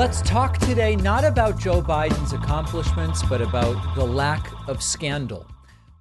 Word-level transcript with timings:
Let's 0.00 0.22
talk 0.22 0.56
today 0.56 0.96
not 0.96 1.26
about 1.26 1.58
Joe 1.60 1.82
Biden's 1.82 2.32
accomplishments, 2.32 3.22
but 3.22 3.42
about 3.42 3.94
the 3.94 4.02
lack 4.02 4.50
of 4.66 4.82
scandal. 4.82 5.46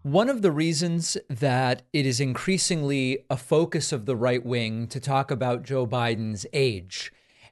One 0.04 0.29
of 0.29 0.41
the 0.41 0.54
reasons 0.54 1.18
that 1.29 1.81
it 1.91 2.05
is 2.05 2.21
increasingly 2.21 3.25
a 3.30 3.35
focus 3.35 3.91
of 3.91 4.05
the 4.05 4.16
right 4.16 4.45
wing 4.45 4.88
to 4.88 5.02
talk 5.02 5.31
about 5.31 5.63
Joe 5.63 5.85
Biden's 5.85 6.45
age 6.54 7.12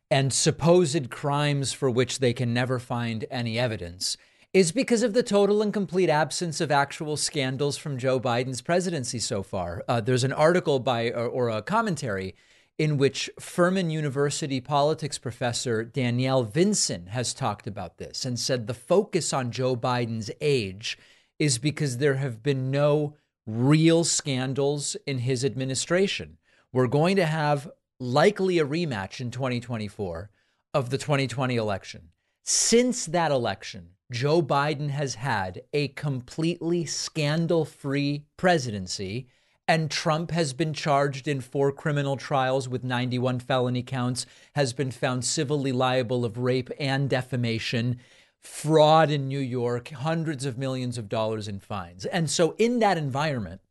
and 0.09 0.31
supposed 0.31 1.09
crimes 1.09 1.73
for 1.73 1.89
which 1.89 2.19
they 2.19 2.31
can 2.31 2.53
never 2.53 2.79
find 2.79 3.25
any 3.29 3.59
evidence 3.59 4.15
is 4.53 4.71
because 4.71 5.03
of 5.03 5.11
the 5.11 5.23
total 5.23 5.61
and 5.61 5.73
complete 5.73 6.09
absence 6.09 6.61
of 6.61 6.71
actual 6.71 7.17
scandals 7.17 7.75
from 7.75 7.97
Joe 7.97 8.21
Biden's 8.21 8.61
presidency 8.61 9.19
so 9.19 9.43
far. 9.43 9.83
Uh, 9.85 9.99
there's 9.99 10.23
an 10.23 10.31
article 10.31 10.79
by 10.79 11.11
or, 11.11 11.27
or 11.27 11.49
a 11.49 11.61
commentary 11.61 12.35
in 12.77 12.97
which 12.97 13.29
Furman 13.39 13.89
University 13.89 14.61
politics 14.61 15.17
professor 15.17 15.83
Danielle 15.83 16.43
Vinson 16.43 17.07
has 17.07 17.33
talked 17.33 17.65
about 17.65 17.97
this 17.97 18.23
and 18.23 18.39
said 18.39 18.67
the 18.67 18.73
focus 18.73 19.33
on 19.33 19.51
Joe 19.51 19.75
Biden's 19.75 20.29
age 20.41 20.97
is 21.39 21.57
because 21.57 21.97
there 21.97 22.15
have 22.15 22.43
been 22.43 22.69
no 22.69 23.15
real 23.45 24.03
scandals 24.03 24.95
in 25.07 25.19
his 25.19 25.43
administration. 25.43 26.37
We're 26.71 26.87
going 26.87 27.15
to 27.15 27.25
have 27.25 27.69
likely 27.99 28.59
a 28.59 28.65
rematch 28.65 29.19
in 29.21 29.31
2024 29.31 30.29
of 30.73 30.89
the 30.89 30.97
2020 30.97 31.55
election. 31.55 32.09
Since 32.43 33.07
that 33.07 33.31
election, 33.31 33.89
Joe 34.11 34.41
Biden 34.41 34.89
has 34.89 35.15
had 35.15 35.63
a 35.73 35.89
completely 35.89 36.85
scandal 36.85 37.65
free 37.65 38.25
presidency 38.37 39.27
and 39.67 39.91
Trump 39.91 40.31
has 40.31 40.53
been 40.53 40.73
charged 40.73 41.27
in 41.27 41.41
four 41.41 41.71
criminal 41.71 42.15
trials 42.15 42.69
with 42.69 42.83
91 42.83 43.39
felony 43.39 43.83
counts, 43.83 44.25
has 44.55 44.71
been 44.71 44.91
found 44.91 45.25
civilly 45.25 45.71
liable 45.71 46.23
of 46.23 46.37
rape 46.37 46.69
and 46.79 47.09
defamation, 47.09 47.99
fraud 48.39 49.11
in 49.11 49.27
New 49.27 49.39
York, 49.39 49.89
hundreds 49.89 50.45
of 50.45 50.57
millions 50.57 50.97
of 50.97 51.09
dollars 51.09 51.47
in 51.47 51.59
fines. 51.59 52.05
And 52.05 52.29
so, 52.29 52.55
in 52.57 52.79
that 52.79 52.97
environment, 52.97 53.61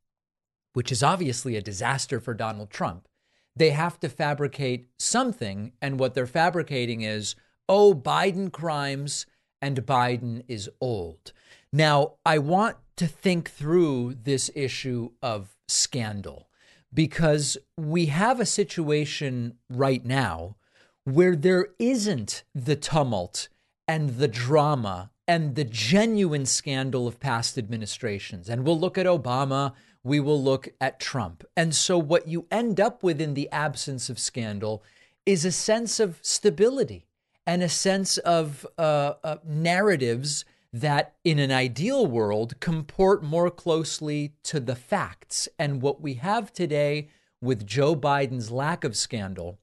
which 0.74 0.92
is 0.92 1.02
obviously 1.02 1.56
a 1.56 1.62
disaster 1.62 2.20
for 2.20 2.34
Donald 2.34 2.68
Trump, 2.68 3.08
they 3.54 3.70
have 3.70 3.98
to 4.00 4.08
fabricate 4.10 4.90
something. 4.98 5.72
And 5.80 5.98
what 5.98 6.12
they're 6.14 6.26
fabricating 6.26 7.00
is, 7.00 7.34
oh, 7.68 7.94
Biden 7.94 8.52
crimes 8.52 9.24
and 9.62 9.86
Biden 9.86 10.44
is 10.46 10.68
old. 10.78 11.32
Now, 11.72 12.16
I 12.26 12.36
want 12.38 12.76
to 12.96 13.06
think 13.06 13.50
through 13.50 14.16
this 14.22 14.50
issue 14.54 15.10
of 15.22 15.55
scandal 15.68 16.48
because 16.92 17.58
we 17.76 18.06
have 18.06 18.40
a 18.40 18.46
situation 18.46 19.54
right 19.68 20.04
now 20.04 20.56
where 21.04 21.36
there 21.36 21.68
isn't 21.78 22.44
the 22.54 22.76
tumult 22.76 23.48
and 23.86 24.16
the 24.16 24.28
drama 24.28 25.10
and 25.28 25.54
the 25.54 25.64
genuine 25.64 26.46
scandal 26.46 27.06
of 27.06 27.20
past 27.20 27.58
administrations. 27.58 28.48
And 28.48 28.64
we'll 28.64 28.78
look 28.78 28.96
at 28.96 29.06
Obama, 29.06 29.74
we 30.02 30.20
will 30.20 30.42
look 30.42 30.68
at 30.80 31.00
Trump. 31.00 31.44
And 31.56 31.74
so, 31.74 31.98
what 31.98 32.28
you 32.28 32.46
end 32.50 32.80
up 32.80 33.02
with 33.02 33.20
in 33.20 33.34
the 33.34 33.50
absence 33.50 34.08
of 34.08 34.18
scandal 34.18 34.82
is 35.24 35.44
a 35.44 35.52
sense 35.52 35.98
of 35.98 36.18
stability 36.22 37.06
and 37.46 37.62
a 37.62 37.68
sense 37.68 38.18
of 38.18 38.66
uh, 38.78 39.14
uh, 39.22 39.36
narratives 39.44 40.44
that 40.72 41.14
in 41.24 41.38
an 41.38 41.50
ideal 41.50 42.06
world 42.06 42.58
comport 42.60 43.22
more 43.22 43.50
closely 43.50 44.34
to 44.44 44.60
the 44.60 44.76
facts. 44.76 45.48
And 45.58 45.82
what 45.82 46.00
we 46.00 46.14
have 46.14 46.52
today 46.52 47.08
with 47.40 47.66
Joe 47.66 47.94
Biden's 47.94 48.50
lack 48.50 48.84
of 48.84 48.96
scandal 48.96 49.58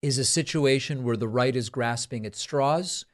is 0.00 0.18
a 0.18 0.24
situation 0.24 1.04
where 1.04 1.16
the 1.16 1.28
right 1.28 1.54
is 1.54 1.70
grasping 1.70 2.26
at 2.26 2.34
straws, 2.34 3.04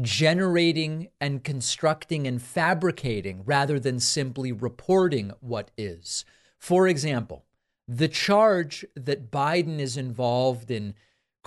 generating 0.00 1.08
and 1.20 1.44
constructing 1.44 2.26
and 2.26 2.40
fabricating 2.40 3.42
rather 3.44 3.78
than 3.78 4.00
simply 4.00 4.52
reporting 4.52 5.32
what 5.40 5.70
is. 5.76 6.24
For 6.58 6.88
example, 6.88 7.44
the 7.86 8.08
charge 8.08 8.84
that 8.94 9.30
Biden 9.30 9.78
is 9.78 9.96
involved 9.96 10.70
in 10.70 10.94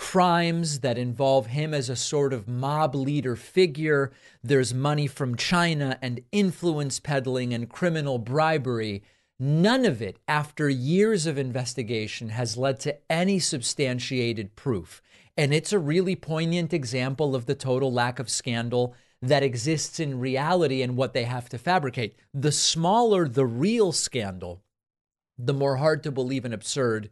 crimes 0.04 0.82
that 0.82 0.98
involve 0.98 1.48
him 1.48 1.74
as 1.74 1.90
a 1.90 1.96
sort 1.96 2.34
of 2.34 2.46
mob 2.46 2.94
leader 2.94 3.38
figure. 3.38 4.12
There's 4.44 4.74
money 4.74 5.08
from 5.08 5.38
China 5.38 5.98
and 6.02 6.20
influence 6.34 7.00
peddling 7.00 7.54
and 7.54 7.70
criminal 7.70 8.20
bribery. 8.20 9.02
None 9.40 9.86
of 9.86 10.02
it, 10.02 10.20
after 10.28 10.70
years 10.70 11.26
of 11.26 11.38
investigation, 11.38 12.30
has 12.30 12.58
led 12.58 12.82
to 12.82 12.98
any 13.10 13.40
substantiated 13.40 14.58
proof. 14.58 15.02
And 15.38 15.54
it's 15.54 15.72
a 15.72 15.80
really 15.80 16.18
poignant 16.18 16.74
example 16.74 17.34
of 17.34 17.46
the 17.46 17.56
total 17.56 17.92
lack 17.92 18.20
of 18.20 18.30
scandal 18.30 18.94
that 19.22 19.42
exists 19.42 20.02
in 20.02 20.20
reality 20.20 20.82
and 20.82 20.98
what 20.98 21.14
they 21.14 21.24
have 21.24 21.48
to 21.48 21.58
fabricate. 21.58 22.18
The 22.34 22.52
smaller 22.52 23.26
the 23.26 23.46
real 23.46 23.94
scandal, 23.94 24.64
the 25.38 25.54
more 25.54 25.78
hard 25.78 26.04
to 26.04 26.12
believe 26.12 26.44
and 26.44 26.54
absurd 26.54 27.10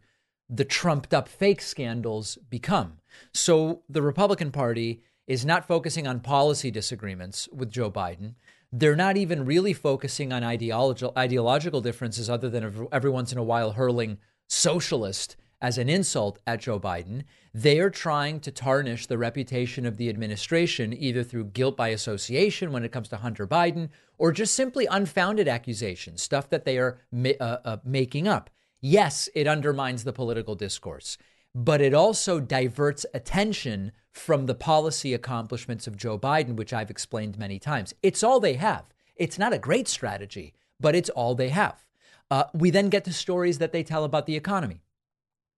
the 0.54 0.64
trumped 0.66 1.14
up 1.14 1.28
fake 1.28 1.62
scandals 1.62 2.36
become. 2.50 2.98
So 3.32 3.82
the 3.88 4.02
Republican 4.02 4.52
Party 4.52 5.02
is 5.26 5.46
not 5.46 5.66
focusing 5.66 6.06
on 6.06 6.20
policy 6.20 6.70
disagreements 6.70 7.48
with 7.50 7.70
Joe 7.70 7.90
Biden. 7.90 8.34
They're 8.70 8.94
not 8.94 9.16
even 9.16 9.46
really 9.46 9.72
focusing 9.72 10.30
on 10.30 10.44
ideological 10.44 11.14
ideological 11.16 11.80
differences 11.80 12.28
other 12.28 12.50
than 12.50 12.86
every 12.92 13.10
once 13.10 13.32
in 13.32 13.38
a 13.38 13.42
while 13.42 13.72
hurling 13.72 14.18
socialist 14.46 15.36
as 15.62 15.78
an 15.78 15.88
insult 15.88 16.38
at 16.46 16.60
Joe 16.60 16.78
Biden. 16.78 17.22
They 17.54 17.78
are 17.78 17.90
trying 17.90 18.40
to 18.40 18.50
tarnish 18.50 19.06
the 19.06 19.16
reputation 19.16 19.86
of 19.86 19.96
the 19.96 20.10
administration 20.10 20.92
either 20.92 21.22
through 21.22 21.46
guilt 21.46 21.76
by 21.78 21.88
association 21.88 22.72
when 22.72 22.84
it 22.84 22.92
comes 22.92 23.08
to 23.08 23.18
Hunter 23.18 23.46
Biden 23.46 23.88
or 24.18 24.32
just 24.32 24.54
simply 24.54 24.86
unfounded 24.86 25.48
accusations, 25.48 26.20
stuff 26.20 26.50
that 26.50 26.64
they 26.66 26.76
are 26.78 26.98
uh, 27.14 27.32
uh, 27.40 27.76
making 27.84 28.28
up. 28.28 28.50
Yes, 28.84 29.28
it 29.32 29.46
undermines 29.46 30.02
the 30.02 30.12
political 30.12 30.56
discourse, 30.56 31.16
but 31.54 31.80
it 31.80 31.94
also 31.94 32.40
diverts 32.40 33.06
attention 33.14 33.92
from 34.10 34.46
the 34.46 34.56
policy 34.56 35.14
accomplishments 35.14 35.86
of 35.86 35.96
Joe 35.96 36.18
Biden, 36.18 36.56
which 36.56 36.72
I've 36.72 36.90
explained 36.90 37.38
many 37.38 37.60
times. 37.60 37.94
It's 38.02 38.24
all 38.24 38.40
they 38.40 38.54
have. 38.54 38.84
It's 39.14 39.38
not 39.38 39.52
a 39.52 39.58
great 39.58 39.86
strategy, 39.86 40.52
but 40.80 40.96
it's 40.96 41.10
all 41.10 41.36
they 41.36 41.50
have. 41.50 41.84
Uh, 42.28 42.44
we 42.52 42.70
then 42.70 42.88
get 42.88 43.04
to 43.04 43.12
stories 43.12 43.58
that 43.58 43.70
they 43.70 43.84
tell 43.84 44.02
about 44.02 44.26
the 44.26 44.36
economy. 44.36 44.82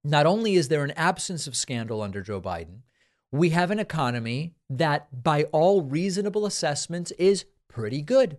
Not 0.04 0.26
only 0.26 0.56
is 0.56 0.68
there 0.68 0.84
an 0.84 0.90
absence 0.90 1.46
of 1.46 1.56
scandal 1.56 2.02
under 2.02 2.20
Joe 2.20 2.42
Biden, 2.42 2.80
we 3.32 3.50
have 3.50 3.70
an 3.70 3.78
economy 3.78 4.54
that, 4.68 5.24
by 5.24 5.44
all 5.44 5.80
reasonable 5.80 6.44
assessments, 6.44 7.10
is 7.12 7.46
pretty 7.68 8.02
good. 8.02 8.36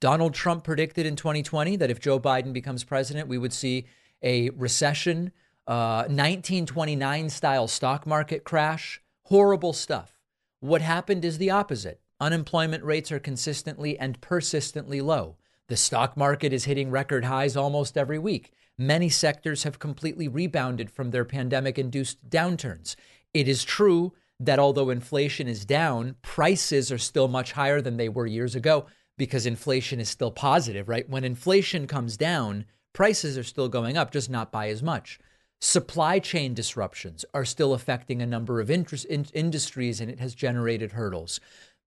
Donald 0.00 0.32
Trump 0.32 0.64
predicted 0.64 1.04
in 1.04 1.14
2020 1.14 1.76
that 1.76 1.90
if 1.90 2.00
Joe 2.00 2.18
Biden 2.18 2.54
becomes 2.54 2.84
president, 2.84 3.28
we 3.28 3.38
would 3.38 3.52
see 3.52 3.86
a 4.24 4.50
recession, 4.50 5.30
uh, 5.68 6.08
1929 6.08 7.30
style 7.30 7.68
stock 7.68 8.06
market 8.06 8.42
crash, 8.42 9.00
horrible 9.24 9.72
stuff. 9.72 10.18
What 10.60 10.80
happened 10.80 11.24
is 11.24 11.38
the 11.38 11.50
opposite. 11.50 12.00
Unemployment 12.20 12.82
rates 12.82 13.12
are 13.12 13.20
consistently 13.20 13.98
and 13.98 14.20
persistently 14.20 15.00
low. 15.00 15.36
The 15.68 15.76
stock 15.76 16.16
market 16.16 16.52
is 16.52 16.64
hitting 16.64 16.90
record 16.90 17.24
highs 17.24 17.56
almost 17.56 17.96
every 17.96 18.18
week. 18.18 18.52
Many 18.76 19.08
sectors 19.08 19.62
have 19.62 19.78
completely 19.78 20.26
rebounded 20.26 20.90
from 20.90 21.10
their 21.10 21.24
pandemic 21.24 21.78
induced 21.78 22.28
downturns. 22.28 22.96
It 23.32 23.46
is 23.46 23.62
true 23.62 24.14
that 24.40 24.58
although 24.58 24.90
inflation 24.90 25.48
is 25.48 25.64
down, 25.64 26.16
prices 26.22 26.90
are 26.90 26.98
still 26.98 27.28
much 27.28 27.52
higher 27.52 27.80
than 27.80 27.96
they 27.96 28.08
were 28.08 28.26
years 28.26 28.54
ago 28.54 28.86
because 29.16 29.46
inflation 29.46 30.00
is 30.00 30.08
still 30.08 30.30
positive, 30.30 30.88
right? 30.88 31.08
When 31.08 31.24
inflation 31.24 31.86
comes 31.86 32.16
down, 32.16 32.64
prices 32.94 33.36
are 33.36 33.44
still 33.44 33.68
going 33.68 33.98
up, 33.98 34.10
just 34.10 34.30
not 34.30 34.50
by 34.50 34.68
as 34.68 34.82
much. 34.82 35.18
Supply 35.60 36.18
chain 36.18 36.54
disruptions 36.54 37.24
are 37.34 37.44
still 37.44 37.74
affecting 37.74 38.22
a 38.22 38.26
number 38.26 38.60
of 38.60 38.70
interest, 38.70 39.04
in, 39.06 39.26
industries, 39.34 40.00
and 40.00 40.10
it 40.10 40.20
has 40.20 40.34
generated 40.34 40.92
hurdles. 40.92 41.40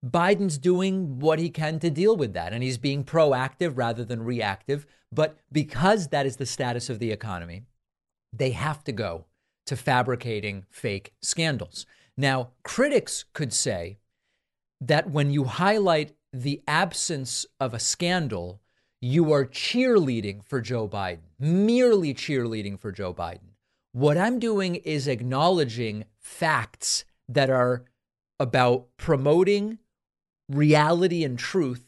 Biden's 0.06 0.58
doing 0.58 1.20
what 1.20 1.40
he 1.40 1.50
can 1.50 1.80
to 1.80 1.90
deal 1.90 2.16
with 2.16 2.34
that, 2.34 2.54
and 2.54 2.64
he's 2.64 2.78
being 2.78 3.04
proactive 3.04 3.74
rather 3.76 4.06
than 4.06 4.24
reactive. 4.24 4.86
But 5.12 5.38
because 5.52 6.10
that 6.10 6.26
is 6.26 6.38
the 6.38 6.46
status 6.46 6.90
of 6.90 7.00
the 7.00 7.12
economy, 7.12 7.64
they 8.34 8.52
have 8.52 8.84
to 8.84 8.92
go 8.92 9.26
to 9.66 9.76
fabricating 9.76 10.66
fake 10.70 11.14
scandals. 11.22 11.86
Now, 12.16 12.50
critics 12.64 13.26
could 13.34 13.54
say 13.54 13.98
that 14.82 15.10
when 15.10 15.32
you 15.32 15.46
highlight 15.46 16.14
the 16.34 16.62
absence 16.68 17.46
of 17.60 17.74
a 17.74 17.80
scandal, 17.80 18.62
you 19.02 19.32
are 19.32 19.46
cheerleading 19.46 20.44
for 20.44 20.62
Joe 20.62 20.88
Biden, 20.88 21.30
merely 21.40 22.14
cheerleading 22.14 22.80
for 22.80 22.92
Joe 22.92 23.14
Biden. 23.14 23.54
What 23.92 24.18
I'm 24.18 24.40
doing 24.40 24.76
is 24.76 25.08
acknowledging 25.08 26.06
facts 26.20 27.06
that 27.30 27.50
are 27.50 27.86
about 28.40 28.88
promoting 28.98 29.80
reality 30.50 31.24
and 31.24 31.38
truth 31.38 31.86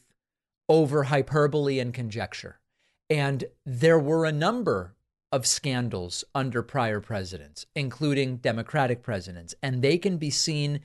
over 0.68 1.04
hyperbole 1.04 1.78
and 1.78 1.92
conjecture. 1.92 2.60
And 3.08 3.44
there 3.66 3.98
were 3.98 4.24
a 4.24 4.32
number 4.32 4.94
of 5.32 5.46
scandals 5.46 6.24
under 6.34 6.62
prior 6.62 7.00
presidents, 7.00 7.66
including 7.74 8.36
Democratic 8.36 9.02
presidents, 9.02 9.54
and 9.62 9.82
they 9.82 9.98
can 9.98 10.16
be 10.16 10.30
seen 10.30 10.80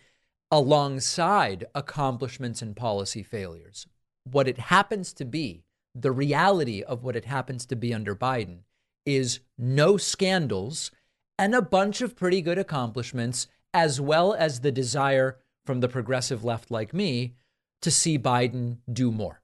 alongside 0.52 1.66
accomplishments 1.74 2.62
and 2.62 2.76
policy 2.76 3.24
failures. 3.24 3.88
What 4.24 4.48
it 4.48 4.58
happens 4.58 5.14
to 5.14 5.26
be, 5.26 5.65
the 5.96 6.12
reality 6.12 6.84
of 6.84 7.04
what 7.04 7.16
it 7.16 7.26
happens 7.26 7.66
to 7.66 7.76
be 7.76 7.94
under 7.94 8.16
Biden, 8.16 8.60
is 9.06 9.40
no 9.58 9.98
scandals 9.98 10.92
and 11.40 11.56
a 11.56 11.62
bunch 11.62 12.02
of 12.02 12.16
pretty 12.16 12.42
good 12.42 12.58
accomplishments, 12.58 13.48
as 13.74 14.00
well 14.02 14.34
as 14.34 14.60
the 14.60 14.72
desire 14.72 15.38
from 15.66 15.80
the 15.80 15.88
progressive 15.88 16.44
left 16.44 16.70
like 16.70 16.94
me 16.94 17.36
to 17.82 17.92
see 17.92 18.20
Biden 18.20 18.78
do 18.92 19.12
more. 19.12 19.42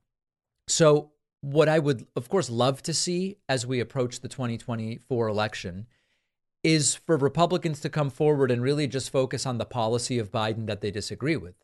So, 0.68 1.12
what 1.42 1.68
I 1.68 1.80
would, 1.80 2.06
of 2.16 2.30
course, 2.30 2.50
love 2.50 2.84
to 2.84 2.94
see 2.94 3.38
as 3.50 3.66
we 3.66 3.80
approach 3.80 4.20
the 4.20 4.28
2024 4.28 5.28
election 5.28 5.88
is 6.64 6.96
for 6.96 7.18
Republicans 7.18 7.80
to 7.82 7.90
come 7.90 8.12
forward 8.12 8.52
and 8.52 8.62
really 8.62 8.88
just 8.88 9.10
focus 9.10 9.46
on 9.46 9.58
the 9.58 9.66
policy 9.66 10.20
of 10.20 10.32
Biden 10.32 10.68
that 10.68 10.82
they 10.82 10.92
disagree 10.92 11.36
with. 11.36 11.56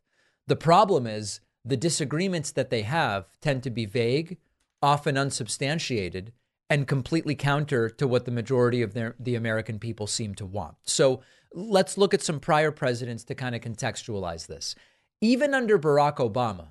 The 0.48 0.56
problem 0.56 1.06
is 1.06 1.42
the 1.64 1.78
disagreements 1.78 2.52
that 2.52 2.70
they 2.70 2.82
have 2.84 3.28
tend 3.40 3.62
to 3.64 3.70
be 3.70 3.86
vague, 3.86 4.38
often 4.82 5.18
unsubstantiated, 5.18 6.34
and 6.70 6.88
completely 6.88 7.36
counter 7.36 7.90
to 7.90 8.08
what 8.08 8.26
the 8.26 8.32
majority 8.32 8.82
of 8.82 8.94
their, 8.94 9.16
the 9.20 9.36
American 9.36 9.80
people 9.80 10.08
seem 10.08 10.36
to 10.36 10.46
want. 10.46 10.76
So 10.84 11.22
let's 11.54 11.98
look 11.98 12.14
at 12.14 12.22
some 12.22 12.40
prior 12.40 12.72
presidents 12.72 13.24
to 13.26 13.36
kind 13.36 13.56
of 13.56 13.62
contextualize 13.62 14.48
this. 14.48 14.76
Even 15.22 15.54
under 15.54 15.80
Barack 15.80 16.18
Obama, 16.18 16.70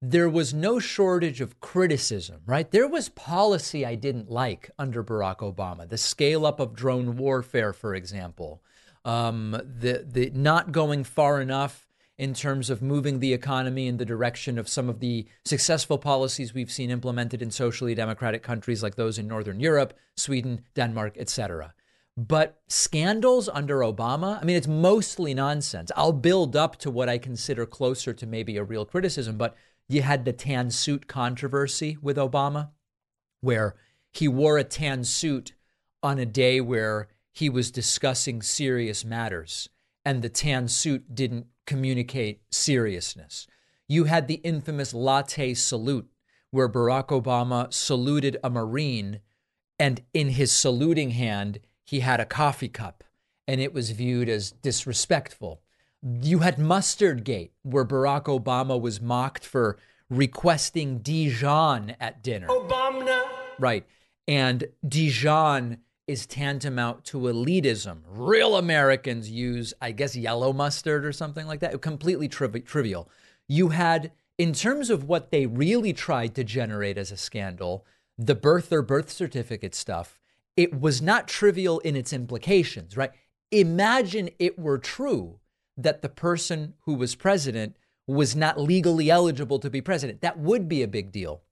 there 0.00 0.28
was 0.28 0.54
no 0.54 0.78
shortage 0.78 1.40
of 1.40 1.58
criticism, 1.60 2.42
right? 2.46 2.70
There 2.70 2.86
was 2.86 3.08
policy 3.08 3.84
I 3.84 3.94
didn't 3.94 4.30
like 4.30 4.70
under 4.78 5.02
Barack 5.02 5.38
Obama. 5.38 5.88
The 5.88 5.98
scale 5.98 6.46
up 6.46 6.60
of 6.60 6.74
drone 6.74 7.16
warfare, 7.16 7.72
for 7.72 7.94
example, 7.94 8.62
um, 9.04 9.52
the 9.52 10.04
the 10.06 10.30
not 10.34 10.72
going 10.72 11.04
far 11.04 11.40
enough 11.40 11.85
in 12.18 12.32
terms 12.32 12.70
of 12.70 12.80
moving 12.80 13.20
the 13.20 13.34
economy 13.34 13.86
in 13.86 13.98
the 13.98 14.04
direction 14.04 14.58
of 14.58 14.68
some 14.68 14.88
of 14.88 15.00
the 15.00 15.26
successful 15.44 15.98
policies 15.98 16.54
we've 16.54 16.70
seen 16.70 16.90
implemented 16.90 17.42
in 17.42 17.50
socially 17.50 17.94
democratic 17.94 18.42
countries 18.42 18.82
like 18.82 18.94
those 18.94 19.18
in 19.18 19.28
Northern 19.28 19.60
Europe, 19.60 19.92
Sweden, 20.16 20.62
Denmark, 20.74 21.16
etc. 21.18 21.74
But 22.16 22.60
scandals 22.68 23.48
under 23.50 23.80
Obama, 23.80 24.40
I 24.40 24.44
mean, 24.44 24.56
it's 24.56 24.66
mostly 24.66 25.34
nonsense. 25.34 25.92
I'll 25.94 26.12
build 26.12 26.56
up 26.56 26.76
to 26.76 26.90
what 26.90 27.10
I 27.10 27.18
consider 27.18 27.66
closer 27.66 28.14
to 28.14 28.26
maybe 28.26 28.56
a 28.56 28.64
real 28.64 28.86
criticism, 28.86 29.36
but 29.36 29.54
you 29.86 30.00
had 30.00 30.24
the 30.24 30.32
tan 30.32 30.70
suit 30.70 31.06
controversy 31.06 31.98
with 32.00 32.16
Obama, 32.16 32.70
where 33.42 33.76
he 34.12 34.26
wore 34.26 34.56
a 34.56 34.64
tan 34.64 35.04
suit 35.04 35.52
on 36.02 36.18
a 36.18 36.24
day 36.24 36.60
where 36.60 37.08
he 37.32 37.50
was 37.50 37.70
discussing 37.70 38.40
serious 38.40 39.04
matters, 39.04 39.68
and 40.02 40.22
the 40.22 40.30
tan 40.30 40.68
suit 40.68 41.14
didn't 41.14 41.46
communicate 41.66 42.40
seriousness. 42.50 43.46
You 43.88 44.04
had 44.04 44.28
the 44.28 44.40
infamous 44.42 44.94
latte 44.94 45.54
salute, 45.54 46.08
where 46.50 46.68
Barack 46.68 47.08
Obama 47.08 47.72
saluted 47.72 48.36
a 48.42 48.50
Marine, 48.50 49.20
and 49.78 50.02
in 50.14 50.30
his 50.30 50.52
saluting 50.52 51.10
hand, 51.10 51.60
he 51.84 52.00
had 52.00 52.20
a 52.20 52.24
coffee 52.24 52.68
cup, 52.68 53.04
and 53.46 53.60
it 53.60 53.74
was 53.74 53.90
viewed 53.90 54.28
as 54.28 54.50
disrespectful. 54.50 55.60
You 56.02 56.40
had 56.40 56.56
Mustardgate, 56.56 57.50
where 57.62 57.84
Barack 57.84 58.24
Obama 58.24 58.80
was 58.80 59.00
mocked 59.00 59.44
for 59.44 59.78
requesting 60.08 60.98
Dijon 60.98 61.96
at 62.00 62.22
dinner. 62.22 62.48
Obama. 62.48 63.22
Right. 63.58 63.86
And 64.28 64.64
Dijon 64.86 65.78
is 66.06 66.26
tantamount 66.26 67.04
to 67.04 67.18
elitism. 67.18 67.98
Real 68.08 68.56
Americans 68.56 69.30
use, 69.30 69.74
I 69.80 69.92
guess, 69.92 70.14
yellow 70.14 70.52
mustard 70.52 71.04
or 71.04 71.12
something 71.12 71.46
like 71.46 71.60
that. 71.60 71.80
Completely 71.82 72.28
tri- 72.28 72.48
trivial. 72.60 73.10
You 73.48 73.68
had, 73.70 74.12
in 74.38 74.52
terms 74.52 74.88
of 74.90 75.04
what 75.04 75.30
they 75.30 75.46
really 75.46 75.92
tried 75.92 76.34
to 76.36 76.44
generate 76.44 76.96
as 76.96 77.10
a 77.10 77.16
scandal, 77.16 77.84
the 78.16 78.34
birth 78.34 78.72
or 78.72 78.82
birth 78.82 79.10
certificate 79.10 79.74
stuff, 79.74 80.18
it 80.56 80.80
was 80.80 81.02
not 81.02 81.28
trivial 81.28 81.80
in 81.80 81.96
its 81.96 82.12
implications, 82.12 82.96
right? 82.96 83.10
Imagine 83.50 84.30
it 84.38 84.58
were 84.58 84.78
true 84.78 85.40
that 85.76 86.02
the 86.02 86.08
person 86.08 86.74
who 86.84 86.94
was 86.94 87.14
president 87.14 87.76
was 88.06 88.36
not 88.36 88.60
legally 88.60 89.10
eligible 89.10 89.58
to 89.58 89.68
be 89.68 89.80
president. 89.80 90.20
That 90.20 90.38
would 90.38 90.68
be 90.68 90.82
a 90.82 90.88
big 90.88 91.10
deal. 91.10 91.42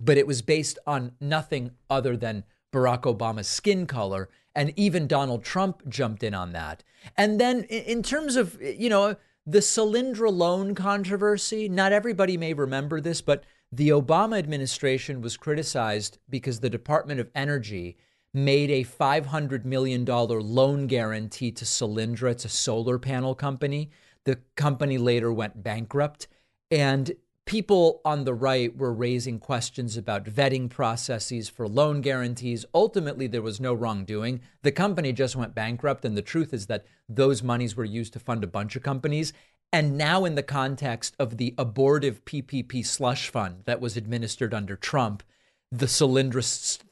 But 0.00 0.18
it 0.18 0.26
was 0.26 0.42
based 0.42 0.78
on 0.86 1.12
nothing 1.20 1.72
other 1.88 2.16
than 2.16 2.44
Barack 2.72 3.02
Obama's 3.02 3.48
skin 3.48 3.86
color. 3.86 4.28
And 4.54 4.72
even 4.76 5.06
Donald 5.06 5.44
Trump 5.44 5.88
jumped 5.88 6.22
in 6.22 6.34
on 6.34 6.52
that. 6.52 6.82
And 7.16 7.40
then, 7.40 7.64
in 7.64 8.02
terms 8.02 8.36
of, 8.36 8.60
you 8.60 8.90
know, 8.90 9.16
the 9.46 9.58
Solyndra 9.58 10.32
loan 10.32 10.74
controversy, 10.74 11.68
not 11.68 11.92
everybody 11.92 12.36
may 12.36 12.52
remember 12.52 13.00
this, 13.00 13.20
but 13.22 13.44
the 13.72 13.88
Obama 13.88 14.38
administration 14.38 15.22
was 15.22 15.38
criticized 15.38 16.18
because 16.28 16.60
the 16.60 16.68
Department 16.68 17.18
of 17.18 17.30
Energy 17.34 17.96
made 18.34 18.70
a 18.70 18.84
$500 18.84 19.64
million 19.64 20.04
loan 20.04 20.86
guarantee 20.86 21.50
to 21.52 21.64
Solyndra. 21.64 22.32
It's 22.32 22.44
a 22.44 22.50
solar 22.50 22.98
panel 22.98 23.34
company. 23.34 23.90
The 24.24 24.38
company 24.56 24.98
later 24.98 25.32
went 25.32 25.62
bankrupt. 25.62 26.28
And 26.70 27.12
people 27.52 28.00
on 28.02 28.24
the 28.24 28.32
right 28.32 28.74
were 28.78 28.94
raising 28.94 29.38
questions 29.38 29.98
about 29.98 30.24
vetting 30.24 30.70
processes 30.70 31.50
for 31.50 31.68
loan 31.68 32.00
guarantees. 32.00 32.64
Ultimately, 32.72 33.26
there 33.26 33.42
was 33.42 33.60
no 33.60 33.74
wrongdoing. 33.74 34.40
The 34.62 34.72
company 34.72 35.12
just 35.12 35.36
went 35.36 35.54
bankrupt. 35.54 36.02
And 36.06 36.16
the 36.16 36.22
truth 36.22 36.54
is 36.54 36.68
that 36.68 36.86
those 37.10 37.42
monies 37.42 37.76
were 37.76 37.84
used 37.84 38.14
to 38.14 38.18
fund 38.18 38.42
a 38.42 38.46
bunch 38.46 38.74
of 38.74 38.82
companies. 38.82 39.34
And 39.70 39.98
now, 39.98 40.24
in 40.24 40.34
the 40.34 40.42
context 40.42 41.14
of 41.18 41.36
the 41.36 41.54
abortive 41.58 42.24
PPP 42.24 42.86
slush 42.86 43.28
fund 43.28 43.64
that 43.66 43.82
was 43.82 43.98
administered 43.98 44.54
under 44.54 44.74
Trump, 44.74 45.22
the 45.70 45.86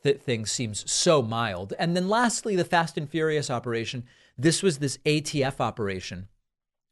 th- 0.02 0.20
thing 0.20 0.44
seems 0.44 0.92
so 0.92 1.22
mild. 1.22 1.72
And 1.78 1.96
then, 1.96 2.10
lastly, 2.10 2.54
the 2.54 2.66
Fast 2.66 2.98
and 2.98 3.08
Furious 3.08 3.48
operation. 3.48 4.04
This 4.36 4.62
was 4.62 4.76
this 4.76 4.98
ATF 5.06 5.58
operation, 5.58 6.28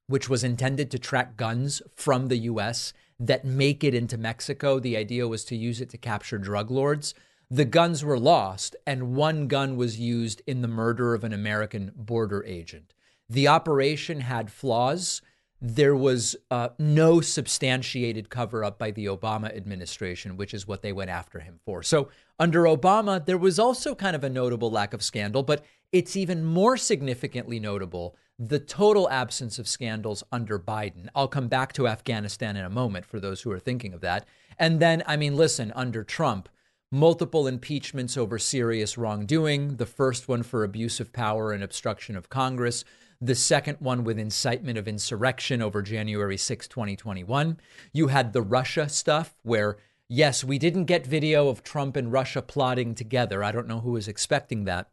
which 0.07 0.31
was 0.31 0.43
intended 0.43 0.91
to 0.91 0.99
track 0.99 1.37
guns 1.37 1.83
from 1.95 2.29
the 2.29 2.39
US 2.39 2.95
that 3.19 3.45
make 3.45 3.83
it 3.83 3.95
into 3.95 4.17
Mexico. 4.17 4.79
The 4.79 4.97
idea 4.97 5.27
was 5.29 5.45
to 5.47 5.57
use 5.57 5.81
it 5.81 5.91
to 5.91 5.99
capture 5.99 6.39
drug 6.39 6.71
lords. 6.71 7.15
The 7.51 7.65
guns 7.65 8.05
were 8.05 8.19
lost, 8.19 8.77
and 8.87 9.15
one 9.15 9.49
gun 9.49 9.77
was 9.77 9.99
used 9.99 10.43
in 10.47 10.61
the 10.61 10.69
murder 10.69 11.15
of 11.15 11.25
an 11.25 11.33
American 11.33 11.93
border 11.97 12.45
agent. 12.45 12.95
The 13.29 13.49
operation 13.49 14.21
had 14.21 14.51
flaws 14.53 15.23
there 15.61 15.97
was 15.97 16.37
uh, 16.51 16.69
no 16.79 17.21
substantiated 17.21 18.31
cover 18.31 18.63
up 18.63 18.79
by 18.79 18.91
the 18.91 19.07
Obama 19.07 19.55
administration, 19.57 20.37
which 20.37 20.55
is 20.55 20.69
what 20.69 20.83
they 20.83 20.93
went 20.93 21.11
after 21.11 21.41
him 21.41 21.59
for. 21.65 21.83
So, 21.83 22.09
under 22.39 22.65
Obama, 22.65 23.25
there 23.25 23.39
was 23.39 23.59
also 23.59 23.95
kind 23.95 24.15
of 24.15 24.23
a 24.23 24.31
notable 24.31 24.71
lack 24.71 24.95
of 24.95 25.03
scandal, 25.03 25.43
but 25.43 25.65
it's 25.91 26.17
even 26.17 26.45
more 26.45 26.77
significantly 26.77 27.59
notable 27.59 28.17
the 28.39 28.61
total 28.61 29.11
absence 29.11 29.59
of 29.59 29.67
scandals 29.67 30.23
under 30.31 30.59
Biden. 30.61 31.09
I'll 31.15 31.27
come 31.27 31.49
back 31.49 31.73
to 31.73 31.89
Afghanistan 31.89 32.57
in 32.57 32.65
a 32.65 32.71
moment 32.71 33.05
for 33.05 33.19
those 33.19 33.43
who 33.43 33.51
are 33.51 33.59
thinking 33.59 33.93
of 33.93 34.01
that. 34.03 34.27
And 34.59 34.79
then, 34.79 35.03
I 35.07 35.17
mean, 35.17 35.37
listen, 35.37 35.73
under 35.75 36.05
Trump, 36.05 36.49
multiple 36.93 37.49
impeachments 37.49 38.17
over 38.17 38.39
serious 38.39 38.97
wrongdoing, 38.97 39.77
the 39.77 39.87
first 39.87 40.29
one 40.29 40.45
for 40.45 40.63
abuse 40.63 41.01
of 41.01 41.13
power 41.13 41.53
and 41.53 41.65
obstruction 41.65 42.17
of 42.17 42.29
Congress 42.29 42.85
the 43.21 43.35
second 43.35 43.77
one 43.81 44.05
with 44.05 44.19
incitement 44.19 44.79
of 44.79 44.87
insurrection 44.87 45.61
over 45.61 45.83
January 45.83 46.37
6, 46.37 46.69
2021. 46.69 47.59
You 47.93 48.09
had 48.09 48.33
the 48.33 48.43
Russia 48.43 48.89
stuff 48.89 49.35
where, 49.43 49.79
yes, 50.09 50.45
we 50.45 50.59
didn't 50.59 50.85
get 50.85 51.07
video 51.07 51.49
of 51.49 51.63
Trump 51.63 51.97
and 51.97 52.13
Russia 52.13 52.43
plotting 52.43 52.95
together. 52.95 53.43
I 53.43 53.53
don't 53.53 53.67
know 53.67 53.81
who 53.81 53.93
was 53.93 54.09
expecting 54.09 54.65
that. 54.65 54.91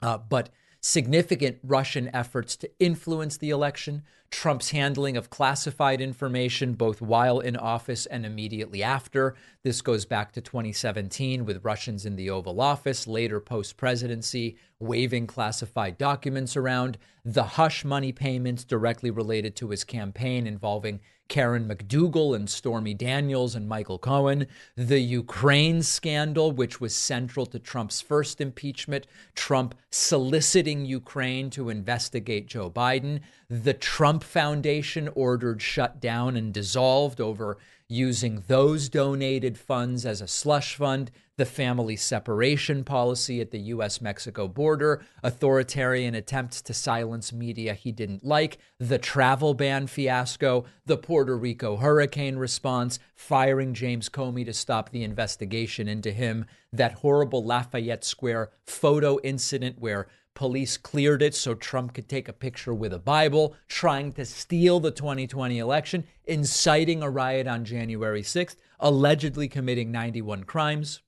Uh, 0.00 0.18
but 0.18 0.50
significant 0.86 1.58
Russian 1.64 2.08
efforts 2.14 2.54
to 2.54 2.70
influence 2.78 3.36
the 3.36 3.50
election, 3.50 4.04
Trump's 4.30 4.70
handling 4.70 5.16
of 5.16 5.30
classified 5.30 6.00
information 6.00 6.74
both 6.74 7.02
while 7.02 7.40
in 7.40 7.56
office 7.56 8.06
and 8.06 8.24
immediately 8.24 8.84
after. 8.84 9.34
This 9.64 9.82
goes 9.82 10.04
back 10.04 10.30
to 10.32 10.40
2017 10.40 11.44
with 11.44 11.64
Russians 11.64 12.06
in 12.06 12.14
the 12.14 12.30
Oval 12.30 12.60
Office, 12.60 13.08
later 13.08 13.40
post 13.40 13.76
presidency, 13.76 14.58
waving 14.78 15.26
classified 15.26 15.98
documents 15.98 16.56
around, 16.56 16.98
the 17.24 17.42
hush 17.42 17.84
money 17.84 18.12
payments 18.12 18.62
directly 18.62 19.10
related 19.10 19.56
to 19.56 19.70
his 19.70 19.82
campaign 19.82 20.46
involving 20.46 21.00
Karen 21.28 21.68
McDougal 21.68 22.34
and 22.34 22.48
Stormy 22.48 22.94
Daniels 22.94 23.54
and 23.54 23.68
Michael 23.68 23.98
Cohen, 23.98 24.46
the 24.76 25.00
Ukraine 25.00 25.82
scandal, 25.82 26.52
which 26.52 26.80
was 26.80 26.94
central 26.94 27.46
to 27.46 27.58
Trump's 27.58 28.00
first 28.00 28.40
impeachment, 28.40 29.06
Trump 29.34 29.74
soliciting 29.90 30.84
Ukraine 30.84 31.50
to 31.50 31.68
investigate 31.68 32.46
Joe 32.46 32.70
Biden, 32.70 33.20
the 33.48 33.74
Trump 33.74 34.22
Foundation 34.22 35.08
ordered 35.14 35.60
shut 35.62 36.00
down 36.00 36.36
and 36.36 36.52
dissolved 36.52 37.20
over 37.20 37.58
using 37.88 38.42
those 38.46 38.88
donated 38.88 39.56
funds 39.56 40.04
as 40.04 40.20
a 40.20 40.28
slush 40.28 40.74
fund 40.74 41.10
the 41.36 41.44
family 41.44 41.96
separation 41.96 42.82
policy 42.82 43.40
at 43.40 43.50
the 43.50 43.58
US 43.58 44.00
Mexico 44.00 44.48
border, 44.48 45.04
authoritarian 45.22 46.14
attempts 46.14 46.62
to 46.62 46.72
silence 46.72 47.32
media 47.32 47.74
he 47.74 47.92
didn't 47.92 48.24
like, 48.24 48.58
the 48.78 48.98
travel 48.98 49.52
ban 49.52 49.86
fiasco, 49.86 50.64
the 50.86 50.96
Puerto 50.96 51.36
Rico 51.36 51.76
hurricane 51.76 52.36
response, 52.36 52.98
firing 53.14 53.74
James 53.74 54.08
Comey 54.08 54.46
to 54.46 54.52
stop 54.54 54.90
the 54.90 55.02
investigation 55.02 55.88
into 55.88 56.10
him, 56.10 56.46
that 56.72 56.92
horrible 56.92 57.44
Lafayette 57.44 58.04
Square 58.04 58.50
photo 58.64 59.18
incident 59.20 59.78
where 59.78 60.06
police 60.34 60.76
cleared 60.76 61.22
it 61.22 61.34
so 61.34 61.54
Trump 61.54 61.94
could 61.94 62.08
take 62.08 62.28
a 62.28 62.32
picture 62.32 62.74
with 62.74 62.92
a 62.92 62.98
Bible, 62.98 63.54
trying 63.68 64.12
to 64.12 64.24
steal 64.24 64.80
the 64.80 64.90
2020 64.90 65.58
election, 65.58 66.04
inciting 66.24 67.02
a 67.02 67.10
riot 67.10 67.46
on 67.46 67.64
January 67.64 68.22
6th, 68.22 68.56
allegedly 68.80 69.48
committing 69.48 69.90
91 69.90 70.44
crimes. 70.44 71.02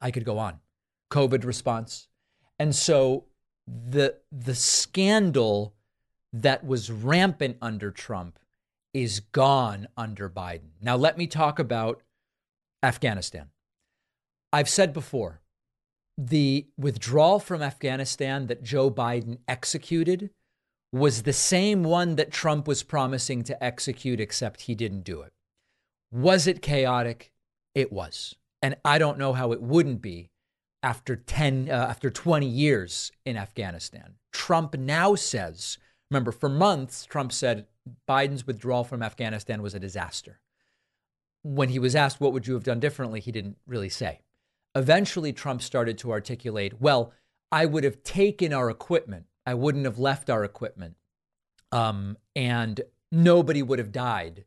I 0.00 0.10
could 0.10 0.24
go 0.24 0.38
on. 0.38 0.60
COVID 1.10 1.44
response. 1.44 2.08
And 2.58 2.74
so 2.74 3.24
the 3.66 4.16
the 4.30 4.54
scandal 4.54 5.74
that 6.32 6.64
was 6.64 6.90
rampant 6.90 7.56
under 7.62 7.90
Trump 7.90 8.38
is 8.92 9.20
gone 9.20 9.88
under 9.96 10.28
Biden. 10.28 10.70
Now 10.80 10.96
let 10.96 11.16
me 11.16 11.26
talk 11.26 11.58
about 11.58 12.02
Afghanistan. 12.82 13.48
I've 14.52 14.68
said 14.68 14.92
before, 14.92 15.40
the 16.16 16.66
withdrawal 16.76 17.40
from 17.40 17.62
Afghanistan 17.62 18.46
that 18.46 18.62
Joe 18.62 18.90
Biden 18.90 19.38
executed 19.48 20.30
was 20.92 21.22
the 21.22 21.32
same 21.32 21.82
one 21.82 22.14
that 22.16 22.30
Trump 22.30 22.68
was 22.68 22.84
promising 22.84 23.42
to 23.44 23.64
execute, 23.64 24.20
except 24.20 24.62
he 24.62 24.76
didn't 24.76 25.02
do 25.02 25.22
it. 25.22 25.32
Was 26.12 26.46
it 26.46 26.62
chaotic? 26.62 27.32
It 27.74 27.92
was. 27.92 28.36
And 28.64 28.76
I 28.82 28.96
don't 28.96 29.18
know 29.18 29.34
how 29.34 29.52
it 29.52 29.60
wouldn't 29.60 30.00
be 30.00 30.30
after 30.82 31.16
10 31.16 31.68
uh, 31.68 31.74
after 31.74 32.08
20 32.08 32.46
years 32.46 33.12
in 33.26 33.36
Afghanistan. 33.36 34.14
Trump 34.32 34.74
now 34.78 35.14
says, 35.16 35.76
remember 36.10 36.32
for 36.32 36.48
months 36.48 37.04
Trump 37.04 37.30
said 37.30 37.66
Biden's 38.08 38.46
withdrawal 38.46 38.82
from 38.82 39.02
Afghanistan 39.02 39.60
was 39.60 39.74
a 39.74 39.78
disaster. 39.78 40.40
When 41.42 41.68
he 41.68 41.78
was 41.78 41.94
asked 41.94 42.22
what 42.22 42.32
would 42.32 42.46
you 42.46 42.54
have 42.54 42.64
done 42.64 42.80
differently, 42.80 43.20
he 43.20 43.32
didn't 43.32 43.58
really 43.66 43.90
say. 43.90 44.22
Eventually 44.74 45.34
Trump 45.34 45.60
started 45.60 45.98
to 45.98 46.10
articulate, 46.10 46.80
well, 46.80 47.12
I 47.52 47.66
would 47.66 47.84
have 47.84 48.02
taken 48.02 48.54
our 48.54 48.70
equipment. 48.70 49.26
I 49.44 49.52
wouldn't 49.52 49.84
have 49.84 49.98
left 49.98 50.30
our 50.30 50.42
equipment. 50.42 50.96
Um, 51.70 52.16
and 52.34 52.80
nobody 53.12 53.62
would 53.62 53.78
have 53.78 53.92
died 53.92 54.46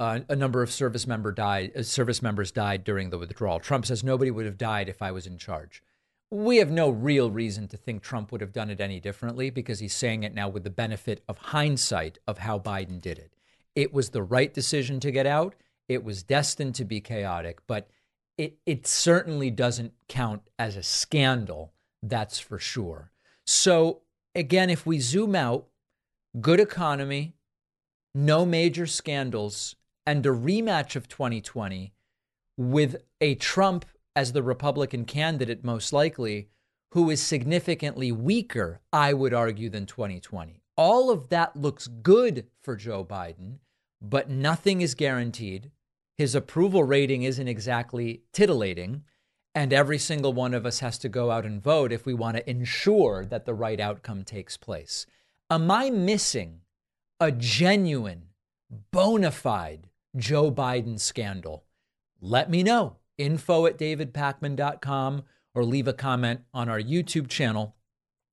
uh, 0.00 0.20
a 0.28 0.36
number 0.36 0.62
of 0.62 0.72
service 0.72 1.06
member 1.06 1.32
died. 1.32 1.72
Uh, 1.76 1.82
service 1.82 2.20
members 2.22 2.50
died 2.50 2.84
during 2.84 3.10
the 3.10 3.18
withdrawal. 3.18 3.60
Trump 3.60 3.86
says 3.86 4.02
nobody 4.02 4.30
would 4.30 4.46
have 4.46 4.58
died 4.58 4.88
if 4.88 5.00
I 5.00 5.12
was 5.12 5.26
in 5.26 5.38
charge. 5.38 5.82
We 6.30 6.56
have 6.56 6.70
no 6.70 6.90
real 6.90 7.30
reason 7.30 7.68
to 7.68 7.76
think 7.76 8.02
Trump 8.02 8.32
would 8.32 8.40
have 8.40 8.52
done 8.52 8.70
it 8.70 8.80
any 8.80 8.98
differently 8.98 9.50
because 9.50 9.78
he's 9.78 9.94
saying 9.94 10.24
it 10.24 10.34
now 10.34 10.48
with 10.48 10.64
the 10.64 10.70
benefit 10.70 11.22
of 11.28 11.38
hindsight 11.38 12.18
of 12.26 12.38
how 12.38 12.58
Biden 12.58 13.00
did 13.00 13.18
it. 13.18 13.34
It 13.76 13.92
was 13.92 14.10
the 14.10 14.22
right 14.22 14.52
decision 14.52 14.98
to 15.00 15.12
get 15.12 15.26
out. 15.26 15.54
It 15.88 16.02
was 16.02 16.22
destined 16.22 16.74
to 16.76 16.84
be 16.84 17.00
chaotic, 17.00 17.60
but 17.66 17.88
it 18.36 18.58
it 18.66 18.86
certainly 18.86 19.50
doesn't 19.50 19.92
count 20.08 20.42
as 20.58 20.76
a 20.76 20.82
scandal. 20.82 21.72
That's 22.02 22.38
for 22.38 22.58
sure. 22.58 23.12
So 23.46 24.00
again, 24.34 24.70
if 24.70 24.86
we 24.86 24.98
zoom 24.98 25.34
out, 25.34 25.66
good 26.40 26.58
economy, 26.58 27.34
no 28.14 28.44
major 28.44 28.86
scandals, 28.86 29.76
and 30.06 30.24
a 30.26 30.30
rematch 30.30 30.96
of 30.96 31.08
2020 31.08 31.92
with 32.56 32.96
a 33.20 33.34
Trump 33.36 33.84
as 34.16 34.32
the 34.32 34.42
Republican 34.42 35.04
candidate, 35.04 35.64
most 35.64 35.92
likely, 35.92 36.48
who 36.92 37.10
is 37.10 37.20
significantly 37.20 38.12
weaker, 38.12 38.80
I 38.92 39.12
would 39.12 39.34
argue, 39.34 39.68
than 39.68 39.86
2020. 39.86 40.62
All 40.76 41.10
of 41.10 41.28
that 41.28 41.56
looks 41.56 41.88
good 41.88 42.46
for 42.62 42.76
Joe 42.76 43.04
Biden, 43.04 43.58
but 44.00 44.30
nothing 44.30 44.80
is 44.80 44.94
guaranteed. 44.94 45.70
His 46.16 46.34
approval 46.34 46.84
rating 46.84 47.22
isn't 47.22 47.48
exactly 47.48 48.22
titillating. 48.32 49.02
And 49.56 49.72
every 49.72 49.98
single 49.98 50.32
one 50.32 50.52
of 50.52 50.66
us 50.66 50.80
has 50.80 50.98
to 50.98 51.08
go 51.08 51.30
out 51.30 51.46
and 51.46 51.62
vote 51.62 51.92
if 51.92 52.04
we 52.04 52.14
want 52.14 52.36
to 52.36 52.50
ensure 52.50 53.24
that 53.24 53.44
the 53.44 53.54
right 53.54 53.78
outcome 53.78 54.24
takes 54.24 54.56
place. 54.56 55.06
Am 55.48 55.70
I 55.70 55.90
missing 55.90 56.62
a 57.20 57.30
genuine, 57.30 58.30
bona 58.90 59.30
fide 59.30 59.88
Joe 60.16 60.50
Biden 60.50 60.98
scandal? 60.98 61.64
Let 62.20 62.50
me 62.50 62.62
know. 62.62 62.96
Info 63.18 63.66
at 63.66 63.78
davidpakman.com 63.78 65.24
or 65.54 65.64
leave 65.64 65.88
a 65.88 65.92
comment 65.92 66.40
on 66.52 66.68
our 66.68 66.80
YouTube 66.80 67.28
channel, 67.28 67.76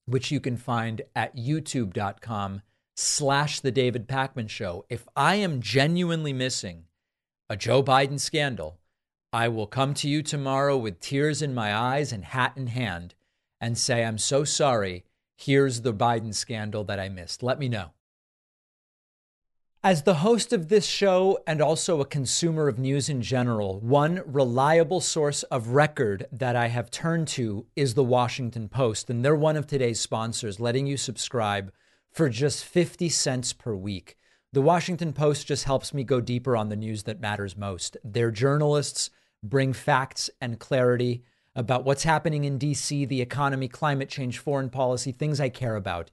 which 0.05 0.31
you 0.31 0.39
can 0.39 0.57
find 0.57 1.01
at 1.15 1.35
youtube.com 1.35 2.61
slash 2.95 3.59
the 3.59 3.71
David 3.71 4.07
Pakman 4.07 4.49
Show. 4.49 4.85
If 4.89 5.07
I 5.15 5.35
am 5.35 5.61
genuinely 5.61 6.33
missing 6.33 6.85
a 7.49 7.55
Joe 7.55 7.83
Biden 7.83 8.19
scandal, 8.19 8.79
I 9.33 9.47
will 9.47 9.67
come 9.67 9.93
to 9.95 10.09
you 10.09 10.21
tomorrow 10.21 10.77
with 10.77 10.99
tears 10.99 11.41
in 11.41 11.53
my 11.53 11.75
eyes 11.75 12.11
and 12.11 12.25
hat 12.25 12.53
in 12.55 12.67
hand 12.67 13.15
and 13.59 13.77
say, 13.77 14.03
I'm 14.03 14.17
so 14.17 14.43
sorry. 14.43 15.05
Here's 15.37 15.81
the 15.81 15.93
Biden 15.93 16.33
scandal 16.33 16.83
that 16.85 16.99
I 16.99 17.09
missed. 17.09 17.41
Let 17.41 17.59
me 17.59 17.69
know. 17.69 17.91
As 19.83 20.03
the 20.03 20.13
host 20.13 20.53
of 20.53 20.69
this 20.69 20.85
show 20.85 21.39
and 21.47 21.59
also 21.59 22.01
a 22.01 22.05
consumer 22.05 22.67
of 22.67 22.77
news 22.77 23.09
in 23.09 23.23
general, 23.23 23.79
one 23.79 24.21
reliable 24.27 25.01
source 25.01 25.41
of 25.43 25.69
record 25.69 26.27
that 26.31 26.55
I 26.55 26.67
have 26.67 26.91
turned 26.91 27.27
to 27.29 27.65
is 27.75 27.95
the 27.95 28.03
Washington 28.03 28.69
Post. 28.69 29.09
And 29.09 29.25
they're 29.25 29.35
one 29.35 29.57
of 29.57 29.65
today's 29.65 29.99
sponsors, 29.99 30.59
letting 30.59 30.85
you 30.85 30.97
subscribe 30.97 31.73
for 32.11 32.29
just 32.29 32.63
50 32.63 33.09
cents 33.09 33.53
per 33.53 33.73
week. 33.73 34.19
The 34.53 34.61
Washington 34.61 35.13
Post 35.13 35.47
just 35.47 35.63
helps 35.63 35.95
me 35.95 36.03
go 36.03 36.21
deeper 36.21 36.55
on 36.55 36.69
the 36.69 36.75
news 36.75 37.01
that 37.03 37.19
matters 37.19 37.57
most. 37.57 37.97
Their 38.03 38.29
journalists 38.29 39.09
bring 39.41 39.73
facts 39.73 40.29
and 40.39 40.59
clarity 40.59 41.23
about 41.55 41.85
what's 41.85 42.03
happening 42.03 42.43
in 42.43 42.59
DC, 42.59 43.07
the 43.07 43.21
economy, 43.21 43.67
climate 43.67 44.09
change, 44.09 44.37
foreign 44.37 44.69
policy, 44.69 45.11
things 45.11 45.39
I 45.39 45.49
care 45.49 45.75
about. 45.75 46.11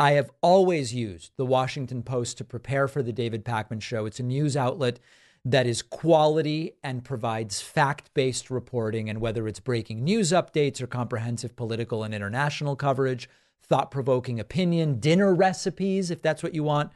I 0.00 0.12
have 0.12 0.30
always 0.40 0.94
used 0.94 1.32
the 1.36 1.44
Washington 1.44 2.02
Post 2.02 2.38
to 2.38 2.44
prepare 2.44 2.88
for 2.88 3.02
the 3.02 3.12
David 3.12 3.44
Pakman 3.44 3.82
Show. 3.82 4.06
It's 4.06 4.18
a 4.18 4.22
news 4.22 4.56
outlet 4.56 4.98
that 5.44 5.66
is 5.66 5.82
quality 5.82 6.72
and 6.82 7.04
provides 7.04 7.60
fact 7.60 8.14
based 8.14 8.50
reporting. 8.50 9.10
And 9.10 9.20
whether 9.20 9.46
it's 9.46 9.60
breaking 9.60 10.02
news 10.02 10.32
updates 10.32 10.80
or 10.80 10.86
comprehensive 10.86 11.54
political 11.54 12.02
and 12.02 12.14
international 12.14 12.76
coverage, 12.76 13.28
thought 13.62 13.90
provoking 13.90 14.40
opinion, 14.40 15.00
dinner 15.00 15.34
recipes, 15.34 16.10
if 16.10 16.22
that's 16.22 16.42
what 16.42 16.54
you 16.54 16.62
want, 16.62 16.92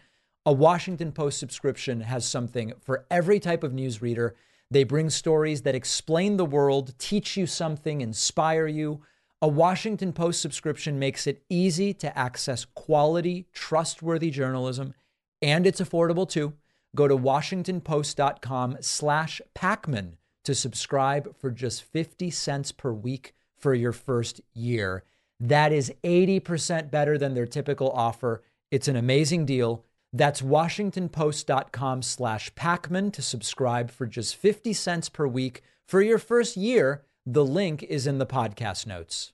a 0.46 0.52
Washington 0.54 1.12
Post 1.12 1.38
subscription 1.38 2.00
has 2.00 2.26
something 2.26 2.72
for 2.80 3.04
every 3.10 3.38
type 3.38 3.62
of 3.62 3.74
news 3.74 4.00
reader. 4.00 4.34
They 4.70 4.82
bring 4.82 5.10
stories 5.10 5.60
that 5.62 5.74
explain 5.74 6.38
the 6.38 6.46
world, 6.46 6.94
teach 6.98 7.36
you 7.36 7.46
something, 7.46 8.00
inspire 8.00 8.66
you. 8.66 9.02
A 9.44 9.46
Washington 9.46 10.14
Post 10.14 10.40
subscription 10.40 10.98
makes 10.98 11.26
it 11.26 11.44
easy 11.50 11.92
to 11.92 12.18
access 12.18 12.64
quality, 12.64 13.44
trustworthy 13.52 14.30
journalism, 14.30 14.94
and 15.42 15.66
it's 15.66 15.82
affordable 15.82 16.26
too. 16.26 16.54
Go 16.96 17.06
to 17.08 17.14
washingtonpost.com 17.14 18.78
slash 18.80 19.42
Pakman 19.54 20.12
to 20.44 20.54
subscribe 20.54 21.36
for 21.36 21.50
just 21.50 21.82
50 21.82 22.30
cents 22.30 22.72
per 22.72 22.90
week 22.90 23.34
for 23.58 23.74
your 23.74 23.92
first 23.92 24.40
year. 24.54 25.04
That 25.38 25.72
is 25.72 25.92
80% 26.02 26.90
better 26.90 27.18
than 27.18 27.34
their 27.34 27.44
typical 27.44 27.90
offer. 27.90 28.42
It's 28.70 28.88
an 28.88 28.96
amazing 28.96 29.44
deal. 29.44 29.84
That's 30.10 30.40
washingtonpost.com 30.40 32.00
slash 32.00 32.50
Pakman 32.54 33.12
to 33.12 33.20
subscribe 33.20 33.90
for 33.90 34.06
just 34.06 34.36
50 34.36 34.72
cents 34.72 35.10
per 35.10 35.26
week 35.26 35.62
for 35.86 36.00
your 36.00 36.18
first 36.18 36.56
year. 36.56 37.04
The 37.26 37.44
link 37.44 37.82
is 37.82 38.06
in 38.06 38.16
the 38.16 38.24
podcast 38.24 38.86
notes. 38.86 39.33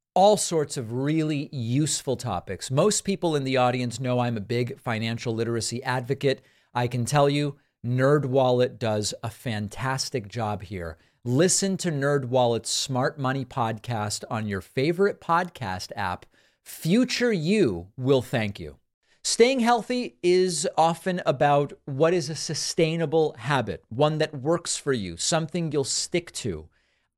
all 0.13 0.35
sorts 0.35 0.75
of 0.75 0.91
really 0.91 1.49
useful 1.53 2.17
topics. 2.17 2.69
Most 2.69 3.01
people 3.01 3.35
in 3.35 3.45
the 3.45 3.57
audience 3.57 3.99
know 3.99 4.19
I'm 4.19 4.35
a 4.35 4.41
big 4.41 4.79
financial 4.79 5.33
literacy 5.33 5.81
advocate. 5.83 6.41
I 6.73 6.87
can 6.87 7.05
tell 7.05 7.29
you, 7.29 7.57
NerdWallet 7.85 8.77
does 8.77 9.13
a 9.23 9.29
fantastic 9.29 10.27
job 10.27 10.63
here. 10.63 10.97
Listen 11.23 11.77
to 11.77 11.91
NerdWallet's 11.91 12.69
Smart 12.69 13.17
Money 13.17 13.45
podcast 13.45 14.23
on 14.29 14.47
your 14.47 14.61
favorite 14.61 15.21
podcast 15.21 15.91
app 15.95 16.25
future 16.63 17.31
you 17.31 17.87
will 17.97 18.21
thank 18.21 18.59
you. 18.59 18.77
Staying 19.23 19.59
healthy 19.59 20.17
is 20.23 20.67
often 20.77 21.21
about 21.25 21.73
what 21.85 22.13
is 22.13 22.29
a 22.29 22.35
sustainable 22.35 23.35
habit, 23.37 23.83
one 23.89 24.17
that 24.17 24.33
works 24.33 24.75
for 24.75 24.93
you, 24.93 25.15
something 25.15 25.71
you'll 25.71 25.83
stick 25.83 26.31
to. 26.33 26.67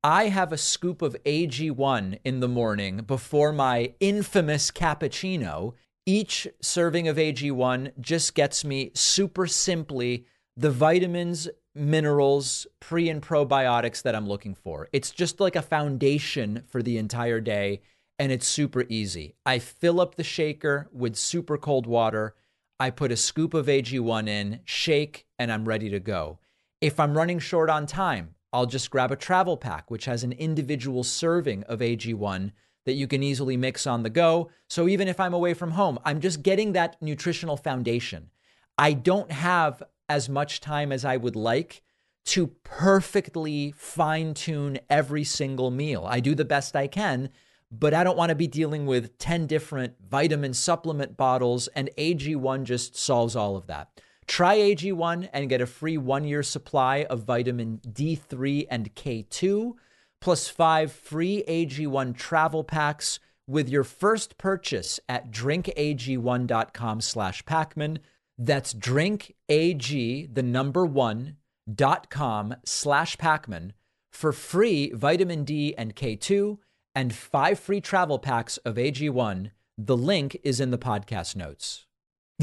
I 0.05 0.27
have 0.27 0.51
a 0.51 0.57
scoop 0.57 1.01
of 1.01 1.15
AG1 1.23 2.19
in 2.25 2.41
the 2.41 2.49
morning 2.49 3.03
before 3.07 3.53
my 3.53 3.93
infamous 4.01 4.69
cappuccino. 4.69 5.75
Each 6.05 6.45
serving 6.61 7.07
of 7.07 7.15
AG1 7.15 7.93
just 8.01 8.35
gets 8.35 8.65
me 8.65 8.91
super 8.93 9.47
simply 9.47 10.25
the 10.57 10.71
vitamins, 10.71 11.47
minerals, 11.73 12.67
pre 12.81 13.07
and 13.07 13.21
probiotics 13.21 14.01
that 14.01 14.13
I'm 14.13 14.27
looking 14.27 14.55
for. 14.55 14.89
It's 14.91 15.09
just 15.09 15.39
like 15.39 15.55
a 15.55 15.61
foundation 15.61 16.63
for 16.67 16.83
the 16.83 16.97
entire 16.97 17.39
day 17.39 17.79
and 18.19 18.29
it's 18.29 18.45
super 18.45 18.83
easy. 18.89 19.35
I 19.45 19.57
fill 19.59 20.01
up 20.01 20.15
the 20.15 20.23
shaker 20.25 20.89
with 20.91 21.15
super 21.15 21.57
cold 21.57 21.87
water. 21.87 22.35
I 22.77 22.89
put 22.89 23.13
a 23.13 23.17
scoop 23.17 23.53
of 23.53 23.67
AG1 23.67 24.27
in, 24.27 24.59
shake, 24.65 25.27
and 25.39 25.49
I'm 25.49 25.63
ready 25.63 25.89
to 25.91 26.01
go. 26.01 26.39
If 26.81 26.99
I'm 26.99 27.17
running 27.17 27.39
short 27.39 27.69
on 27.69 27.85
time, 27.85 28.35
I'll 28.53 28.67
just 28.67 28.91
grab 28.91 29.11
a 29.11 29.15
travel 29.15 29.57
pack, 29.57 29.89
which 29.89 30.05
has 30.05 30.23
an 30.23 30.31
individual 30.31 31.03
serving 31.03 31.63
of 31.63 31.79
AG1 31.79 32.51
that 32.85 32.93
you 32.93 33.07
can 33.07 33.23
easily 33.23 33.57
mix 33.57 33.87
on 33.87 34.03
the 34.03 34.09
go. 34.09 34.51
So 34.69 34.87
even 34.87 35.07
if 35.07 35.19
I'm 35.19 35.33
away 35.33 35.53
from 35.53 35.71
home, 35.71 35.97
I'm 36.05 36.21
just 36.21 36.43
getting 36.43 36.73
that 36.73 37.01
nutritional 37.01 37.57
foundation. 37.57 38.29
I 38.77 38.93
don't 38.93 39.31
have 39.31 39.81
as 40.07 40.29
much 40.29 40.61
time 40.61 40.91
as 40.91 41.03
I 41.03 41.17
would 41.17 41.35
like 41.35 41.81
to 42.25 42.47
perfectly 42.63 43.73
fine 43.75 44.33
tune 44.33 44.79
every 44.89 45.23
single 45.23 45.71
meal. 45.71 46.05
I 46.07 46.19
do 46.19 46.35
the 46.35 46.45
best 46.45 46.75
I 46.75 46.87
can, 46.87 47.29
but 47.71 47.93
I 47.93 48.03
don't 48.03 48.17
want 48.17 48.29
to 48.29 48.35
be 48.35 48.47
dealing 48.47 48.85
with 48.85 49.17
10 49.17 49.47
different 49.47 49.95
vitamin 50.07 50.53
supplement 50.53 51.17
bottles, 51.17 51.67
and 51.69 51.89
AG1 51.97 52.63
just 52.63 52.95
solves 52.95 53.35
all 53.35 53.55
of 53.55 53.67
that. 53.67 53.89
Try 54.27 54.57
AG1 54.57 55.29
and 55.33 55.49
get 55.49 55.61
a 55.61 55.65
free 55.65 55.97
one 55.97 56.23
year 56.25 56.43
supply 56.43 57.05
of 57.09 57.23
vitamin 57.23 57.79
D3 57.87 58.67
and 58.69 58.93
K2, 58.95 59.73
plus 60.21 60.47
five 60.47 60.91
free 60.91 61.43
AG1 61.47 62.15
travel 62.15 62.63
packs 62.63 63.19
with 63.47 63.69
your 63.69 63.83
first 63.83 64.37
purchase 64.37 64.99
at 65.09 65.31
drinkag1.com 65.31 67.01
slash 67.01 67.43
Pakman. 67.43 67.97
That's 68.37 68.73
drinkag, 68.73 70.33
the 70.33 70.43
number 70.43 70.85
one, 70.85 71.37
dot 71.71 72.09
com 72.09 72.55
slash 72.65 73.17
Pakman 73.17 73.71
for 74.11 74.31
free 74.31 74.91
vitamin 74.91 75.43
D 75.43 75.75
and 75.77 75.95
K2 75.95 76.57
and 76.95 77.13
five 77.13 77.59
free 77.59 77.81
travel 77.81 78.19
packs 78.19 78.57
of 78.57 78.75
AG1. 78.75 79.51
The 79.77 79.97
link 79.97 80.37
is 80.43 80.59
in 80.59 80.71
the 80.71 80.77
podcast 80.77 81.35
notes. 81.35 81.85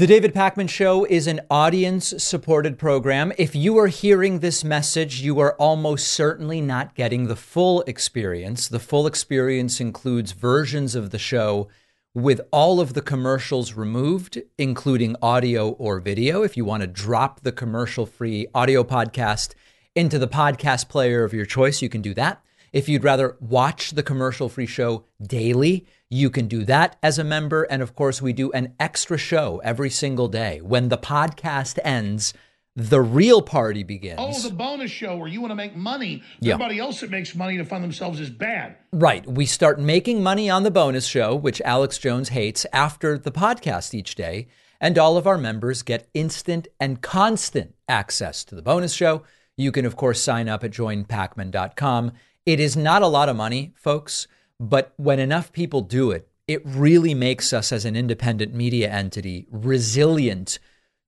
The 0.01 0.07
David 0.07 0.33
Pakman 0.33 0.67
Show 0.67 1.05
is 1.05 1.27
an 1.27 1.41
audience 1.51 2.15
supported 2.17 2.79
program. 2.79 3.31
If 3.37 3.55
you 3.55 3.77
are 3.77 3.85
hearing 3.85 4.39
this 4.39 4.63
message, 4.63 5.21
you 5.21 5.39
are 5.39 5.53
almost 5.57 6.07
certainly 6.07 6.59
not 6.59 6.95
getting 6.95 7.27
the 7.27 7.35
full 7.35 7.83
experience. 7.83 8.67
The 8.67 8.79
full 8.79 9.05
experience 9.05 9.79
includes 9.79 10.31
versions 10.31 10.95
of 10.95 11.11
the 11.11 11.19
show 11.19 11.67
with 12.15 12.41
all 12.51 12.79
of 12.79 12.95
the 12.95 13.03
commercials 13.03 13.73
removed, 13.73 14.41
including 14.57 15.17
audio 15.21 15.69
or 15.73 15.99
video. 15.99 16.41
If 16.41 16.57
you 16.57 16.65
want 16.65 16.81
to 16.81 16.87
drop 16.87 17.41
the 17.41 17.51
commercial 17.51 18.07
free 18.07 18.47
audio 18.55 18.83
podcast 18.83 19.53
into 19.93 20.17
the 20.17 20.27
podcast 20.27 20.89
player 20.89 21.23
of 21.23 21.31
your 21.31 21.45
choice, 21.45 21.83
you 21.83 21.89
can 21.89 22.01
do 22.01 22.15
that. 22.15 22.41
If 22.73 22.87
you'd 22.87 23.03
rather 23.03 23.35
watch 23.41 23.91
the 23.91 24.03
commercial 24.03 24.47
free 24.47 24.65
show 24.65 25.03
daily, 25.21 25.85
you 26.09 26.29
can 26.29 26.47
do 26.47 26.63
that 26.65 26.97
as 27.03 27.19
a 27.19 27.23
member. 27.23 27.63
And 27.63 27.81
of 27.81 27.95
course, 27.95 28.21
we 28.21 28.31
do 28.31 28.51
an 28.53 28.75
extra 28.79 29.17
show 29.17 29.61
every 29.63 29.89
single 29.89 30.29
day. 30.29 30.61
When 30.61 30.87
the 30.87 30.97
podcast 30.97 31.79
ends, 31.83 32.33
the 32.73 33.01
real 33.01 33.41
party 33.41 33.83
begins. 33.83 34.19
Oh, 34.19 34.47
the 34.47 34.55
bonus 34.55 34.89
show 34.89 35.17
where 35.17 35.27
you 35.27 35.41
want 35.41 35.51
to 35.51 35.55
make 35.55 35.75
money. 35.75 36.23
Yeah. 36.39 36.53
Everybody 36.53 36.79
else 36.79 37.01
that 37.01 37.09
makes 37.09 37.35
money 37.35 37.57
to 37.57 37.65
fund 37.65 37.83
themselves 37.83 38.21
is 38.21 38.29
bad. 38.29 38.77
Right. 38.93 39.27
We 39.27 39.45
start 39.45 39.77
making 39.77 40.23
money 40.23 40.49
on 40.49 40.63
the 40.63 40.71
bonus 40.71 41.05
show, 41.05 41.35
which 41.35 41.61
Alex 41.65 41.97
Jones 41.97 42.29
hates, 42.29 42.65
after 42.71 43.17
the 43.17 43.31
podcast 43.31 43.93
each 43.93 44.15
day. 44.15 44.47
And 44.79 44.97
all 44.97 45.17
of 45.17 45.27
our 45.27 45.37
members 45.37 45.83
get 45.83 46.09
instant 46.13 46.69
and 46.79 47.01
constant 47.01 47.75
access 47.89 48.45
to 48.45 48.55
the 48.55 48.61
bonus 48.61 48.93
show. 48.93 49.23
You 49.57 49.73
can, 49.73 49.85
of 49.85 49.97
course, 49.97 50.21
sign 50.21 50.47
up 50.47 50.63
at 50.63 50.71
joinpakman.com 50.71 52.13
it 52.45 52.59
is 52.59 52.75
not 52.75 53.01
a 53.01 53.07
lot 53.07 53.29
of 53.29 53.35
money, 53.35 53.73
folks, 53.75 54.27
but 54.59 54.93
when 54.97 55.19
enough 55.19 55.51
people 55.51 55.81
do 55.81 56.11
it, 56.11 56.27
it 56.47 56.61
really 56.65 57.13
makes 57.13 57.53
us 57.53 57.71
as 57.71 57.85
an 57.85 57.95
independent 57.95 58.53
media 58.53 58.89
entity 58.91 59.47
resilient 59.51 60.59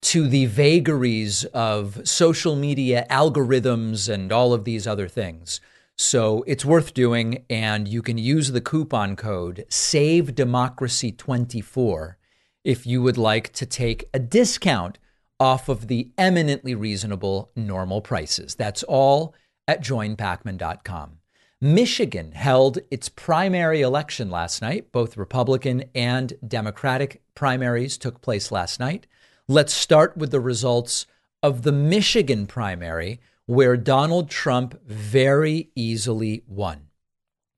to 0.01 0.27
the 0.27 0.45
vagaries 0.45 1.45
of 1.45 2.07
social 2.07 2.55
media 2.55 3.05
algorithms 3.09 4.11
and 4.13 4.31
all 4.31 4.53
of 4.53 4.65
these 4.65 4.85
other 4.85 5.07
things. 5.07 5.61
So 5.97 6.43
it's 6.47 6.65
worth 6.65 6.93
doing, 6.93 7.45
and 7.49 7.87
you 7.87 8.01
can 8.01 8.17
use 8.17 8.51
the 8.51 8.61
coupon 8.61 9.15
code 9.15 9.65
Save 9.69 10.35
Democracy 10.35 11.11
24 11.11 12.17
if 12.63 12.85
you 12.85 13.01
would 13.01 13.17
like 13.17 13.53
to 13.53 13.65
take 13.65 14.09
a 14.13 14.19
discount 14.19 14.97
off 15.39 15.69
of 15.69 15.87
the 15.87 16.11
eminently 16.17 16.75
reasonable 16.75 17.51
normal 17.55 18.01
prices. 18.01 18.55
That's 18.55 18.83
all 18.83 19.35
at 19.67 19.81
joinpakman.com. 19.83 21.19
Michigan 21.63 22.33
held 22.33 22.79
its 22.91 23.07
primary 23.07 23.79
election 23.79 24.29
last 24.29 24.61
night. 24.61 24.91
Both 24.91 25.15
Republican 25.15 25.85
and 25.95 26.33
Democratic 26.45 27.21
primaries 27.35 27.97
took 27.97 28.19
place 28.19 28.51
last 28.51 28.81
night. 28.81 29.07
Let's 29.47 29.73
start 29.73 30.17
with 30.17 30.31
the 30.31 30.41
results 30.41 31.05
of 31.41 31.61
the 31.61 31.71
Michigan 31.71 32.47
primary, 32.47 33.21
where 33.45 33.77
Donald 33.77 34.29
Trump 34.29 34.77
very 34.85 35.69
easily 35.73 36.43
won. 36.47 36.89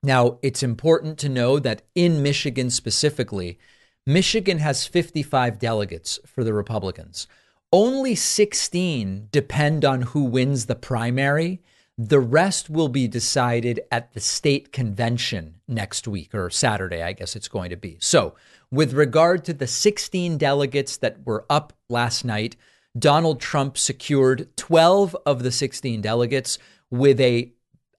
Now, 0.03 0.37
it's 0.43 0.61
important 0.61 1.17
to 1.17 1.27
know 1.27 1.57
that 1.57 1.81
in 1.95 2.21
Michigan 2.21 2.69
specifically, 2.69 3.57
Michigan 4.05 4.59
has 4.59 4.85
55 4.85 5.57
delegates 5.57 6.19
for 6.27 6.43
the 6.43 6.53
Republicans. 6.53 7.25
Only 7.73 8.13
16 8.13 9.29
depend 9.31 9.83
on 9.83 10.03
who 10.03 10.25
wins 10.25 10.67
the 10.67 10.75
primary 10.75 11.63
the 11.97 12.19
rest 12.19 12.69
will 12.69 12.89
be 12.89 13.08
decided 13.08 13.79
at 13.91 14.13
the 14.13 14.19
state 14.19 14.71
convention 14.73 15.55
next 15.67 16.08
week 16.08 16.36
or 16.36 16.49
Saturday, 16.49 17.01
I 17.01 17.13
guess 17.13 17.36
it's 17.36 17.47
going 17.47 17.69
to 17.69 17.77
be. 17.77 17.97
So, 18.01 18.36
with 18.69 18.93
regard 18.93 19.45
to 19.45 19.53
the 19.53 19.67
16 19.67 20.38
delegates 20.38 20.97
that 20.97 21.25
were 21.25 21.45
up 21.49 21.73
last 21.89 22.25
night, 22.25 22.58
Donald 22.97 23.39
Trump 23.39 23.77
secured 23.77 24.49
12 24.58 25.15
of 25.25 25.43
the 25.43 25.51
16 25.51 26.01
delegates 26.01 26.58
with 26.89 27.19
a 27.21 27.53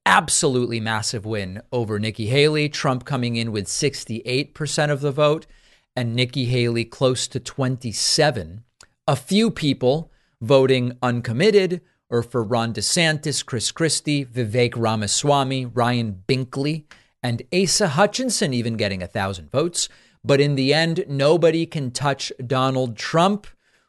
absolutely 0.05 0.81
massive 0.81 1.25
win 1.25 1.63
over 1.73 1.99
Nikki 1.99 2.27
Haley, 2.27 2.69
Trump 2.69 3.05
coming 3.05 3.37
in 3.37 3.51
with 3.51 3.67
68% 3.67 4.91
of 4.91 5.01
the 5.01 5.11
vote 5.11 5.47
and 5.97 6.15
Nikki 6.15 6.45
Haley 6.45 6.85
close 6.85 7.27
to 7.29 7.41
27. 7.41 8.63
A 9.09 9.17
few 9.17 9.51
people 9.51 10.13
voting 10.41 10.97
uncommitted 11.03 11.81
or 12.09 12.23
for 12.23 12.42
Ron 12.42 12.73
DeSantis, 12.73 13.45
Chris 13.45 13.73
Christie, 13.73 14.25
Vivek 14.25 14.75
Ramaswamy, 14.77 15.66
Ryan 15.66 16.23
Binkley, 16.27 16.85
and 17.23 17.42
Asa 17.53 17.88
Hutchinson 17.88 18.55
even 18.55 18.77
getting 18.77 19.03
a 19.03 19.07
thousand 19.07 19.51
votes. 19.51 19.88
But 20.25 20.40
in 20.40 20.55
the 20.55 20.73
end, 20.73 21.05
nobody 21.09 21.66
can 21.66 21.90
touch 21.90 22.33
Donald 22.45 22.97
Trump, 22.97 23.47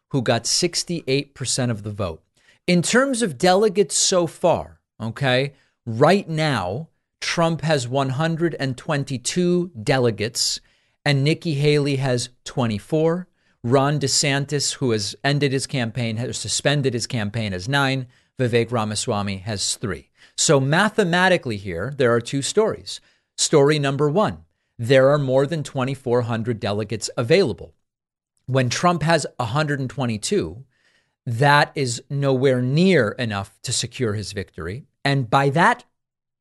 who 0.09 0.21
got 0.21 0.43
68% 0.43 1.69
of 1.69 1.83
the 1.83 1.91
vote. 1.91 2.23
In 2.65 2.81
terms 2.81 3.21
of 3.21 3.37
delegates 3.37 3.95
so 3.95 4.27
far, 4.27 4.81
okay, 5.01 5.53
right 5.85 6.27
now, 6.27 6.89
Trump 7.21 7.61
has 7.61 7.87
122 7.87 9.71
delegates 9.83 10.59
and 11.05 11.23
Nikki 11.23 11.53
Haley 11.53 11.95
has 11.95 12.29
24. 12.43 13.27
Ron 13.63 13.99
DeSantis, 13.99 14.75
who 14.75 14.91
has 14.91 15.15
ended 15.23 15.51
his 15.51 15.67
campaign, 15.67 16.17
has 16.17 16.37
suspended 16.37 16.93
his 16.93 17.07
campaign, 17.07 17.51
has 17.51 17.67
nine. 17.67 18.07
Vivek 18.39 18.71
Ramaswamy 18.71 19.37
has 19.37 19.75
three. 19.75 20.09
So 20.35 20.59
mathematically, 20.59 21.57
here, 21.57 21.93
there 21.97 22.13
are 22.13 22.21
two 22.21 22.43
stories. 22.43 23.01
Story 23.37 23.79
number 23.79 24.09
one 24.09 24.43
there 24.79 25.09
are 25.09 25.17
more 25.17 25.47
than 25.47 25.63
2,400 25.63 26.59
delegates 26.59 27.09
available. 27.17 27.73
When 28.45 28.69
Trump 28.69 29.01
has 29.01 29.25
122, 29.37 30.63
that 31.25 31.71
is 31.73 32.03
nowhere 32.09 32.61
near 32.61 33.09
enough 33.11 33.57
to 33.63 33.73
secure 33.73 34.13
his 34.13 34.33
victory. 34.33 34.85
And 35.03 35.29
by 35.29 35.49
that 35.49 35.83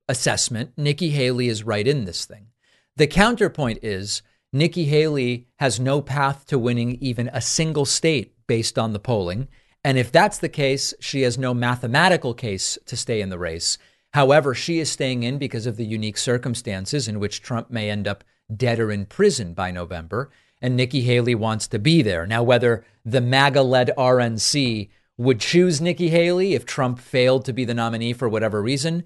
assessment, 0.09 0.73
Nikki 0.77 1.11
Haley 1.11 1.49
is 1.49 1.65
right 1.65 1.87
in 1.87 2.05
this 2.05 2.27
thing. 2.27 2.49
The 2.97 3.07
counterpoint 3.07 3.81
is 3.83 4.23
Nikki 4.53 4.85
Haley 4.85 5.49
has 5.57 5.81
no 5.81 6.01
path 6.01 6.47
to 6.47 6.59
winning 6.59 6.99
even 7.01 7.29
a 7.33 7.41
single 7.41 7.85
state 7.85 8.35
based 8.47 8.79
on 8.79 8.93
the 8.93 8.99
polling. 8.99 9.49
And 9.85 9.99
if 9.99 10.11
that's 10.11 10.39
the 10.39 10.49
case, 10.49 10.95
she 11.01 11.23
has 11.23 11.39
no 11.39 11.53
mathematical 11.53 12.35
case 12.35 12.79
to 12.87 12.97
stay 12.97 13.21
in 13.21 13.29
the 13.29 13.39
race. 13.39 13.79
However, 14.15 14.55
she 14.55 14.79
is 14.79 14.91
staying 14.91 15.25
in 15.25 15.39
because 15.39 15.67
of 15.67 15.77
the 15.77 15.85
unique 15.85 16.17
circumstances 16.17 17.07
in 17.07 17.21
which 17.21 17.43
Trump 17.43 17.71
may 17.71 17.91
end 17.91 18.09
up 18.09 18.25
dead 18.55 18.81
or 18.81 18.91
in 18.91 19.07
prison 19.07 19.53
by 19.53 19.71
November. 19.71 20.31
And 20.63 20.77
Nikki 20.77 21.03
Haley 21.03 21.35
wants 21.35 21.69
to 21.69 21.79
be 21.79 22.01
there. 22.03 22.27
Now, 22.27 22.43
whether 22.43 22.85
the 23.05 23.21
MAGA 23.21 23.63
led 23.63 23.93
RNC 23.99 24.89
would 25.19 25.41
choose 25.41 25.81
Nikki 25.81 26.09
Haley 26.09 26.55
if 26.55 26.65
Trump 26.65 26.99
failed 26.99 27.45
to 27.45 27.53
be 27.53 27.65
the 27.65 27.75
nominee 27.75 28.13
for 28.13 28.29
whatever 28.29 28.63
reason, 28.63 29.05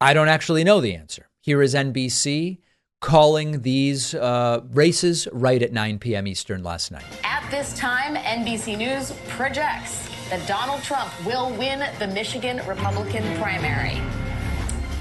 I 0.00 0.14
don't 0.14 0.28
actually 0.28 0.64
know 0.64 0.80
the 0.80 0.94
answer. 0.94 1.28
Here 1.40 1.62
is 1.62 1.74
NBC 1.74 2.58
calling 3.02 3.60
these 3.62 4.14
uh, 4.14 4.60
races 4.72 5.28
right 5.32 5.60
at 5.60 5.72
9 5.72 5.98
p.m. 5.98 6.26
Eastern 6.26 6.62
last 6.62 6.92
night. 6.92 7.04
At 7.24 7.46
this 7.50 7.76
time, 7.76 8.14
NBC 8.14 8.78
News 8.78 9.12
projects 9.28 10.08
that 10.30 10.46
Donald 10.46 10.82
Trump 10.82 11.10
will 11.26 11.50
win 11.56 11.84
the 11.98 12.06
Michigan 12.06 12.62
Republican 12.66 13.24
primary. 13.38 14.00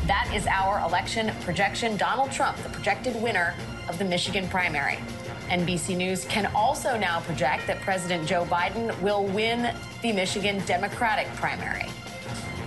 That 0.07 0.29
is 0.33 0.47
our 0.47 0.83
election 0.85 1.31
projection. 1.41 1.95
Donald 1.95 2.31
Trump, 2.31 2.57
the 2.63 2.69
projected 2.69 3.15
winner 3.21 3.53
of 3.87 3.99
the 3.99 4.03
Michigan 4.05 4.49
primary. 4.49 4.97
NBC 5.49 5.95
News 5.95 6.25
can 6.25 6.47
also 6.55 6.97
now 6.97 7.19
project 7.21 7.67
that 7.67 7.81
President 7.81 8.27
Joe 8.27 8.45
Biden 8.45 8.99
will 9.01 9.25
win 9.27 9.75
the 10.01 10.11
Michigan 10.11 10.61
Democratic 10.65 11.27
primary. 11.35 11.85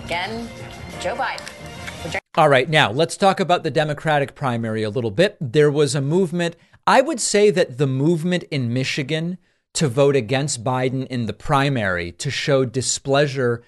Again, 0.05 0.47
Joe 1.01 1.15
Biden. 1.15 1.54
All 2.37 2.49
right, 2.49 2.69
now 2.69 2.91
let's 2.91 3.15
talk 3.15 3.39
about 3.39 3.63
the 3.63 3.71
Democratic 3.71 4.35
primary 4.35 4.83
a 4.83 4.89
little 4.89 5.09
bit. 5.09 5.37
There 5.39 5.71
was 5.71 5.95
a 5.95 6.01
movement. 6.01 6.57
I 6.85 6.99
would 6.99 7.21
say 7.21 7.49
that 7.49 7.77
the 7.77 7.87
movement 7.87 8.43
in 8.51 8.73
Michigan 8.73 9.37
to 9.75 9.87
vote 9.87 10.17
against 10.17 10.61
Biden 10.61 11.07
in 11.07 11.27
the 11.27 11.33
primary 11.33 12.11
to 12.11 12.29
show 12.29 12.65
displeasure 12.65 13.63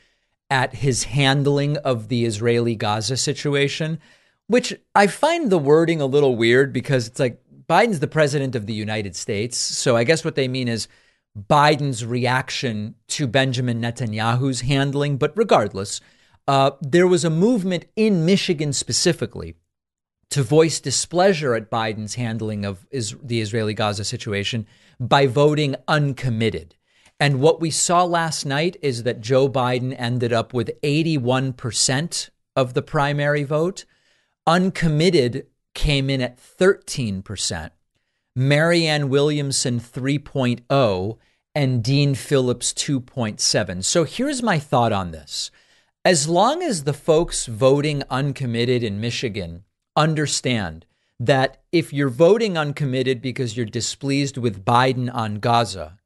at 0.50 0.76
his 0.76 1.06
handling 1.06 1.78
of 1.78 2.10
the 2.10 2.26
Israeli 2.26 2.76
Gaza 2.76 3.16
situation, 3.16 4.02
which 4.48 4.78
I 4.94 5.08
find 5.08 5.50
the 5.50 5.58
wording 5.58 6.02
a 6.02 6.06
little 6.06 6.36
weird 6.36 6.74
because 6.74 7.08
it's 7.08 7.22
like 7.22 7.42
Biden's 7.70 8.02
the 8.02 8.08
president 8.08 8.54
of 8.54 8.66
the 8.66 8.74
United 8.74 9.16
States. 9.16 9.58
So 9.58 9.96
I 9.96 10.04
guess 10.04 10.26
what 10.26 10.36
they 10.36 10.50
mean 10.50 10.68
is 10.68 10.90
Biden's 11.38 12.06
reaction 12.06 12.96
to 13.10 13.28
Benjamin 13.28 13.82
Netanyahu's 13.82 14.62
handling. 14.62 15.16
But 15.16 15.38
regardless, 15.38 16.02
uh, 16.48 16.72
there 16.82 17.08
was 17.08 17.26
a 17.26 17.30
movement 17.30 17.86
in 17.96 18.26
Michigan 18.26 18.74
specifically 18.74 19.56
to 20.30 20.44
voice 20.44 20.80
displeasure 20.80 21.56
at 21.56 21.72
Biden's 21.72 22.16
handling 22.16 22.66
of 22.66 22.86
is, 22.92 23.16
the 23.24 23.42
Israeli 23.42 23.74
Gaza 23.74 24.04
situation 24.04 24.68
by 25.00 25.28
voting 25.28 25.76
uncommitted. 25.88 26.76
And 27.20 27.40
what 27.40 27.60
we 27.60 27.72
saw 27.72 28.04
last 28.04 28.46
night 28.46 28.78
is 28.82 29.04
that 29.04 29.22
Joe 29.22 29.50
Biden 29.50 29.96
ended 29.98 30.32
up 30.32 30.54
with 30.54 30.72
81% 30.84 32.30
of 32.56 32.74
the 32.74 32.82
primary 32.82 33.44
vote. 33.44 33.86
Uncommitted 34.46 35.48
came 35.74 36.10
in 36.10 36.22
at 36.22 36.38
13%. 36.38 37.72
Marianne 38.36 39.10
Williamson 39.10 39.80
3.0 39.80 41.18
and 41.56 41.84
Dean 41.84 42.14
Phillips 42.14 42.72
2.7. 42.74 43.84
So 43.84 44.04
here's 44.04 44.44
my 44.44 44.60
thought 44.60 44.92
on 44.92 45.10
this 45.12 45.50
as 46.08 46.30
long 46.30 46.64
as 46.64 46.86
the 46.86 46.94
folks 46.94 47.48
voting 47.48 48.02
uncommitted 48.10 48.82
in 48.82 49.02
Michigan 49.02 49.66
understand 49.98 50.86
that 51.20 51.62
if 51.74 51.92
you're 51.92 52.08
voting 52.08 52.58
uncommitted 52.58 53.22
because 53.22 53.58
you're 53.58 53.66
displeased 53.66 54.38
with 54.38 54.64
Biden 54.64 55.14
on 55.14 55.40
Gaza, 55.40 56.00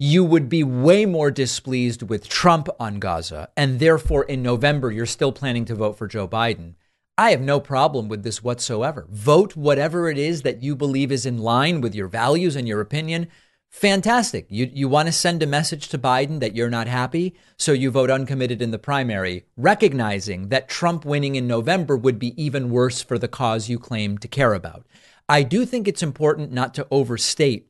you 0.00 0.24
would 0.24 0.48
be 0.48 0.64
way 0.64 1.06
more 1.06 1.30
displeased 1.30 2.02
with 2.02 2.28
Trump 2.28 2.68
on 2.80 2.98
Gaza. 2.98 3.50
And 3.56 3.78
therefore, 3.78 4.24
in 4.24 4.42
November, 4.42 4.90
you're 4.90 5.06
still 5.06 5.30
planning 5.30 5.64
to 5.66 5.76
vote 5.76 5.96
for 5.96 6.08
Joe 6.08 6.26
Biden. 6.26 6.74
I 7.16 7.30
have 7.30 7.40
no 7.40 7.60
problem 7.60 8.08
with 8.08 8.24
this 8.24 8.42
whatsoever. 8.42 9.06
Vote 9.12 9.54
whatever 9.54 10.10
it 10.10 10.18
is 10.18 10.42
that 10.42 10.64
you 10.64 10.74
believe 10.74 11.12
is 11.12 11.24
in 11.24 11.38
line 11.38 11.80
with 11.80 11.94
your 11.94 12.08
values 12.08 12.56
and 12.56 12.66
your 12.66 12.80
opinion. 12.80 13.28
Fantastic. 13.70 14.46
You, 14.48 14.68
you 14.72 14.88
want 14.88 15.06
to 15.06 15.12
send 15.12 15.42
a 15.42 15.46
message 15.46 15.88
to 15.88 15.98
Biden 15.98 16.40
that 16.40 16.56
you're 16.56 16.68
not 16.68 16.88
happy, 16.88 17.34
so 17.56 17.72
you 17.72 17.92
vote 17.92 18.10
uncommitted 18.10 18.60
in 18.60 18.72
the 18.72 18.80
primary, 18.80 19.46
recognizing 19.56 20.48
that 20.48 20.68
Trump 20.68 21.04
winning 21.04 21.36
in 21.36 21.46
November 21.46 21.96
would 21.96 22.18
be 22.18 22.40
even 22.42 22.70
worse 22.70 23.00
for 23.00 23.16
the 23.16 23.28
cause 23.28 23.68
you 23.68 23.78
claim 23.78 24.18
to 24.18 24.28
care 24.28 24.54
about. 24.54 24.86
I 25.28 25.44
do 25.44 25.64
think 25.64 25.86
it's 25.86 26.02
important 26.02 26.50
not 26.50 26.74
to 26.74 26.88
overstate 26.90 27.68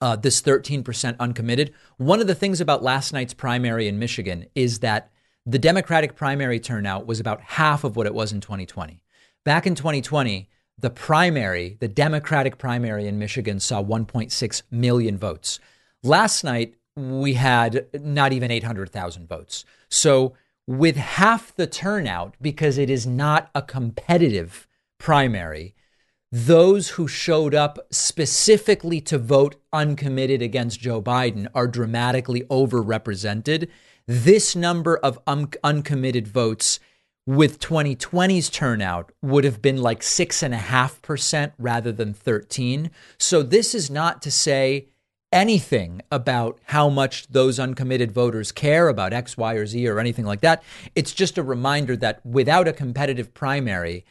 uh, 0.00 0.16
this 0.16 0.40
13% 0.40 1.16
uncommitted. 1.20 1.74
One 1.98 2.20
of 2.20 2.26
the 2.26 2.34
things 2.34 2.60
about 2.60 2.82
last 2.82 3.12
night's 3.12 3.34
primary 3.34 3.86
in 3.86 3.98
Michigan 3.98 4.46
is 4.54 4.78
that 4.78 5.10
the 5.44 5.58
Democratic 5.58 6.16
primary 6.16 6.58
turnout 6.58 7.06
was 7.06 7.20
about 7.20 7.42
half 7.42 7.84
of 7.84 7.96
what 7.96 8.06
it 8.06 8.14
was 8.14 8.32
in 8.32 8.40
2020. 8.40 9.02
Back 9.44 9.66
in 9.66 9.74
2020, 9.74 10.48
the 10.78 10.90
primary, 10.90 11.76
the 11.80 11.88
Democratic 11.88 12.58
primary 12.58 13.06
in 13.06 13.18
Michigan 13.18 13.58
saw 13.58 13.82
1.6 13.82 14.62
million 14.70 15.18
votes. 15.18 15.58
Last 16.02 16.44
night, 16.44 16.74
we 16.96 17.34
had 17.34 17.86
not 17.94 18.32
even 18.32 18.50
800,000 18.50 19.28
votes. 19.28 19.64
So, 19.88 20.34
with 20.66 20.96
half 20.96 21.54
the 21.54 21.66
turnout, 21.66 22.36
because 22.40 22.76
it 22.76 22.90
is 22.90 23.06
not 23.06 23.50
a 23.54 23.62
competitive 23.62 24.68
primary, 24.98 25.74
those 26.30 26.90
who 26.90 27.08
showed 27.08 27.54
up 27.54 27.78
specifically 27.90 29.00
to 29.00 29.16
vote 29.16 29.56
uncommitted 29.72 30.42
against 30.42 30.80
Joe 30.80 31.00
Biden 31.00 31.48
are 31.54 31.66
dramatically 31.66 32.42
overrepresented. 32.42 33.68
This 34.06 34.54
number 34.54 34.98
of 34.98 35.18
un- 35.26 35.48
uncommitted 35.64 36.28
votes 36.28 36.80
with 37.28 37.60
2020's 37.60 38.48
turnout 38.48 39.12
would 39.20 39.44
have 39.44 39.60
been 39.60 39.76
like 39.76 40.02
six 40.02 40.42
and 40.42 40.54
a 40.54 40.56
half 40.56 41.02
percent 41.02 41.52
rather 41.58 41.92
than 41.92 42.14
13. 42.14 42.90
So 43.18 43.42
this 43.42 43.74
is 43.74 43.90
not 43.90 44.22
to 44.22 44.30
say 44.30 44.88
anything 45.30 46.00
about 46.10 46.58
how 46.68 46.88
much 46.88 47.26
those 47.28 47.58
uncommitted 47.58 48.12
voters 48.12 48.50
care 48.50 48.88
about 48.88 49.12
X, 49.12 49.36
Y, 49.36 49.52
or 49.52 49.66
Z 49.66 49.86
or 49.86 50.00
anything 50.00 50.24
like 50.24 50.40
that. 50.40 50.62
It's 50.94 51.12
just 51.12 51.36
a 51.36 51.42
reminder 51.42 51.98
that 51.98 52.24
without 52.24 52.66
a 52.66 52.72
competitive 52.72 53.34
primary, 53.34 54.06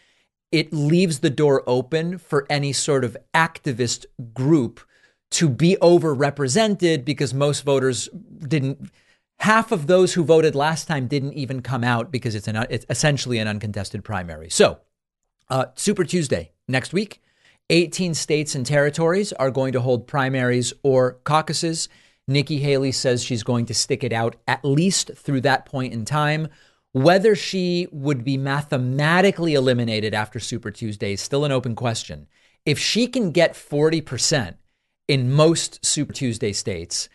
it 0.52 0.72
leaves 0.72 1.18
the 1.18 1.32
door 1.32 1.64
open 1.66 2.20
for 2.20 2.46
any 2.52 2.72
sort 2.72 3.04
of 3.04 3.18
activist 3.34 4.06
group 4.36 4.80
to 5.32 5.50
be 5.50 5.76
overrepresented 5.82 7.04
because 7.04 7.34
most 7.34 7.62
voters 7.62 8.10
didn't 8.48 8.92
half 9.40 9.72
of 9.72 9.88
those 9.88 10.14
who 10.14 10.24
voted 10.24 10.56
last 10.56 10.88
time 10.88 11.08
didn't 11.08 11.34
even 11.34 11.62
come 11.62 11.84
out 11.84 12.12
because 12.12 12.36
it's 12.36 12.48
an 12.48 12.66
it's 12.70 12.86
essentially 12.90 13.38
an 13.38 13.48
uncontested 13.48 14.04
primary. 14.04 14.50
So, 14.50 14.80
uh, 15.50 15.66
Super 15.76 16.04
Tuesday 16.04 16.52
next 16.68 16.94
week, 16.94 17.22
18 17.70 18.14
states 18.14 18.56
and 18.56 18.66
territories 18.66 19.34
are 19.34 19.52
going 19.52 19.74
to 19.74 19.82
hold 19.82 20.08
primaries 20.08 20.74
or 20.84 21.14
caucuses. 21.24 21.90
Nikki 22.28 22.60
Haley 22.60 22.92
says 22.92 23.24
she's 23.24 23.44
going 23.44 23.66
to 23.68 23.74
stick 23.74 24.04
it 24.04 24.12
out 24.12 24.36
at 24.48 24.66
least 24.66 25.12
through 25.16 25.42
that 25.42 25.66
point 25.66 25.94
in 25.94 26.04
time. 26.04 26.50
Whether 26.92 27.36
she 27.36 27.88
would 27.92 28.24
be 28.24 28.38
mathematically 28.38 29.54
eliminated 29.54 30.14
after 30.14 30.40
Super 30.40 30.72
Tuesday 30.72 31.14
is 31.14 31.22
still 31.22 31.46
an 31.46 31.52
open 31.52 31.76
question. 31.76 32.28
If 32.66 32.80
she 32.80 33.08
can 33.08 33.32
get 33.32 33.54
40% 33.54 34.56
in 35.08 35.32
most 35.32 35.86
Super 35.86 36.12
Tuesday 36.12 36.52
states, 36.52 37.08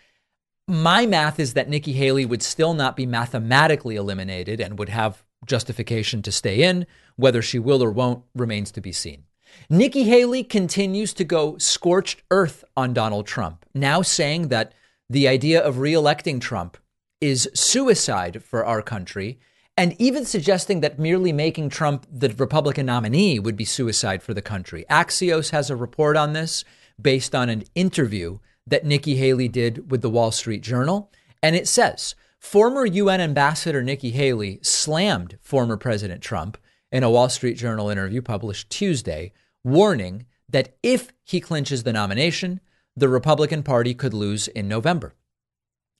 my 0.69 1.07
math 1.07 1.41
is 1.41 1.55
that 1.55 1.69
Nikki 1.69 1.93
Haley 1.93 2.25
would 2.25 2.43
still 2.43 2.75
not 2.75 2.97
be 2.97 3.07
mathematically 3.07 3.97
eliminated 3.97 4.61
and 4.61 4.79
would 4.79 4.89
have 4.89 5.25
justification 5.45 6.23
to 6.23 6.33
stay 6.33 6.63
in. 6.63 6.87
Whether 7.17 7.43
she 7.43 7.59
will 7.59 7.83
or 7.83 7.91
won't 7.91 8.25
remains 8.35 8.71
to 8.73 8.81
be 8.81 8.93
seen. 8.93 9.25
Nikki 9.69 10.05
Haley 10.05 10.45
continues 10.45 11.13
to 11.15 11.25
go 11.25 11.59
scorched 11.59 12.23
earth 12.31 12.65
on 12.77 12.95
Donald 12.95 13.27
Trump, 13.27 13.67
now 13.75 14.01
saying 14.03 14.49
that 14.49 14.73
the 15.11 15.29
idea 15.29 15.61
of 15.61 15.77
reelecting 15.77 16.41
Trump 16.41 16.79
is 17.21 17.51
suicide 17.55 18.43
for 18.43 18.65
our 18.65 18.81
country, 18.83 19.39
and 19.77 19.95
even 20.01 20.25
suggesting 20.25 20.81
that 20.81 20.99
merely 20.99 21.33
making 21.33 21.69
Trump 21.69 22.07
the 22.11 22.31
Republican 22.31 22.87
nominee 22.87 23.39
would 23.39 23.57
be 23.57 23.65
suicide 23.65 24.23
for 24.23 24.35
the 24.35 24.43
country. 24.43 24.85
Axios 24.91 25.51
has 25.51 25.71
a 25.71 25.77
report 25.77 26.17
on 26.17 26.33
this 26.33 26.65
based 27.01 27.35
on 27.35 27.49
an 27.49 27.65
interview 27.75 28.39
that 28.67 28.85
Nikki 28.85 29.17
Haley 29.17 29.49
did 29.49 29.91
with 29.91 30.03
the 30.03 30.11
Wall 30.11 30.31
Street 30.31 30.63
Journal. 30.63 31.11
And 31.43 31.57
it 31.57 31.69
says 31.69 32.15
former 32.39 32.85
UN 32.87 33.21
Ambassador 33.21 33.83
Nikki 33.83 34.11
Haley 34.11 34.59
slammed 34.63 35.39
former 35.41 35.77
President 35.77 36.23
Trump 36.23 36.59
in 36.91 37.03
a 37.03 37.11
Wall 37.11 37.29
Street 37.29 37.57
Journal 37.57 37.89
interview 37.89 38.21
published 38.21 38.71
Tuesday, 38.71 39.33
warning 39.65 40.27
that 40.49 40.77
if 40.83 41.13
he 41.25 41.41
clinches 41.41 41.83
the 41.83 41.93
nomination, 41.93 42.61
the 42.95 43.09
Republican 43.09 43.63
Party 43.63 43.95
could 43.95 44.13
lose 44.13 44.49
in 44.49 44.69
November. 44.69 45.15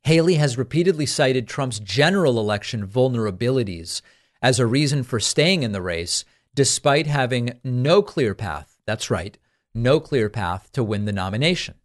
Haley 0.05 0.35
has 0.35 0.59
repeatedly 0.59 1.07
cited 1.07 1.49
Trump's 1.49 1.79
general 1.79 2.39
election 2.39 2.87
vulnerabilities 2.87 4.03
as 4.43 4.59
a 4.59 4.67
reason 4.67 5.05
for 5.05 5.21
staying 5.21 5.63
in 5.63 5.73
the 5.73 5.81
race, 5.81 6.25
despite 6.55 7.07
having 7.07 7.59
no 7.65 8.03
clear 8.03 8.35
path. 8.35 8.81
That's 8.85 9.11
right, 9.11 9.39
no 9.73 10.01
clear 10.01 10.29
path 10.29 10.71
to 10.73 10.83
win 10.83 11.05
the 11.05 11.13
nomination. 11.13 11.77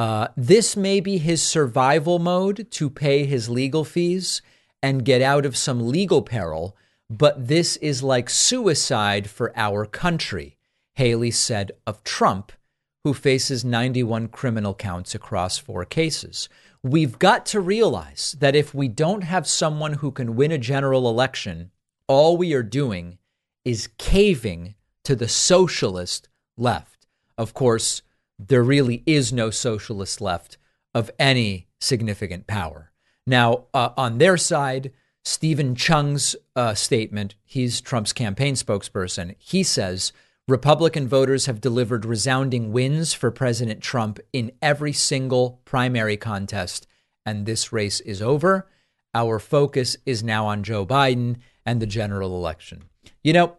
Uh, 0.00 0.28
this 0.34 0.78
may 0.78 0.98
be 0.98 1.18
his 1.18 1.42
survival 1.42 2.18
mode 2.18 2.66
to 2.70 2.88
pay 2.88 3.26
his 3.26 3.50
legal 3.50 3.84
fees 3.84 4.40
and 4.82 5.04
get 5.04 5.20
out 5.20 5.44
of 5.44 5.58
some 5.58 5.90
legal 5.90 6.22
peril, 6.22 6.74
but 7.10 7.48
this 7.48 7.76
is 7.76 8.02
like 8.02 8.30
suicide 8.30 9.28
for 9.28 9.52
our 9.56 9.84
country. 9.84 10.56
Haley 10.94 11.30
said 11.30 11.72
of 11.86 12.02
Trump, 12.02 12.50
who 13.04 13.12
faces 13.12 13.62
91 13.62 14.28
criminal 14.28 14.72
counts 14.72 15.14
across 15.14 15.58
four 15.58 15.84
cases. 15.84 16.48
We've 16.82 17.18
got 17.18 17.44
to 17.52 17.60
realize 17.60 18.34
that 18.40 18.56
if 18.56 18.74
we 18.74 18.88
don't 18.88 19.24
have 19.24 19.46
someone 19.46 19.92
who 19.92 20.12
can 20.12 20.34
win 20.34 20.50
a 20.50 20.56
general 20.56 21.10
election, 21.10 21.72
all 22.08 22.38
we 22.38 22.54
are 22.54 22.62
doing 22.62 23.18
is 23.66 23.90
caving 23.98 24.76
to 25.04 25.14
the 25.14 25.28
socialist 25.28 26.30
left. 26.56 27.06
Of 27.36 27.52
course, 27.52 28.00
there 28.48 28.62
really 28.62 29.02
is 29.06 29.32
no 29.32 29.50
socialist 29.50 30.20
left 30.20 30.56
of 30.94 31.10
any 31.18 31.68
significant 31.80 32.46
power. 32.46 32.92
Now, 33.26 33.66
uh, 33.74 33.90
on 33.96 34.18
their 34.18 34.36
side, 34.36 34.92
Steven 35.24 35.74
Cheung's 35.74 36.34
uh, 36.56 36.74
statement, 36.74 37.34
he's 37.44 37.80
Trump's 37.80 38.12
campaign 38.12 38.54
spokesperson, 38.54 39.36
he 39.38 39.62
says 39.62 40.12
Republican 40.48 41.06
voters 41.06 41.46
have 41.46 41.60
delivered 41.60 42.04
resounding 42.04 42.72
wins 42.72 43.12
for 43.14 43.30
President 43.30 43.80
Trump 43.80 44.18
in 44.32 44.50
every 44.60 44.92
single 44.92 45.60
primary 45.64 46.16
contest, 46.16 46.86
and 47.24 47.46
this 47.46 47.72
race 47.72 48.00
is 48.00 48.20
over. 48.20 48.68
Our 49.14 49.38
focus 49.38 49.96
is 50.06 50.24
now 50.24 50.46
on 50.46 50.64
Joe 50.64 50.86
Biden 50.86 51.36
and 51.64 51.80
the 51.80 51.86
general 51.86 52.34
election. 52.36 52.84
You 53.22 53.32
know, 53.32 53.58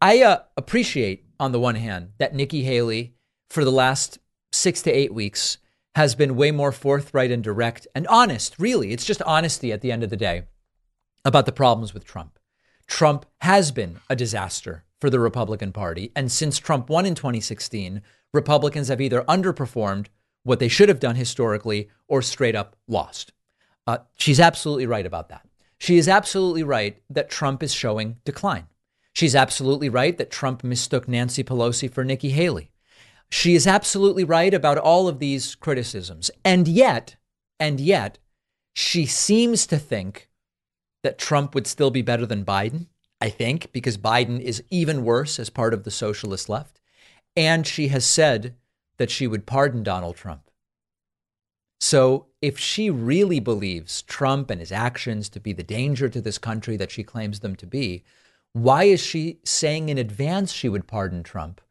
I 0.00 0.22
uh, 0.22 0.38
appreciate, 0.56 1.26
on 1.38 1.52
the 1.52 1.60
one 1.60 1.76
hand, 1.76 2.10
that 2.18 2.34
Nikki 2.34 2.64
Haley, 2.64 3.14
for 3.52 3.66
the 3.66 3.70
last 3.70 4.18
six 4.50 4.80
to 4.80 4.90
eight 4.90 5.12
weeks, 5.12 5.58
has 5.94 6.14
been 6.14 6.36
way 6.36 6.50
more 6.50 6.72
forthright 6.72 7.30
and 7.30 7.44
direct 7.44 7.86
and 7.94 8.06
honest, 8.06 8.58
really. 8.58 8.92
It's 8.92 9.04
just 9.04 9.20
honesty 9.22 9.70
at 9.70 9.82
the 9.82 9.92
end 9.92 10.02
of 10.02 10.08
the 10.08 10.16
day 10.16 10.44
about 11.22 11.44
the 11.44 11.52
problems 11.52 11.92
with 11.92 12.02
Trump. 12.02 12.38
Trump 12.86 13.26
has 13.42 13.70
been 13.70 14.00
a 14.08 14.16
disaster 14.16 14.84
for 15.02 15.10
the 15.10 15.20
Republican 15.20 15.70
Party. 15.70 16.10
And 16.16 16.32
since 16.32 16.56
Trump 16.56 16.88
won 16.88 17.04
in 17.04 17.14
2016, 17.14 18.00
Republicans 18.32 18.88
have 18.88 19.02
either 19.02 19.20
underperformed 19.24 20.06
what 20.44 20.58
they 20.58 20.68
should 20.68 20.88
have 20.88 20.98
done 20.98 21.16
historically 21.16 21.90
or 22.08 22.22
straight 22.22 22.56
up 22.56 22.74
lost. 22.88 23.34
Uh, 23.86 23.98
she's 24.16 24.40
absolutely 24.40 24.86
right 24.86 25.04
about 25.04 25.28
that. 25.28 25.46
She 25.76 25.98
is 25.98 26.08
absolutely 26.08 26.62
right 26.62 27.02
that 27.10 27.28
Trump 27.28 27.62
is 27.62 27.74
showing 27.74 28.16
decline. 28.24 28.68
She's 29.12 29.36
absolutely 29.36 29.90
right 29.90 30.16
that 30.16 30.30
Trump 30.30 30.64
mistook 30.64 31.06
Nancy 31.06 31.44
Pelosi 31.44 31.92
for 31.92 32.02
Nikki 32.02 32.30
Haley. 32.30 32.71
She 33.32 33.54
is 33.54 33.66
absolutely 33.66 34.24
right 34.24 34.52
about 34.52 34.76
all 34.76 35.08
of 35.08 35.18
these 35.18 35.54
criticisms. 35.54 36.30
And 36.44 36.68
yet, 36.68 37.16
and 37.58 37.80
yet, 37.80 38.18
she 38.74 39.06
seems 39.06 39.66
to 39.68 39.78
think 39.78 40.28
that 41.02 41.18
Trump 41.18 41.54
would 41.54 41.66
still 41.66 41.90
be 41.90 42.02
better 42.02 42.26
than 42.26 42.44
Biden. 42.44 42.88
I 43.22 43.30
think, 43.30 43.72
because 43.72 43.96
Biden 43.96 44.38
is 44.38 44.62
even 44.68 45.02
worse 45.02 45.38
as 45.38 45.48
part 45.48 45.72
of 45.72 45.84
the 45.84 45.90
socialist 45.90 46.50
left. 46.50 46.78
And 47.34 47.66
she 47.66 47.88
has 47.88 48.04
said 48.04 48.54
that 48.98 49.10
she 49.10 49.26
would 49.26 49.46
pardon 49.46 49.82
Donald 49.82 50.16
Trump. 50.16 50.50
So 51.80 52.26
if 52.42 52.58
she 52.58 52.90
really 52.90 53.40
believes 53.40 54.02
Trump 54.02 54.50
and 54.50 54.60
his 54.60 54.72
actions 54.72 55.30
to 55.30 55.40
be 55.40 55.54
the 55.54 55.62
danger 55.62 56.10
to 56.10 56.20
this 56.20 56.36
country 56.36 56.76
that 56.76 56.90
she 56.90 57.02
claims 57.02 57.40
them 57.40 57.56
to 57.56 57.66
be, 57.66 58.04
why 58.52 58.84
is 58.84 59.00
she 59.00 59.38
saying 59.42 59.88
in 59.88 59.96
advance 59.96 60.52
she 60.52 60.68
would 60.68 60.86
pardon 60.86 61.22
Trump 61.22 61.62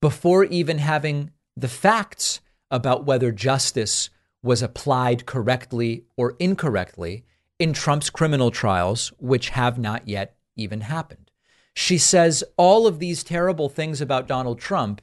before 0.00 0.44
even 0.44 0.78
having 0.78 1.30
the 1.56 1.68
facts 1.68 2.40
about 2.70 3.04
whether 3.04 3.32
justice 3.32 4.10
was 4.42 4.62
applied 4.62 5.26
correctly 5.26 6.04
or 6.16 6.36
incorrectly 6.38 7.24
in 7.58 7.72
Trump's 7.72 8.10
criminal 8.10 8.50
trials, 8.50 9.12
which 9.18 9.50
have 9.50 9.78
not 9.78 10.06
yet 10.06 10.36
even 10.56 10.82
happened. 10.82 11.30
She 11.74 11.98
says 11.98 12.44
all 12.56 12.86
of 12.86 12.98
these 12.98 13.24
terrible 13.24 13.68
things 13.68 14.00
about 14.00 14.28
Donald 14.28 14.60
Trump, 14.60 15.00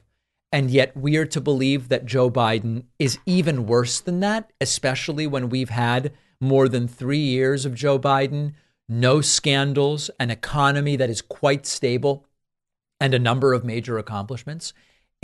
and 0.52 0.70
yet 0.70 0.96
we 0.96 1.16
are 1.16 1.26
to 1.26 1.40
believe 1.40 1.88
that 1.88 2.06
Joe 2.06 2.30
Biden 2.30 2.84
is 2.98 3.18
even 3.26 3.66
worse 3.66 4.00
than 4.00 4.20
that, 4.20 4.52
especially 4.60 5.26
when 5.26 5.48
we've 5.48 5.70
had 5.70 6.12
more 6.40 6.68
than 6.68 6.86
three 6.86 7.18
years 7.18 7.64
of 7.64 7.74
Joe 7.74 7.98
Biden, 7.98 8.54
no 8.88 9.20
scandals, 9.20 10.10
an 10.20 10.30
economy 10.30 10.96
that 10.96 11.10
is 11.10 11.20
quite 11.22 11.66
stable, 11.66 12.26
and 13.00 13.12
a 13.12 13.18
number 13.18 13.52
of 13.52 13.64
major 13.64 13.98
accomplishments. 13.98 14.72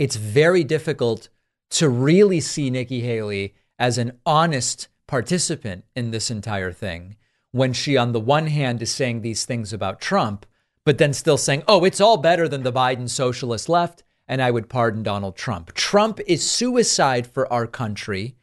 It's 0.03 0.17
very 0.17 0.65
difficult 0.65 1.29
to 1.69 1.87
really 1.87 2.41
see 2.41 2.69
Nikki 2.69 2.99
Haley 2.99 3.55
as 3.79 3.97
an 3.97 4.19
honest 4.25 4.89
participant 5.07 5.85
in 5.95 6.11
this 6.11 6.29
entire 6.29 6.73
thing 6.73 7.15
when 7.51 7.71
she, 7.71 7.95
on 7.95 8.11
the 8.11 8.19
one 8.19 8.47
hand, 8.47 8.81
is 8.81 8.91
saying 8.91 9.21
these 9.21 9.45
things 9.45 9.71
about 9.71 10.01
Trump, 10.01 10.45
but 10.83 10.97
then 10.97 11.13
still 11.13 11.37
saying, 11.37 11.63
oh, 11.69 11.85
it's 11.85 12.01
all 12.01 12.17
better 12.17 12.49
than 12.49 12.63
the 12.63 12.73
Biden 12.73 13.09
socialist 13.09 13.69
left, 13.69 14.03
and 14.27 14.41
I 14.41 14.51
would 14.51 14.67
pardon 14.67 15.03
Donald 15.03 15.37
Trump. 15.37 15.73
Trump 15.73 16.19
is 16.27 16.51
suicide 16.51 17.25
for 17.25 17.49
our 17.53 17.65
country, 17.65 18.35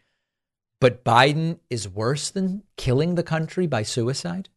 but 0.81 1.05
Biden 1.05 1.59
is 1.69 1.87
worse 1.87 2.31
than 2.31 2.63
killing 2.79 3.17
the 3.17 3.23
country 3.23 3.67
by 3.67 3.83
suicide. 3.83 4.49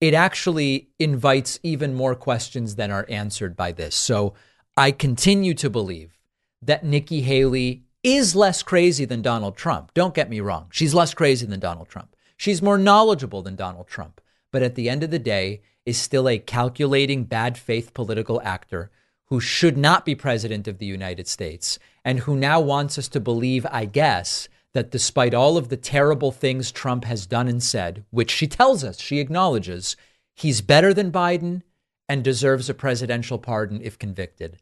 It 0.00 0.14
actually 0.14 0.88
invites 0.98 1.60
even 1.62 1.94
more 1.94 2.16
questions 2.16 2.74
than 2.74 2.90
are 2.90 3.06
answered 3.08 3.54
by 3.54 3.70
this. 3.70 3.94
So 3.94 4.34
I 4.76 4.90
continue 4.90 5.54
to 5.54 5.70
believe 5.70 6.16
that 6.62 6.84
Nikki 6.84 7.22
Haley 7.22 7.84
is 8.02 8.34
less 8.34 8.62
crazy 8.62 9.04
than 9.04 9.22
Donald 9.22 9.56
Trump. 9.56 9.92
Don't 9.94 10.14
get 10.14 10.30
me 10.30 10.40
wrong. 10.40 10.68
She's 10.70 10.94
less 10.94 11.14
crazy 11.14 11.46
than 11.46 11.60
Donald 11.60 11.88
Trump. 11.88 12.16
She's 12.36 12.62
more 12.62 12.78
knowledgeable 12.78 13.42
than 13.42 13.56
Donald 13.56 13.86
Trump, 13.86 14.20
but 14.50 14.62
at 14.62 14.74
the 14.74 14.88
end 14.88 15.02
of 15.02 15.10
the 15.10 15.18
day, 15.18 15.60
is 15.86 15.98
still 15.98 16.28
a 16.28 16.38
calculating, 16.38 17.24
bad 17.24 17.56
faith 17.58 17.94
political 17.94 18.40
actor 18.42 18.90
who 19.26 19.40
should 19.40 19.76
not 19.76 20.04
be 20.04 20.14
president 20.14 20.68
of 20.68 20.78
the 20.78 20.86
United 20.86 21.26
States 21.26 21.78
and 22.04 22.20
who 22.20 22.36
now 22.36 22.60
wants 22.60 22.98
us 22.98 23.08
to 23.08 23.20
believe, 23.20 23.66
I 23.70 23.84
guess, 23.84 24.48
that 24.72 24.90
despite 24.90 25.34
all 25.34 25.56
of 25.56 25.68
the 25.68 25.76
terrible 25.76 26.32
things 26.32 26.70
Trump 26.70 27.04
has 27.04 27.26
done 27.26 27.48
and 27.48 27.62
said, 27.62 28.04
which 28.10 28.30
she 28.30 28.46
tells 28.46 28.84
us, 28.84 29.00
she 29.00 29.18
acknowledges, 29.18 29.96
he's 30.34 30.60
better 30.60 30.92
than 30.92 31.12
Biden 31.12 31.62
and 32.08 32.24
deserves 32.24 32.68
a 32.68 32.74
presidential 32.74 33.38
pardon 33.38 33.80
if 33.82 33.98
convicted. 33.98 34.58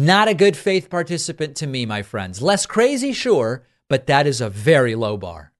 Not 0.00 0.28
a 0.28 0.34
good 0.34 0.56
faith 0.56 0.90
participant 0.90 1.56
to 1.56 1.66
me, 1.66 1.84
my 1.84 2.02
friends. 2.02 2.40
Less 2.40 2.66
crazy, 2.66 3.12
sure, 3.12 3.66
but 3.88 4.06
that 4.06 4.28
is 4.28 4.40
a 4.40 4.48
very 4.48 4.94
low 4.94 5.16
bar. 5.16 5.52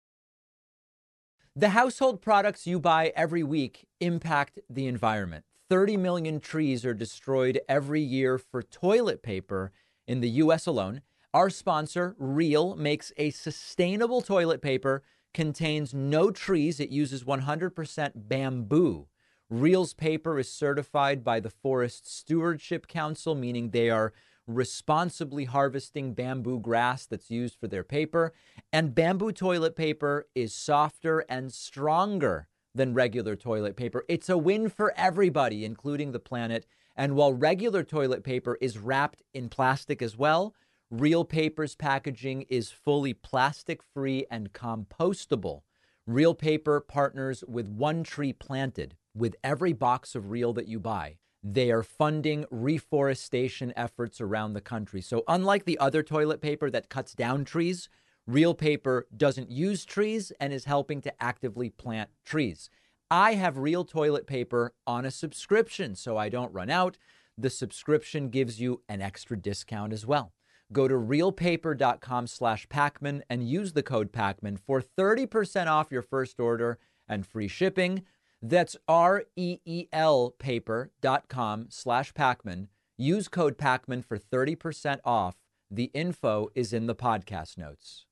The 1.56 1.70
household 1.70 2.22
products 2.22 2.64
you 2.64 2.78
buy 2.78 3.12
every 3.16 3.42
week 3.42 3.88
impact 3.98 4.60
the 4.70 4.86
environment. 4.86 5.44
30 5.68 5.96
million 5.96 6.38
trees 6.38 6.84
are 6.84 6.94
destroyed 6.94 7.60
every 7.68 8.00
year 8.00 8.38
for 8.38 8.62
toilet 8.62 9.24
paper 9.24 9.72
in 10.06 10.20
the 10.20 10.30
US 10.44 10.68
alone. 10.68 11.00
Our 11.34 11.50
sponsor, 11.50 12.14
Reel, 12.16 12.76
makes 12.76 13.10
a 13.16 13.30
sustainable 13.30 14.22
toilet 14.22 14.62
paper, 14.62 15.02
contains 15.34 15.92
no 15.92 16.30
trees, 16.30 16.78
it 16.78 16.90
uses 16.90 17.24
100% 17.24 18.12
bamboo. 18.14 19.08
Reel's 19.50 19.94
paper 19.94 20.38
is 20.38 20.52
certified 20.52 21.24
by 21.24 21.40
the 21.40 21.48
Forest 21.48 22.06
Stewardship 22.06 22.86
Council, 22.86 23.34
meaning 23.34 23.70
they 23.70 23.88
are 23.88 24.12
responsibly 24.46 25.46
harvesting 25.46 26.12
bamboo 26.12 26.60
grass 26.60 27.06
that's 27.06 27.30
used 27.30 27.58
for 27.58 27.66
their 27.66 27.84
paper. 27.84 28.34
And 28.72 28.94
bamboo 28.94 29.32
toilet 29.32 29.74
paper 29.74 30.26
is 30.34 30.54
softer 30.54 31.24
and 31.30 31.50
stronger 31.50 32.48
than 32.74 32.92
regular 32.92 33.36
toilet 33.36 33.74
paper. 33.74 34.04
It's 34.06 34.28
a 34.28 34.36
win 34.36 34.68
for 34.68 34.92
everybody, 34.96 35.64
including 35.64 36.12
the 36.12 36.20
planet. 36.20 36.66
And 36.94 37.16
while 37.16 37.32
regular 37.32 37.82
toilet 37.82 38.24
paper 38.24 38.58
is 38.60 38.78
wrapped 38.78 39.22
in 39.32 39.48
plastic 39.48 40.02
as 40.02 40.16
well, 40.16 40.54
Reel 40.90 41.24
Paper's 41.24 41.74
packaging 41.74 42.42
is 42.48 42.70
fully 42.70 43.14
plastic 43.14 43.82
free 43.82 44.26
and 44.30 44.52
compostable. 44.52 45.62
Reel 46.06 46.34
Paper 46.34 46.80
partners 46.80 47.44
with 47.46 47.68
One 47.68 48.02
Tree 48.02 48.32
Planted 48.32 48.94
with 49.18 49.36
every 49.42 49.72
box 49.72 50.14
of 50.14 50.30
Reel 50.30 50.52
that 50.54 50.68
you 50.68 50.78
buy. 50.78 51.16
They 51.42 51.70
are 51.70 51.82
funding 51.82 52.46
reforestation 52.50 53.72
efforts 53.76 54.20
around 54.20 54.52
the 54.52 54.60
country. 54.60 55.00
So, 55.00 55.22
unlike 55.28 55.64
the 55.64 55.78
other 55.78 56.02
toilet 56.02 56.40
paper 56.40 56.70
that 56.70 56.88
cuts 56.88 57.14
down 57.14 57.44
trees, 57.44 57.88
Reel 58.26 58.54
Paper 58.54 59.06
doesn't 59.16 59.50
use 59.50 59.86
trees 59.86 60.32
and 60.38 60.52
is 60.52 60.66
helping 60.66 61.00
to 61.00 61.22
actively 61.22 61.70
plant 61.70 62.10
trees. 62.26 62.68
I 63.10 63.34
have 63.34 63.56
Reel 63.56 63.86
toilet 63.86 64.26
paper 64.26 64.74
on 64.86 65.06
a 65.06 65.10
subscription 65.10 65.94
so 65.94 66.18
I 66.18 66.28
don't 66.28 66.52
run 66.52 66.68
out. 66.68 66.98
The 67.38 67.48
subscription 67.48 68.28
gives 68.28 68.60
you 68.60 68.82
an 68.86 69.00
extra 69.00 69.38
discount 69.38 69.94
as 69.94 70.04
well. 70.04 70.34
Go 70.72 70.86
to 70.86 70.94
reelpaper.com 70.94 72.26
slash 72.26 72.68
Pakman 72.68 73.22
and 73.30 73.48
use 73.48 73.72
the 73.72 73.82
code 73.82 74.12
Pakman 74.12 74.58
for 74.58 74.82
30% 74.82 75.66
off 75.66 75.90
your 75.90 76.02
first 76.02 76.38
order 76.38 76.78
and 77.08 77.26
free 77.26 77.48
shipping. 77.48 78.02
That's 78.40 78.76
R-E-E-L 78.86 80.34
paper.com 80.38 81.66
slash 81.70 82.12
Pakman. 82.14 82.68
Use 82.96 83.28
code 83.28 83.58
Pakman 83.58 84.04
for 84.04 84.18
30% 84.18 85.00
off. 85.04 85.36
The 85.70 85.90
info 85.94 86.48
is 86.54 86.72
in 86.72 86.86
the 86.86 86.94
podcast 86.94 87.58
notes. 87.58 88.06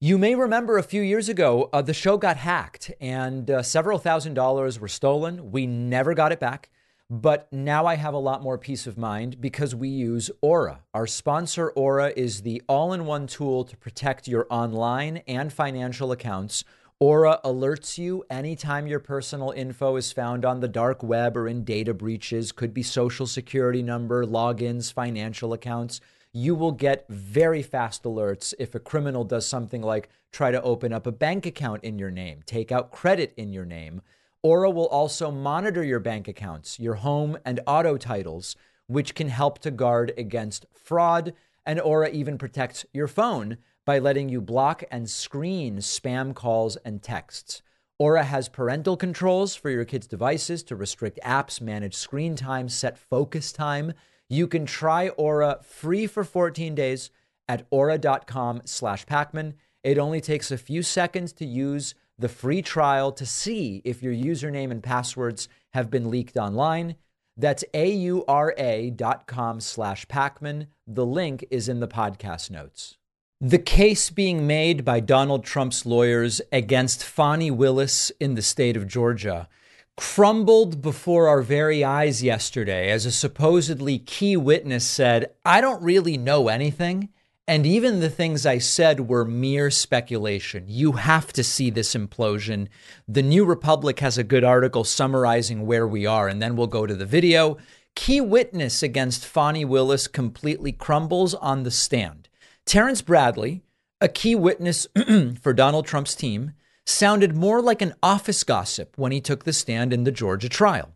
You 0.00 0.18
may 0.18 0.34
remember 0.34 0.76
a 0.76 0.82
few 0.82 1.02
years 1.02 1.28
ago, 1.28 1.70
uh, 1.72 1.80
the 1.80 1.94
show 1.94 2.16
got 2.16 2.36
hacked 2.36 2.90
and 3.00 3.50
uh, 3.50 3.62
several 3.62 3.98
thousand 3.98 4.34
dollars 4.34 4.78
were 4.78 4.88
stolen. 4.88 5.50
We 5.50 5.66
never 5.66 6.14
got 6.14 6.32
it 6.32 6.40
back. 6.40 6.70
But 7.10 7.52
now 7.52 7.84
I 7.86 7.96
have 7.96 8.14
a 8.14 8.18
lot 8.18 8.42
more 8.42 8.56
peace 8.56 8.86
of 8.86 8.96
mind 8.96 9.40
because 9.40 9.74
we 9.74 9.88
use 9.88 10.30
Aura. 10.40 10.80
Our 10.94 11.06
sponsor, 11.06 11.70
Aura, 11.70 12.12
is 12.16 12.42
the 12.42 12.62
all 12.66 12.92
in 12.94 13.04
one 13.04 13.26
tool 13.26 13.64
to 13.64 13.76
protect 13.76 14.26
your 14.26 14.46
online 14.48 15.18
and 15.28 15.52
financial 15.52 16.12
accounts. 16.12 16.64
Aura 17.04 17.38
alerts 17.44 17.98
you 17.98 18.24
anytime 18.30 18.86
your 18.86 18.98
personal 18.98 19.50
info 19.50 19.96
is 19.96 20.10
found 20.10 20.42
on 20.42 20.60
the 20.60 20.68
dark 20.68 21.02
web 21.02 21.36
or 21.36 21.46
in 21.46 21.62
data 21.62 21.92
breaches, 21.92 22.50
could 22.50 22.72
be 22.72 22.82
social 22.82 23.26
security 23.26 23.82
number, 23.82 24.24
logins, 24.24 24.90
financial 24.90 25.52
accounts. 25.52 26.00
You 26.32 26.54
will 26.54 26.72
get 26.72 27.04
very 27.10 27.62
fast 27.62 28.04
alerts 28.04 28.54
if 28.58 28.74
a 28.74 28.80
criminal 28.80 29.22
does 29.22 29.46
something 29.46 29.82
like 29.82 30.08
try 30.32 30.50
to 30.50 30.62
open 30.62 30.94
up 30.94 31.06
a 31.06 31.12
bank 31.12 31.44
account 31.44 31.84
in 31.84 31.98
your 31.98 32.10
name, 32.10 32.40
take 32.46 32.72
out 32.72 32.90
credit 32.90 33.34
in 33.36 33.52
your 33.52 33.66
name. 33.66 34.00
Aura 34.42 34.70
will 34.70 34.88
also 34.88 35.30
monitor 35.30 35.84
your 35.84 36.00
bank 36.00 36.26
accounts, 36.26 36.80
your 36.80 36.94
home 36.94 37.36
and 37.44 37.60
auto 37.66 37.98
titles, 37.98 38.56
which 38.86 39.14
can 39.14 39.28
help 39.28 39.58
to 39.58 39.70
guard 39.70 40.14
against 40.16 40.64
fraud. 40.72 41.34
And 41.66 41.78
Aura 41.78 42.08
even 42.08 42.38
protects 42.38 42.86
your 42.94 43.08
phone 43.08 43.58
by 43.86 43.98
letting 43.98 44.28
you 44.28 44.40
block 44.40 44.82
and 44.90 45.08
screen 45.08 45.78
spam 45.78 46.34
calls 46.34 46.76
and 46.76 47.02
texts. 47.02 47.62
Aura 47.98 48.24
has 48.24 48.48
parental 48.48 48.96
controls 48.96 49.54
for 49.54 49.70
your 49.70 49.84
kids' 49.84 50.06
devices 50.06 50.62
to 50.64 50.76
restrict 50.76 51.20
apps, 51.24 51.60
manage 51.60 51.94
screen 51.94 52.34
time, 52.34 52.68
set 52.68 52.98
focus 52.98 53.52
time. 53.52 53.92
You 54.28 54.48
can 54.48 54.66
try 54.66 55.10
Aura 55.10 55.60
free 55.62 56.06
for 56.06 56.24
14 56.24 56.74
days 56.74 57.10
at 57.46 57.66
aura.com 57.70 58.62
slash 58.64 59.06
Pakman. 59.06 59.54
It 59.84 59.98
only 59.98 60.20
takes 60.20 60.50
a 60.50 60.58
few 60.58 60.82
seconds 60.82 61.32
to 61.34 61.46
use 61.46 61.94
the 62.18 62.28
free 62.28 62.62
trial 62.62 63.12
to 63.12 63.26
see 63.26 63.82
if 63.84 64.02
your 64.02 64.14
username 64.14 64.70
and 64.70 64.82
passwords 64.82 65.48
have 65.72 65.90
been 65.90 66.10
leaked 66.10 66.36
online. 66.36 66.96
That's 67.36 67.64
A-U-R-A 67.74 68.90
dot 68.90 69.26
com 69.26 69.60
slash 69.60 70.06
Pakman. 70.06 70.68
The 70.86 71.06
link 71.06 71.44
is 71.50 71.68
in 71.68 71.80
the 71.80 71.88
podcast 71.88 72.50
notes. 72.50 72.96
The 73.40 73.58
case 73.58 74.10
being 74.10 74.46
made 74.46 74.84
by 74.84 75.00
Donald 75.00 75.44
Trump's 75.44 75.84
lawyers 75.84 76.40
against 76.52 77.02
Fani 77.02 77.50
Willis 77.50 78.12
in 78.20 78.36
the 78.36 78.42
state 78.42 78.76
of 78.76 78.86
Georgia 78.86 79.48
crumbled 79.96 80.80
before 80.80 81.28
our 81.28 81.42
very 81.42 81.82
eyes 81.82 82.22
yesterday 82.22 82.90
as 82.90 83.04
a 83.04 83.12
supposedly 83.12 83.98
key 83.98 84.36
witness 84.36 84.86
said, 84.86 85.32
I 85.44 85.60
don't 85.60 85.82
really 85.82 86.16
know 86.16 86.46
anything. 86.48 87.08
And 87.46 87.66
even 87.66 88.00
the 88.00 88.08
things 88.08 88.46
I 88.46 88.58
said 88.58 89.08
were 89.08 89.24
mere 89.24 89.70
speculation. 89.70 90.64
You 90.68 90.92
have 90.92 91.32
to 91.32 91.44
see 91.44 91.70
this 91.70 91.94
implosion. 91.94 92.68
The 93.08 93.22
New 93.22 93.44
Republic 93.44 93.98
has 93.98 94.16
a 94.16 94.24
good 94.24 94.44
article 94.44 94.84
summarizing 94.84 95.66
where 95.66 95.86
we 95.86 96.06
are, 96.06 96.28
and 96.28 96.40
then 96.40 96.56
we'll 96.56 96.68
go 96.68 96.86
to 96.86 96.94
the 96.94 97.04
video. 97.04 97.58
Key 97.96 98.20
witness 98.20 98.82
against 98.82 99.26
Fani 99.26 99.64
Willis 99.64 100.06
completely 100.06 100.72
crumbles 100.72 101.34
on 101.34 101.64
the 101.64 101.70
stand. 101.70 102.23
Terrence 102.66 103.02
Bradley, 103.02 103.62
a 104.00 104.08
key 104.08 104.34
witness 104.34 104.86
for 105.40 105.52
Donald 105.52 105.86
Trump's 105.86 106.14
team, 106.14 106.52
sounded 106.86 107.34
more 107.34 107.60
like 107.62 107.82
an 107.82 107.94
office 108.02 108.42
gossip 108.42 108.96
when 108.96 109.12
he 109.12 109.20
took 109.20 109.44
the 109.44 109.52
stand 109.52 109.92
in 109.92 110.04
the 110.04 110.12
Georgia 110.12 110.48
trial. 110.48 110.92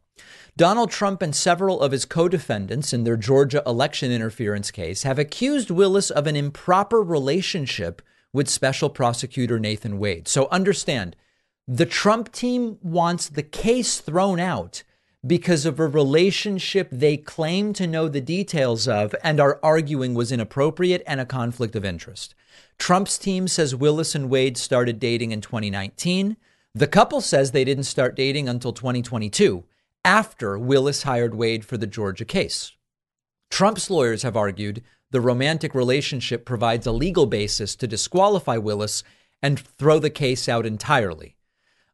Donald 0.57 0.91
Trump 0.91 1.23
and 1.23 1.37
several 1.37 1.81
of 1.81 1.93
his 1.93 2.05
co 2.05 2.29
defendants 2.29 2.93
in 2.93 3.05
their 3.05 3.17
Georgia 3.17 3.63
election 3.65 4.11
interference 4.11 4.71
case 4.71 5.05
have 5.05 5.19
accused 5.19 5.71
Willis 5.71 6.11
of 6.11 6.27
an 6.27 6.37
improper 6.37 7.01
relationship 7.01 8.03
with 8.33 8.49
special 8.49 8.91
prosecutor 8.91 9.61
Nathan 9.61 9.99
Wade. 9.99 10.27
So 10.27 10.49
understand, 10.51 11.15
the 11.67 11.87
Trump 11.87 12.33
team 12.33 12.79
wants 12.83 13.29
the 13.29 13.43
case 13.43 14.01
thrown 14.01 14.41
out 14.41 14.83
because 15.27 15.67
of 15.67 15.81
a 15.81 15.87
relationship 15.87 16.89
they 16.91 17.17
claim 17.17 17.73
to 17.73 17.87
know 17.87 18.09
the 18.09 18.21
details 18.21 18.87
of 18.87 19.15
and 19.23 19.41
are 19.41 19.59
arguing 19.63 20.15
was 20.15 20.31
inappropriate 20.31 21.03
and 21.07 21.21
a 21.21 21.27
conflict 21.27 21.75
of 21.75 21.85
interest. 21.85 22.35
Trump's 22.79 23.19
team 23.19 23.49
says 23.49 23.75
Willis 23.75 24.15
and 24.15 24.31
Wade 24.31 24.57
started 24.57 25.01
dating 25.01 25.33
in 25.33 25.41
2019. 25.41 26.37
The 26.75 26.87
couple 26.87 27.21
says 27.21 27.51
they 27.51 27.65
didn't 27.65 27.85
start 27.85 28.15
dating 28.15 28.49
until 28.49 28.73
2022 28.73 29.65
after 30.05 30.59
Willis 30.59 31.03
hired 31.03 31.35
Wade 31.35 31.65
for 31.65 31.77
the 31.77 31.87
Georgia 31.87 32.25
case. 32.25 32.73
Trump's 33.51 33.91
lawyers 33.91 34.23
have 34.23 34.37
argued 34.37 34.83
the 35.11 35.21
romantic 35.21 35.75
relationship 35.75 36.45
provides 36.45 36.87
a 36.87 36.93
legal 36.93 37.27
basis 37.27 37.75
to 37.77 37.87
disqualify 37.87 38.57
Willis 38.57 39.03
and 39.43 39.59
throw 39.59 39.99
the 39.99 40.11
case 40.11 40.49
out 40.49 40.67
entirely. 40.67 41.37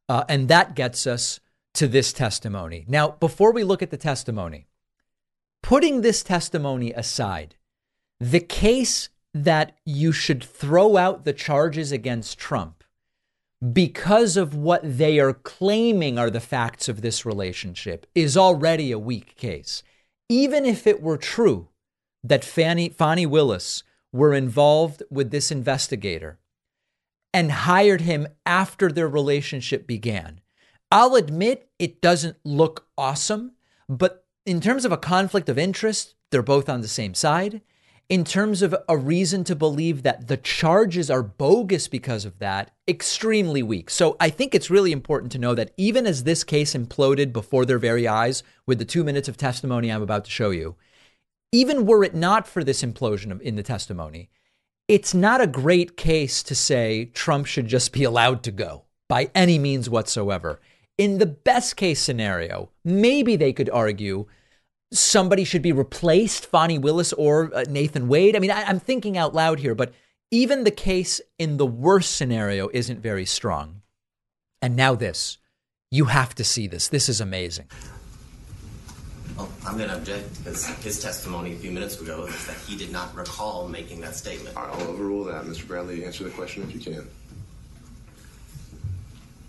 Uh, 0.08 0.24
and 0.28 0.48
that 0.48 0.74
gets 0.74 1.06
us 1.06 1.40
to 1.74 1.86
this 1.88 2.12
testimony. 2.12 2.84
Now, 2.88 3.10
before 3.20 3.52
we 3.52 3.64
look 3.64 3.82
at 3.82 3.90
the 3.90 3.96
testimony, 3.96 4.66
putting 5.62 6.00
this 6.00 6.22
testimony 6.22 6.92
aside, 6.92 7.56
the 8.20 8.40
case 8.40 9.08
that 9.32 9.76
you 9.84 10.12
should 10.12 10.42
throw 10.42 10.96
out 10.96 11.24
the 11.24 11.32
charges 11.32 11.90
against 11.90 12.38
Trump 12.38 12.84
because 13.72 14.36
of 14.36 14.54
what 14.54 14.82
they 14.84 15.18
are 15.18 15.32
claiming 15.32 16.18
are 16.18 16.30
the 16.30 16.40
facts 16.40 16.88
of 16.88 17.00
this 17.00 17.24
relationship 17.24 18.06
is 18.14 18.36
already 18.36 18.92
a 18.92 18.98
weak 18.98 19.36
case. 19.36 19.82
Even 20.28 20.64
if 20.64 20.86
it 20.86 21.02
were 21.02 21.16
true 21.16 21.68
that 22.22 22.44
Fanny, 22.44 22.88
Fani 22.88 23.26
Willis 23.26 23.82
were 24.12 24.34
involved 24.34 25.02
with 25.10 25.30
this 25.30 25.50
investigator 25.50 26.38
and 27.32 27.50
hired 27.50 28.02
him 28.02 28.28
after 28.46 28.92
their 28.92 29.08
relationship 29.08 29.86
began, 29.86 30.40
I'll 30.90 31.14
admit 31.14 31.68
it 31.78 32.00
doesn't 32.00 32.36
look 32.44 32.86
awesome, 32.96 33.52
but 33.88 34.24
in 34.46 34.60
terms 34.60 34.84
of 34.84 34.92
a 34.92 34.96
conflict 34.96 35.48
of 35.48 35.58
interest, 35.58 36.14
they're 36.30 36.42
both 36.42 36.68
on 36.68 36.80
the 36.80 36.88
same 36.88 37.14
side 37.14 37.60
in 38.08 38.22
terms 38.22 38.60
of 38.60 38.74
a 38.88 38.96
reason 38.96 39.44
to 39.44 39.56
believe 39.56 40.02
that 40.02 40.28
the 40.28 40.36
charges 40.36 41.10
are 41.10 41.22
bogus 41.22 41.88
because 41.88 42.24
of 42.24 42.38
that, 42.38 42.70
extremely 42.86 43.62
weak. 43.62 43.88
So 43.88 44.16
I 44.20 44.28
think 44.28 44.54
it's 44.54 44.70
really 44.70 44.92
important 44.92 45.32
to 45.32 45.38
know 45.38 45.54
that 45.54 45.72
even 45.76 46.06
as 46.06 46.24
this 46.24 46.44
case 46.44 46.74
imploded 46.74 47.32
before 47.32 47.64
their 47.64 47.78
very 47.78 48.06
eyes 48.06 48.42
with 48.66 48.78
the 48.78 48.84
two 48.84 49.04
minutes 49.04 49.28
of 49.28 49.36
testimony 49.36 49.90
I'm 49.90 50.02
about 50.02 50.26
to 50.26 50.30
show 50.30 50.50
you, 50.50 50.76
even 51.50 51.86
were 51.86 52.04
it 52.04 52.14
not 52.14 52.46
for 52.46 52.62
this 52.62 52.82
implosion 52.82 53.40
in 53.40 53.56
the 53.56 53.62
testimony, 53.62 54.28
it's 54.86 55.14
not 55.14 55.40
a 55.40 55.46
great 55.46 55.96
case 55.96 56.42
to 56.42 56.54
say 56.54 57.06
Trump 57.06 57.46
should 57.46 57.68
just 57.68 57.92
be 57.92 58.04
allowed 58.04 58.42
to 58.42 58.50
go 58.50 58.84
by 59.08 59.30
any 59.34 59.58
means 59.58 59.88
whatsoever. 59.88 60.60
In 60.96 61.18
the 61.18 61.26
best 61.26 61.76
case 61.76 62.00
scenario, 62.00 62.70
maybe 62.84 63.36
they 63.36 63.52
could 63.52 63.68
argue 63.70 64.26
somebody 64.92 65.44
should 65.44 65.62
be 65.62 65.72
replaced, 65.72 66.46
Fani 66.46 66.78
Willis 66.78 67.12
or 67.14 67.50
uh, 67.54 67.64
Nathan 67.68 68.06
Wade. 68.06 68.36
I 68.36 68.38
mean, 68.38 68.50
I, 68.50 68.62
I'm 68.62 68.78
thinking 68.78 69.18
out 69.18 69.34
loud 69.34 69.58
here, 69.58 69.74
but 69.74 69.92
even 70.30 70.64
the 70.64 70.70
case 70.70 71.20
in 71.38 71.56
the 71.56 71.66
worst 71.66 72.16
scenario 72.16 72.68
isn't 72.72 73.00
very 73.00 73.24
strong. 73.24 73.82
And 74.62 74.76
now 74.76 74.94
this. 74.94 75.38
You 75.90 76.06
have 76.06 76.34
to 76.36 76.44
see 76.44 76.66
this. 76.66 76.88
This 76.88 77.08
is 77.08 77.20
amazing. 77.20 77.66
Well, 79.36 79.50
I'm 79.66 79.76
going 79.76 79.90
to 79.90 79.96
object 79.96 80.38
because 80.38 80.66
his 80.82 81.00
testimony 81.00 81.52
a 81.52 81.56
few 81.56 81.70
minutes 81.72 82.00
ago 82.00 82.24
is 82.26 82.46
that 82.46 82.56
he 82.66 82.76
did 82.76 82.92
not 82.92 83.14
recall 83.14 83.68
making 83.68 84.00
that 84.00 84.14
statement. 84.14 84.56
I'll 84.56 84.88
overrule 84.88 85.24
that. 85.24 85.44
Mr. 85.44 85.66
Bradley, 85.66 86.04
answer 86.04 86.24
the 86.24 86.30
question 86.30 86.62
if 86.62 86.74
you 86.74 86.80
can. 86.80 87.08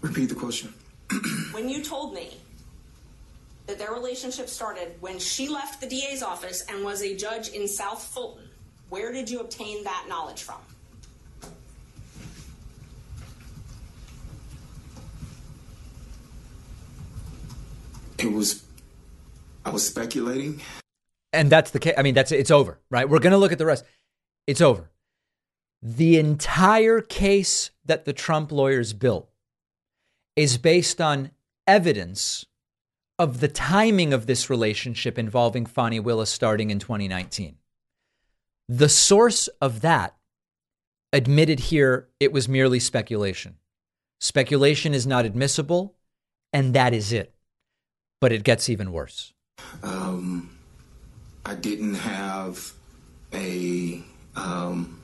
Repeat 0.01 0.29
the 0.29 0.35
question. 0.35 0.73
When 1.51 1.69
you 1.69 1.83
told 1.83 2.13
me 2.13 2.37
that 3.67 3.79
their 3.79 3.91
relationship 3.91 4.47
started 4.47 4.95
when 4.99 5.17
she 5.19 5.47
left 5.47 5.81
the 5.81 5.87
DA's 5.87 6.21
office 6.21 6.63
and 6.69 6.83
was 6.83 7.01
a 7.01 7.15
judge 7.15 7.49
in 7.49 7.67
South 7.67 8.03
Fulton. 8.03 8.47
Where 8.89 9.11
did 9.11 9.29
you 9.29 9.39
obtain 9.39 9.83
that 9.83 10.05
knowledge 10.07 10.43
from? 10.43 10.57
It 18.17 18.31
was, 18.31 18.63
I 19.65 19.71
was 19.71 19.85
speculating. 19.85 20.61
And 21.33 21.49
that's 21.49 21.71
the 21.71 21.79
case. 21.79 21.95
I 21.97 22.01
mean, 22.01 22.13
that's 22.13 22.31
it's 22.31 22.51
over, 22.51 22.79
right? 22.89 23.09
We're 23.09 23.19
going 23.19 23.31
to 23.31 23.37
look 23.37 23.51
at 23.51 23.57
the 23.57 23.65
rest. 23.65 23.83
It's 24.47 24.61
over. 24.61 24.89
The 25.81 26.17
entire 26.17 27.01
case 27.01 27.71
that 27.83 28.05
the 28.05 28.13
Trump 28.13 28.51
lawyers 28.51 28.93
built 28.93 29.29
is 30.35 30.57
based 30.57 30.99
on 30.99 31.31
evidence 31.67 32.45
of 33.17 33.39
the 33.39 33.47
timing 33.47 34.13
of 34.13 34.25
this 34.25 34.49
relationship 34.49 35.17
involving 35.17 35.65
Fani 35.65 35.99
Willis 35.99 36.29
starting 36.29 36.69
in 36.69 36.79
2019. 36.79 37.57
The 38.67 38.89
source 38.89 39.47
of 39.61 39.81
that 39.81 40.15
admitted 41.13 41.59
here 41.61 42.09
it 42.19 42.33
was 42.33 42.49
merely 42.49 42.79
speculation. 42.79 43.55
Speculation 44.19 44.93
is 44.93 45.07
not 45.07 45.25
admissible, 45.25 45.95
and 46.51 46.73
that 46.73 46.93
is 46.93 47.13
it. 47.13 47.33
But 48.19 48.31
it 48.31 48.43
gets 48.43 48.69
even 48.69 48.91
worse. 48.91 49.33
Um, 49.83 50.57
I 51.45 51.55
didn't 51.55 51.95
have 51.95 52.73
a 53.33 54.01
um, 54.35 54.99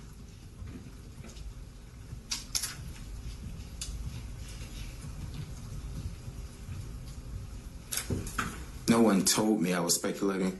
No 8.92 9.00
one 9.22 9.28
told 9.28 9.62
me 9.62 9.74
I 9.74 9.80
was 9.80 9.94
speculating. 9.94 10.60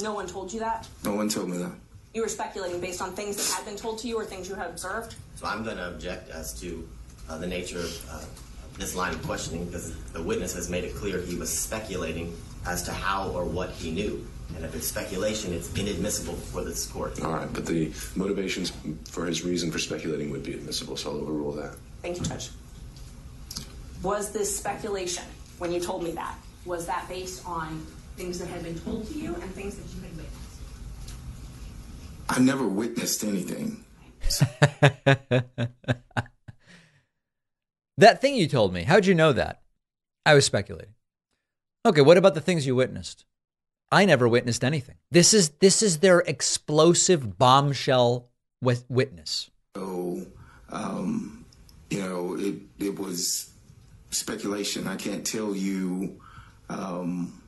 No 0.00 0.12
one 0.12 0.26
told 0.26 0.52
you 0.52 0.58
that? 0.60 0.88
No 1.04 1.14
one 1.14 1.28
told 1.28 1.48
me 1.48 1.56
that. 1.58 1.72
You 2.14 2.22
were 2.22 2.28
speculating 2.28 2.80
based 2.80 3.00
on 3.00 3.12
things 3.12 3.36
that 3.36 3.54
had 3.54 3.64
been 3.64 3.76
told 3.76 3.98
to 4.00 4.08
you 4.08 4.18
or 4.18 4.24
things 4.24 4.48
you 4.48 4.56
had 4.56 4.66
observed? 4.66 5.14
So 5.36 5.46
I'm 5.46 5.62
going 5.62 5.76
to 5.76 5.88
object 5.88 6.28
as 6.30 6.58
to 6.60 6.88
uh, 7.28 7.38
the 7.38 7.46
nature 7.46 7.78
of 7.78 8.10
uh, 8.10 8.24
this 8.76 8.96
line 8.96 9.12
of 9.14 9.22
questioning 9.22 9.66
because 9.66 9.94
the 10.12 10.22
witness 10.22 10.52
has 10.54 10.68
made 10.68 10.82
it 10.82 10.96
clear 10.96 11.20
he 11.20 11.36
was 11.36 11.48
speculating 11.56 12.34
as 12.66 12.82
to 12.84 12.92
how 12.92 13.28
or 13.30 13.44
what 13.44 13.70
he 13.70 13.92
knew. 13.92 14.26
And 14.56 14.64
if 14.64 14.74
it's 14.74 14.88
speculation, 14.88 15.52
it's 15.52 15.72
inadmissible 15.76 16.34
for 16.34 16.64
this 16.64 16.86
court. 16.86 17.22
All 17.22 17.32
right, 17.32 17.52
but 17.52 17.66
the 17.66 17.92
motivations 18.16 18.72
for 19.10 19.26
his 19.26 19.44
reason 19.44 19.70
for 19.70 19.78
speculating 19.78 20.30
would 20.30 20.42
be 20.42 20.54
admissible, 20.54 20.96
so 20.96 21.10
I'll 21.10 21.18
overrule 21.18 21.52
that. 21.52 21.76
Thank 22.02 22.18
you, 22.18 22.24
Judge. 22.24 22.50
Was 24.02 24.32
this 24.32 24.56
speculation 24.56 25.24
when 25.58 25.70
you 25.70 25.80
told 25.80 26.02
me 26.02 26.12
that? 26.12 26.36
Was 26.66 26.86
that 26.86 27.08
based 27.08 27.46
on 27.46 27.86
things 28.16 28.38
that 28.38 28.48
had 28.48 28.62
been 28.62 28.78
told 28.80 29.06
to 29.08 29.18
you 29.18 29.34
and 29.34 29.54
things 29.54 29.76
that 29.76 29.94
you 29.94 30.02
had 30.02 30.16
witnessed? 30.16 30.60
I 32.28 32.40
never 32.40 32.66
witnessed 32.66 33.24
anything. 33.24 33.84
That 37.98 38.20
thing 38.20 38.34
you 38.34 38.46
told 38.46 38.74
me, 38.74 38.82
how'd 38.82 39.06
you 39.06 39.14
know 39.14 39.32
that? 39.32 39.62
I 40.26 40.34
was 40.34 40.44
speculating. 40.44 40.94
Okay, 41.86 42.02
what 42.02 42.18
about 42.18 42.34
the 42.34 42.40
things 42.40 42.66
you 42.66 42.74
witnessed? 42.74 43.24
I 43.90 44.04
never 44.04 44.28
witnessed 44.28 44.64
anything. 44.64 44.96
This 45.10 45.32
is 45.32 45.50
this 45.60 45.82
is 45.82 45.98
their 45.98 46.20
explosive 46.20 47.38
bombshell 47.38 48.28
with 48.60 48.84
witness. 48.88 49.50
So, 49.76 50.26
um, 50.70 51.46
you 51.88 52.00
know, 52.00 52.36
it 52.36 52.56
it 52.78 52.98
was 52.98 53.50
speculation. 54.10 54.88
I 54.88 54.96
can't 54.96 55.24
tell 55.24 55.54
you 55.54 56.20
um, 56.68 57.40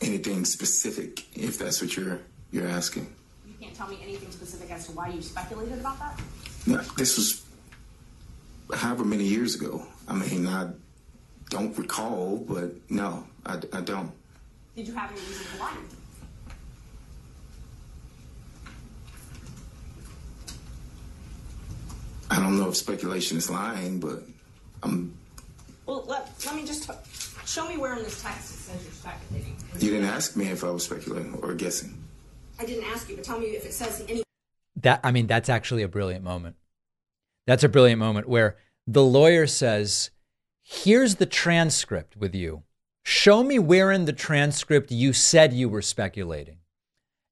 anything 0.00 0.44
specific 0.44 1.24
if 1.36 1.58
that's 1.58 1.80
what 1.80 1.96
you're 1.96 2.20
you're 2.52 2.68
asking. 2.68 3.12
You 3.46 3.54
can't 3.60 3.74
tell 3.74 3.88
me 3.88 3.98
anything 4.02 4.30
specific 4.30 4.70
as 4.70 4.86
to 4.86 4.92
why 4.92 5.08
you 5.08 5.22
speculated 5.22 5.80
about 5.80 5.98
that? 5.98 6.20
No, 6.66 6.78
this 6.96 7.16
was 7.16 7.44
however 8.72 9.04
many 9.04 9.24
years 9.24 9.54
ago. 9.54 9.84
I 10.08 10.14
mean, 10.14 10.46
I 10.46 10.70
don't 11.50 11.76
recall, 11.76 12.38
but 12.38 12.72
no, 12.90 13.26
I, 13.44 13.58
I 13.72 13.80
don't. 13.80 14.12
Did 14.76 14.88
you 14.88 14.94
have 14.94 15.10
any 15.10 15.20
reason 15.20 15.46
to 15.56 15.62
lie? 15.62 15.76
I 22.30 22.40
don't 22.40 22.58
know 22.58 22.68
if 22.68 22.76
speculation 22.76 23.36
is 23.38 23.48
lying, 23.50 24.00
but 24.00 24.22
I'm. 24.82 25.16
Well, 25.86 26.04
let, 26.06 26.32
let 26.46 26.56
me 26.56 26.66
just 26.66 26.88
t- 26.88 27.33
show 27.46 27.68
me 27.68 27.76
where 27.76 27.96
in 27.96 28.02
this 28.02 28.22
text 28.22 28.54
it 28.54 28.58
says 28.58 28.82
you're 28.82 28.92
speculating. 28.92 29.56
You 29.78 29.90
didn't 29.90 30.08
ask 30.08 30.36
me 30.36 30.48
if 30.48 30.64
I 30.64 30.70
was 30.70 30.84
speculating 30.84 31.34
or 31.34 31.54
guessing. 31.54 32.02
I 32.58 32.64
didn't 32.64 32.84
ask 32.84 33.08
you, 33.08 33.16
but 33.16 33.24
tell 33.24 33.38
me 33.38 33.46
if 33.46 33.64
it 33.64 33.72
says 33.72 34.04
any. 34.08 34.22
That 34.76 35.00
I 35.02 35.10
mean, 35.10 35.26
that's 35.26 35.48
actually 35.48 35.82
a 35.82 35.88
brilliant 35.88 36.24
moment. 36.24 36.56
That's 37.46 37.64
a 37.64 37.68
brilliant 37.68 37.98
moment 37.98 38.28
where 38.28 38.56
the 38.86 39.02
lawyer 39.02 39.46
says, 39.46 40.10
"Here's 40.62 41.16
the 41.16 41.26
transcript 41.26 42.16
with 42.16 42.34
you. 42.34 42.62
Show 43.04 43.42
me 43.42 43.58
where 43.58 43.90
in 43.90 44.04
the 44.06 44.12
transcript 44.12 44.90
you 44.90 45.12
said 45.12 45.52
you 45.52 45.68
were 45.68 45.82
speculating." 45.82 46.58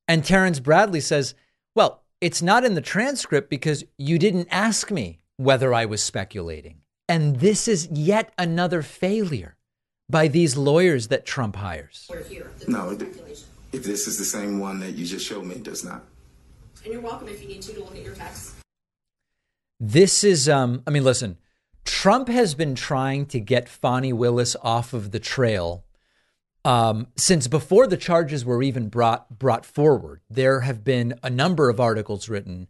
And 0.08 0.24
Terrence 0.24 0.60
Bradley 0.60 1.00
says, 1.00 1.34
"Well, 1.74 2.02
it's 2.20 2.42
not 2.42 2.64
in 2.64 2.74
the 2.74 2.80
transcript 2.80 3.48
because 3.48 3.84
you 3.96 4.18
didn't 4.18 4.48
ask 4.50 4.90
me 4.90 5.20
whether 5.36 5.72
I 5.72 5.86
was 5.86 6.02
speculating." 6.02 6.82
And 7.08 7.40
this 7.40 7.68
is 7.68 7.88
yet 7.90 8.32
another 8.38 8.82
failure 8.82 9.56
by 10.08 10.28
these 10.28 10.56
lawyers 10.56 11.08
that 11.08 11.24
Trump 11.26 11.56
hires. 11.56 12.06
We're 12.10 12.22
here. 12.24 12.50
This 12.58 12.68
No, 12.68 12.90
it- 12.90 13.02
If 13.72 13.84
this 13.84 14.06
is 14.06 14.18
the 14.18 14.24
same 14.24 14.58
one 14.60 14.80
that 14.80 14.92
you 14.92 15.06
just 15.06 15.24
showed 15.24 15.46
me, 15.46 15.54
it 15.54 15.62
does 15.62 15.82
not. 15.82 16.04
And 16.84 16.92
you're 16.92 17.00
welcome 17.00 17.28
if 17.28 17.40
you 17.40 17.48
need 17.48 17.62
to 17.62 17.72
to 17.72 17.80
look 17.80 17.96
at 17.96 18.02
your 18.04 18.14
text. 18.14 18.52
This 19.80 20.22
is, 20.22 20.46
um, 20.46 20.82
I 20.86 20.90
mean, 20.90 21.04
listen, 21.04 21.38
Trump 21.84 22.28
has 22.28 22.54
been 22.54 22.74
trying 22.74 23.24
to 23.26 23.40
get 23.40 23.70
Fani 23.70 24.12
Willis 24.12 24.56
off 24.62 24.92
of 24.92 25.10
the 25.10 25.18
trail 25.18 25.84
um, 26.64 27.08
since 27.16 27.48
before 27.48 27.86
the 27.86 27.96
charges 27.96 28.44
were 28.44 28.62
even 28.62 28.88
brought 28.88 29.38
brought 29.38 29.64
forward. 29.66 30.20
There 30.30 30.60
have 30.60 30.84
been 30.84 31.14
a 31.22 31.30
number 31.30 31.68
of 31.68 31.80
articles 31.80 32.28
written 32.28 32.68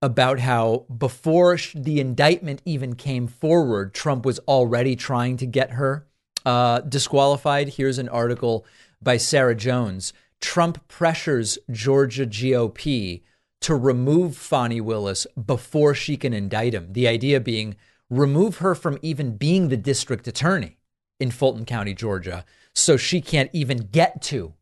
about 0.00 0.38
how 0.38 0.86
before 0.96 1.58
the 1.74 2.00
indictment 2.00 2.62
even 2.64 2.94
came 2.94 3.26
forward, 3.26 3.92
Trump 3.92 4.24
was 4.24 4.38
already 4.40 4.96
trying 4.96 5.36
to 5.38 5.46
get 5.46 5.72
her 5.72 6.06
uh, 6.44 6.80
disqualified. 6.80 7.70
Here's 7.70 7.98
an 7.98 8.08
article 8.08 8.66
by 9.02 9.16
Sarah 9.16 9.54
Jones. 9.54 10.12
Trump 10.40 10.86
pressures 10.88 11.58
Georgia 11.70 12.26
GOP 12.26 13.22
to 13.60 13.74
remove 13.74 14.36
Fani 14.36 14.80
Willis 14.80 15.26
before 15.46 15.94
she 15.94 16.16
can 16.16 16.34
indict 16.34 16.74
him. 16.74 16.92
The 16.92 17.08
idea 17.08 17.40
being 17.40 17.76
remove 18.10 18.58
her 18.58 18.74
from 18.74 18.98
even 19.00 19.36
being 19.36 19.68
the 19.68 19.76
district 19.76 20.28
attorney 20.28 20.76
in 21.18 21.30
Fulton 21.30 21.64
County, 21.64 21.94
Georgia, 21.94 22.44
so 22.74 22.96
she 22.96 23.20
can't 23.20 23.50
even 23.52 23.88
get 23.90 24.20
to 24.22 24.52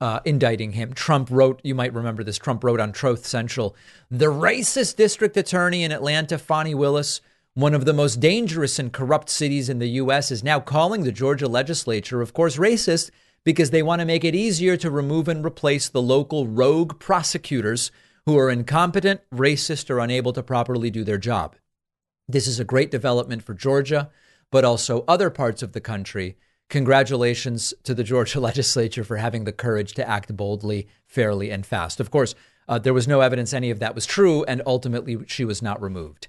uh, 0.00 0.20
indicting 0.24 0.72
him. 0.72 0.92
Trump 0.92 1.28
wrote, 1.30 1.60
you 1.62 1.74
might 1.74 1.92
remember 1.92 2.22
this, 2.24 2.38
Trump 2.38 2.62
wrote 2.64 2.80
on 2.80 2.92
Truth 2.92 3.26
Central, 3.26 3.76
the 4.10 4.26
racist 4.26 4.96
district 4.96 5.36
attorney 5.36 5.84
in 5.84 5.92
Atlanta, 5.92 6.38
Fani 6.38 6.74
Willis, 6.74 7.20
one 7.56 7.72
of 7.72 7.86
the 7.86 7.94
most 7.94 8.20
dangerous 8.20 8.78
and 8.78 8.92
corrupt 8.92 9.30
cities 9.30 9.70
in 9.70 9.78
the 9.78 9.88
U.S., 9.88 10.30
is 10.30 10.44
now 10.44 10.60
calling 10.60 11.04
the 11.04 11.10
Georgia 11.10 11.48
legislature, 11.48 12.20
of 12.20 12.34
course, 12.34 12.58
racist 12.58 13.10
because 13.44 13.70
they 13.70 13.82
want 13.82 14.00
to 14.00 14.04
make 14.04 14.24
it 14.24 14.34
easier 14.34 14.76
to 14.76 14.90
remove 14.90 15.26
and 15.26 15.42
replace 15.42 15.88
the 15.88 16.02
local 16.02 16.46
rogue 16.46 16.98
prosecutors 17.00 17.90
who 18.26 18.36
are 18.36 18.50
incompetent, 18.50 19.22
racist, 19.32 19.88
or 19.88 20.00
unable 20.00 20.34
to 20.34 20.42
properly 20.42 20.90
do 20.90 21.02
their 21.02 21.16
job. 21.16 21.56
This 22.28 22.46
is 22.46 22.60
a 22.60 22.64
great 22.64 22.90
development 22.90 23.42
for 23.42 23.54
Georgia, 23.54 24.10
but 24.50 24.66
also 24.66 25.06
other 25.08 25.30
parts 25.30 25.62
of 25.62 25.72
the 25.72 25.80
country. 25.80 26.36
Congratulations 26.68 27.72
to 27.84 27.94
the 27.94 28.04
Georgia 28.04 28.38
legislature 28.50 29.02
for 29.02 29.16
having 29.16 29.44
the 29.44 29.52
courage 29.52 29.94
to 29.94 30.06
act 30.06 30.36
boldly, 30.36 30.88
fairly, 31.06 31.50
and 31.50 31.64
fast. 31.64 32.00
Of 32.00 32.10
course, 32.10 32.34
uh, 32.68 32.78
there 32.78 32.92
was 32.92 33.08
no 33.08 33.22
evidence 33.22 33.54
any 33.54 33.70
of 33.70 33.78
that 33.78 33.94
was 33.94 34.04
true, 34.04 34.44
and 34.44 34.60
ultimately 34.66 35.16
she 35.26 35.46
was 35.46 35.62
not 35.62 35.80
removed. 35.80 36.28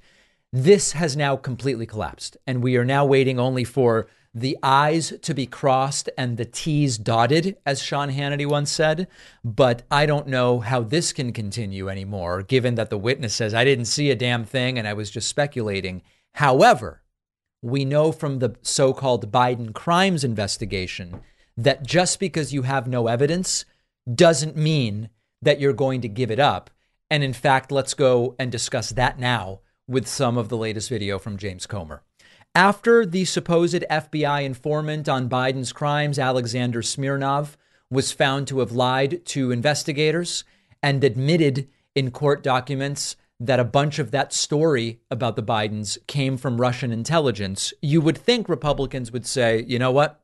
This 0.53 0.93
has 0.93 1.17
now 1.17 1.35
completely 1.35 1.85
collapsed, 1.85 2.37
and 2.47 2.63
we 2.63 2.77
are 2.77 2.85
now 2.85 3.05
waiting 3.05 3.37
only 3.37 3.65
for 3.65 4.07
the 4.33 4.57
I's 4.63 5.13
to 5.23 5.33
be 5.33 5.45
crossed 5.45 6.09
and 6.17 6.37
the 6.37 6.45
T's 6.45 6.97
dotted, 6.97 7.57
as 7.65 7.81
Sean 7.81 8.09
Hannity 8.09 8.45
once 8.45 8.71
said. 8.71 9.07
But 9.43 9.83
I 9.91 10.05
don't 10.05 10.27
know 10.27 10.59
how 10.59 10.81
this 10.83 11.11
can 11.11 11.33
continue 11.33 11.89
anymore, 11.89 12.43
given 12.43 12.75
that 12.75 12.89
the 12.89 12.97
witness 12.97 13.33
says, 13.33 13.53
I 13.53 13.65
didn't 13.65 13.85
see 13.85 14.09
a 14.09 14.15
damn 14.15 14.45
thing 14.45 14.77
and 14.77 14.87
I 14.87 14.93
was 14.93 15.09
just 15.09 15.27
speculating. 15.27 16.01
However, 16.35 17.01
we 17.61 17.83
know 17.83 18.11
from 18.11 18.39
the 18.39 18.55
so 18.61 18.93
called 18.93 19.31
Biden 19.31 19.73
crimes 19.73 20.23
investigation 20.23 21.21
that 21.57 21.83
just 21.83 22.19
because 22.19 22.53
you 22.53 22.61
have 22.61 22.87
no 22.87 23.07
evidence 23.07 23.65
doesn't 24.13 24.55
mean 24.55 25.09
that 25.41 25.59
you're 25.59 25.73
going 25.73 26.01
to 26.01 26.07
give 26.07 26.29
it 26.31 26.39
up. 26.39 26.69
And 27.09 27.23
in 27.23 27.33
fact, 27.33 27.71
let's 27.71 27.93
go 27.93 28.35
and 28.37 28.51
discuss 28.51 28.91
that 28.91 29.17
now 29.17 29.61
with 29.87 30.07
some 30.07 30.37
of 30.37 30.49
the 30.49 30.57
latest 30.57 30.89
video 30.89 31.17
from 31.17 31.37
James 31.37 31.65
Comer. 31.65 32.03
After 32.53 33.05
the 33.05 33.25
supposed 33.25 33.83
FBI 33.89 34.43
informant 34.43 35.07
on 35.07 35.29
Biden's 35.29 35.71
crimes, 35.71 36.17
Alexander 36.17 36.81
Smirnov, 36.81 37.57
was 37.89 38.11
found 38.11 38.47
to 38.47 38.59
have 38.59 38.71
lied 38.71 39.25
to 39.27 39.51
investigators 39.51 40.43
and 40.83 41.03
admitted 41.03 41.67
in 41.95 42.11
court 42.11 42.43
documents 42.43 43.15
that 43.39 43.59
a 43.59 43.63
bunch 43.63 43.99
of 43.99 44.11
that 44.11 44.33
story 44.33 44.99
about 45.11 45.35
the 45.35 45.43
Bidens 45.43 45.97
came 46.07 46.37
from 46.37 46.59
Russian 46.59 46.91
intelligence, 46.91 47.73
you 47.81 48.01
would 48.01 48.17
think 48.17 48.49
Republicans 48.49 49.11
would 49.11 49.25
say, 49.25 49.63
you 49.67 49.77
know 49.77 49.91
what? 49.91 50.23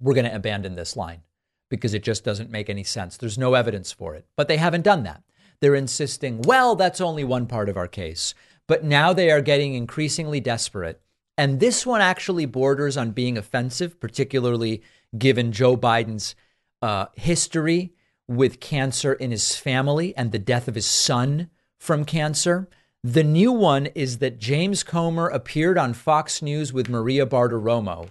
We're 0.00 0.14
going 0.14 0.24
to 0.24 0.34
abandon 0.34 0.74
this 0.74 0.96
line 0.96 1.22
because 1.68 1.94
it 1.94 2.02
just 2.02 2.24
doesn't 2.24 2.50
make 2.50 2.68
any 2.68 2.84
sense. 2.84 3.16
There's 3.16 3.38
no 3.38 3.54
evidence 3.54 3.92
for 3.92 4.14
it. 4.14 4.26
But 4.36 4.48
they 4.48 4.56
haven't 4.56 4.82
done 4.82 5.02
that. 5.04 5.22
They're 5.60 5.74
insisting, 5.74 6.42
well, 6.42 6.74
that's 6.74 7.00
only 7.00 7.22
one 7.22 7.46
part 7.46 7.68
of 7.68 7.76
our 7.76 7.86
case. 7.86 8.34
But 8.68 8.84
now 8.84 9.12
they 9.12 9.30
are 9.30 9.40
getting 9.40 9.74
increasingly 9.74 10.40
desperate. 10.40 11.00
And 11.36 11.60
this 11.60 11.86
one 11.86 12.00
actually 12.00 12.46
borders 12.46 12.96
on 12.96 13.12
being 13.12 13.38
offensive, 13.38 13.98
particularly 13.98 14.82
given 15.16 15.52
Joe 15.52 15.76
Biden's 15.76 16.34
uh, 16.80 17.06
history 17.14 17.94
with 18.28 18.60
cancer 18.60 19.12
in 19.12 19.30
his 19.30 19.56
family 19.56 20.16
and 20.16 20.32
the 20.32 20.38
death 20.38 20.68
of 20.68 20.74
his 20.74 20.86
son 20.86 21.50
from 21.78 22.04
cancer. 22.04 22.68
The 23.02 23.24
new 23.24 23.50
one 23.50 23.86
is 23.86 24.18
that 24.18 24.38
James 24.38 24.82
Comer 24.84 25.28
appeared 25.28 25.76
on 25.76 25.94
Fox 25.94 26.40
News 26.40 26.72
with 26.72 26.88
Maria 26.88 27.26
Bartiromo. 27.26 28.10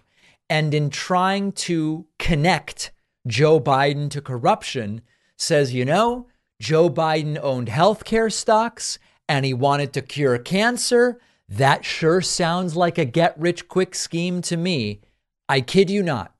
And 0.49 0.73
in 0.73 0.89
trying 0.89 1.53
to 1.53 2.07
connect 2.19 2.91
Joe 3.25 3.59
Biden 3.59 4.09
to 4.09 4.21
corruption, 4.21 5.01
says, 5.37 5.73
you 5.73 5.85
know, 5.85 6.27
Joe 6.59 6.89
Biden 6.89 7.39
owned 7.41 7.69
healthcare 7.69 8.31
stocks 8.31 8.99
and 9.31 9.45
he 9.45 9.53
wanted 9.53 9.93
to 9.93 10.01
cure 10.01 10.37
cancer. 10.37 11.17
That 11.47 11.85
sure 11.85 12.19
sounds 12.19 12.75
like 12.75 12.97
a 12.97 13.05
get 13.05 13.39
rich 13.39 13.69
quick 13.69 13.95
scheme 13.95 14.41
to 14.41 14.57
me. 14.57 14.99
I 15.47 15.61
kid 15.61 15.89
you 15.89 16.03
not. 16.03 16.35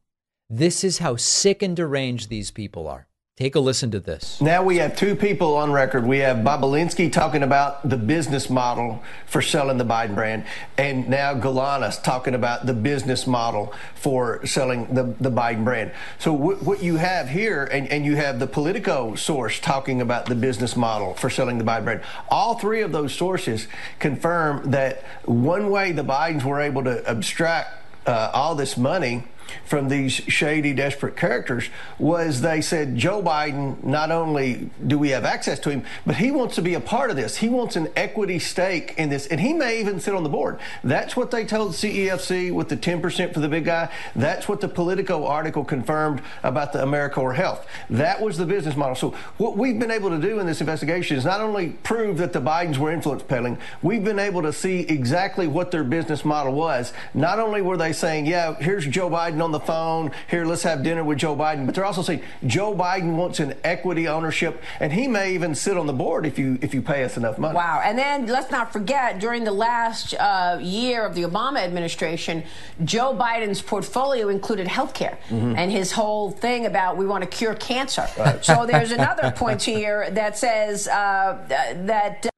This 0.50 0.84
is 0.84 0.98
how 0.98 1.16
sick 1.16 1.62
and 1.64 1.74
deranged 1.74 2.28
these 2.28 2.52
people 2.52 2.90
are. 2.90 3.08
Take 3.42 3.56
a 3.56 3.60
listen 3.60 3.90
to 3.90 4.00
this. 4.00 4.40
Now 4.40 4.62
we 4.62 4.78
have 4.78 4.96
two 4.96 5.16
people 5.16 5.56
on 5.56 5.72
record. 5.72 6.06
We 6.06 6.20
have 6.20 6.38
Bobulinski 6.46 7.12
talking 7.12 7.42
about 7.42 7.90
the 7.90 7.98
business 7.98 8.52
model 8.52 9.02
for 9.26 9.42
selling 9.42 9.80
the 9.80 9.84
Biden 9.84 10.14
brand, 10.14 10.46
and 10.78 11.10
now 11.10 11.34
Galanis 11.34 12.04
talking 12.04 12.36
about 12.36 12.68
the 12.68 12.74
business 12.76 13.26
model 13.26 13.74
for 13.96 14.46
selling 14.46 14.94
the, 14.94 15.16
the 15.20 15.32
Biden 15.32 15.64
brand. 15.64 15.92
So 16.20 16.38
w- 16.38 16.58
what 16.58 16.84
you 16.84 16.98
have 16.98 17.30
here, 17.30 17.64
and, 17.64 17.88
and 17.88 18.06
you 18.06 18.16
have 18.16 18.38
the 18.38 18.46
Politico 18.46 19.16
source 19.16 19.60
talking 19.60 20.02
about 20.02 20.28
the 20.28 20.36
business 20.36 20.76
model 20.76 21.16
for 21.16 21.32
selling 21.32 21.58
the 21.58 21.64
Biden 21.64 21.86
brand. 21.86 22.02
All 22.30 22.60
three 22.60 22.84
of 22.84 22.92
those 22.92 23.12
sources 23.12 23.68
confirm 23.98 24.70
that 24.70 25.02
one 25.26 25.72
way 25.72 25.94
the 25.94 26.04
Bidens 26.04 26.44
were 26.44 26.62
able 26.62 26.84
to 26.84 27.10
abstract 27.10 27.70
uh, 28.06 28.30
all 28.36 28.54
this 28.54 28.78
money 28.78 29.24
from 29.66 29.90
these 29.90 30.14
shady, 30.14 30.74
desperate 30.74 31.16
characters 31.16 31.70
was 32.00 32.42
they 32.42 32.62
said 32.62 32.96
Joe 32.96 33.22
Biden, 33.22 33.84
not 33.84 34.12
only 34.12 34.70
do 34.86 34.98
we 34.98 35.10
have 35.10 35.26
access 35.26 35.60
to 35.60 35.70
him, 35.70 35.84
but 36.06 36.16
he 36.16 36.32
wants 36.32 36.56
to 36.56 36.62
be 36.62 36.74
a 36.74 36.80
part 36.80 37.10
of 37.10 37.16
this. 37.16 37.38
He 37.38 37.50
wants 37.50 37.76
an 37.76 37.90
equity 37.96 38.40
stake 38.40 38.96
in 38.98 39.10
this, 39.10 39.28
and 39.28 39.40
he 39.40 39.54
may 39.54 39.80
even 39.80 40.00
sit 40.00 40.14
on 40.14 40.24
the 40.24 40.30
board. 40.30 40.60
That's 40.84 41.16
what 41.16 41.32
they 41.32 41.46
told 41.46 41.72
CEFC 41.74 42.52
with 42.54 42.70
the 42.70 42.78
10% 42.78 43.34
for 43.34 43.40
the 43.40 43.50
big 43.50 43.66
guy. 43.66 43.92
That's 44.16 44.48
what 44.48 44.62
the 44.62 44.68
Politico 44.68 45.26
article 45.26 45.64
confirmed 45.64 46.22
about 46.44 46.74
the 46.74 46.80
Americore 46.80 47.36
Health. 47.36 47.66
That 47.90 48.22
was 48.22 48.38
the 48.38 48.46
business 48.46 48.76
model. 48.76 48.96
So 48.96 49.12
what 49.38 49.58
we've 49.58 49.80
been 49.80 49.92
able 49.92 50.10
to 50.10 50.20
do 50.20 50.40
in 50.40 50.48
this 50.48 50.62
investigation 50.62 51.18
is 51.18 51.26
not 51.26 51.42
only 51.42 51.70
prove 51.84 52.18
that 52.18 52.34
the 52.34 52.42
Bidens 52.42 52.78
were 52.78 52.92
influence 52.92 53.24
peddling, 53.24 53.58
we've 53.82 54.04
been 54.04 54.20
able 54.20 54.42
to 54.44 54.54
see 54.54 54.82
exactly 54.82 55.48
what 55.48 55.72
their 55.72 55.84
business 55.84 56.26
model 56.26 56.54
was. 56.54 56.94
Not 57.14 57.40
only 57.40 57.62
were 57.62 57.78
they 57.78 57.94
saying, 57.94 58.26
yeah, 58.26 58.56
here's 58.56 58.86
Joe 58.88 59.10
Biden 59.10 59.41
on 59.42 59.52
the 59.52 59.60
phone. 59.60 60.12
Here, 60.30 60.46
let's 60.46 60.64
have 60.64 60.84
dinner 60.84 61.04
with 61.04 61.18
Joe 61.18 61.36
Biden. 61.36 61.66
But 61.66 61.76
they're 61.76 61.86
also 61.86 62.02
saying 62.02 62.24
Joe 62.46 62.74
Biden 62.74 63.16
wants 63.16 63.40
an 63.40 63.56
equity 63.64 64.08
ownership, 64.08 64.62
and 64.80 64.94
he 64.94 65.08
may 65.08 65.34
even 65.34 65.56
sit 65.56 65.76
on 65.78 65.88
the 65.88 65.94
board 65.94 66.26
if 66.26 66.40
you 66.40 66.58
if 66.62 66.74
you 66.74 66.82
pay 66.82 67.04
us 67.04 67.18
enough 67.18 67.38
money. 67.38 67.56
Wow! 67.56 67.82
And 67.84 67.98
then 67.98 68.28
let's 68.28 68.52
not 68.52 68.72
forget, 68.72 69.20
during 69.20 69.44
the 69.44 69.52
last 69.52 70.14
uh, 70.14 70.60
year 70.62 71.06
of 71.06 71.16
the 71.16 71.24
Obama 71.24 71.60
administration, 71.60 72.44
Joe 72.86 73.14
Biden's 73.14 73.62
portfolio 73.62 74.30
included 74.30 74.68
health 74.68 74.94
care 74.94 75.18
Mm-hmm. 75.30 75.56
and 75.58 75.72
his 75.72 75.94
whole 75.94 76.32
thing 76.32 76.66
about 76.66 76.98
we 76.98 77.06
want 77.06 77.24
to 77.24 77.30
cure 77.30 77.56
cancer. 77.56 78.08
So 78.42 78.66
there's 78.66 78.92
another 78.92 79.32
point 79.32 79.64
here 79.64 80.10
that 80.12 80.38
says 80.38 80.88
uh, 80.88 81.38
that. 81.48 82.30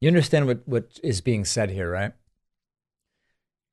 You 0.00 0.08
understand 0.08 0.46
what, 0.46 0.60
what 0.66 1.00
is 1.02 1.20
being 1.20 1.44
said 1.44 1.70
here, 1.70 1.90
right? 1.90 2.12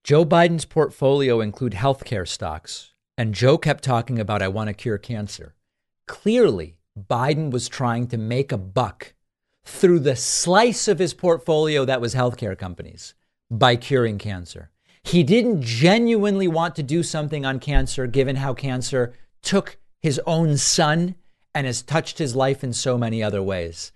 Joe 0.04 0.26
Biden's 0.26 0.66
portfolio 0.66 1.40
include 1.40 1.72
healthcare 1.72 2.28
stocks, 2.28 2.92
and 3.18 3.34
Joe 3.34 3.58
kept 3.58 3.86
talking 3.86 4.20
about 4.20 4.42
I 4.42 4.50
want 4.50 4.68
to 4.68 4.74
cure 4.74 4.98
cancer. 4.98 5.56
Clearly, 6.08 6.76
Biden 7.00 7.52
was 7.52 7.70
trying 7.70 8.08
to 8.08 8.18
make 8.18 8.52
a 8.52 8.58
buck 8.58 9.14
through 9.64 10.00
the 10.00 10.18
slice 10.18 10.90
of 10.90 11.00
his 11.00 11.14
portfolio 11.14 11.86
that 11.86 12.02
was 12.02 12.16
healthcare 12.16 12.58
companies 12.58 13.14
by 13.50 13.78
curing 13.78 14.18
cancer. 14.18 14.72
He 15.06 15.24
didn't 15.24 15.62
genuinely 15.62 16.50
want 16.50 16.76
to 16.76 16.84
do 16.84 17.02
something 17.02 17.46
on 17.46 17.62
cancer 17.62 18.06
given 18.06 18.36
how 18.36 18.54
cancer 18.54 19.14
took 19.42 19.78
his 20.02 20.20
own 20.28 20.58
son 20.58 21.16
and 21.56 21.66
has 21.66 21.82
touched 21.82 22.18
his 22.18 22.36
life 22.36 22.62
in 22.62 22.74
so 22.74 22.98
many 22.98 23.24
other 23.24 23.42
ways. 23.42 23.94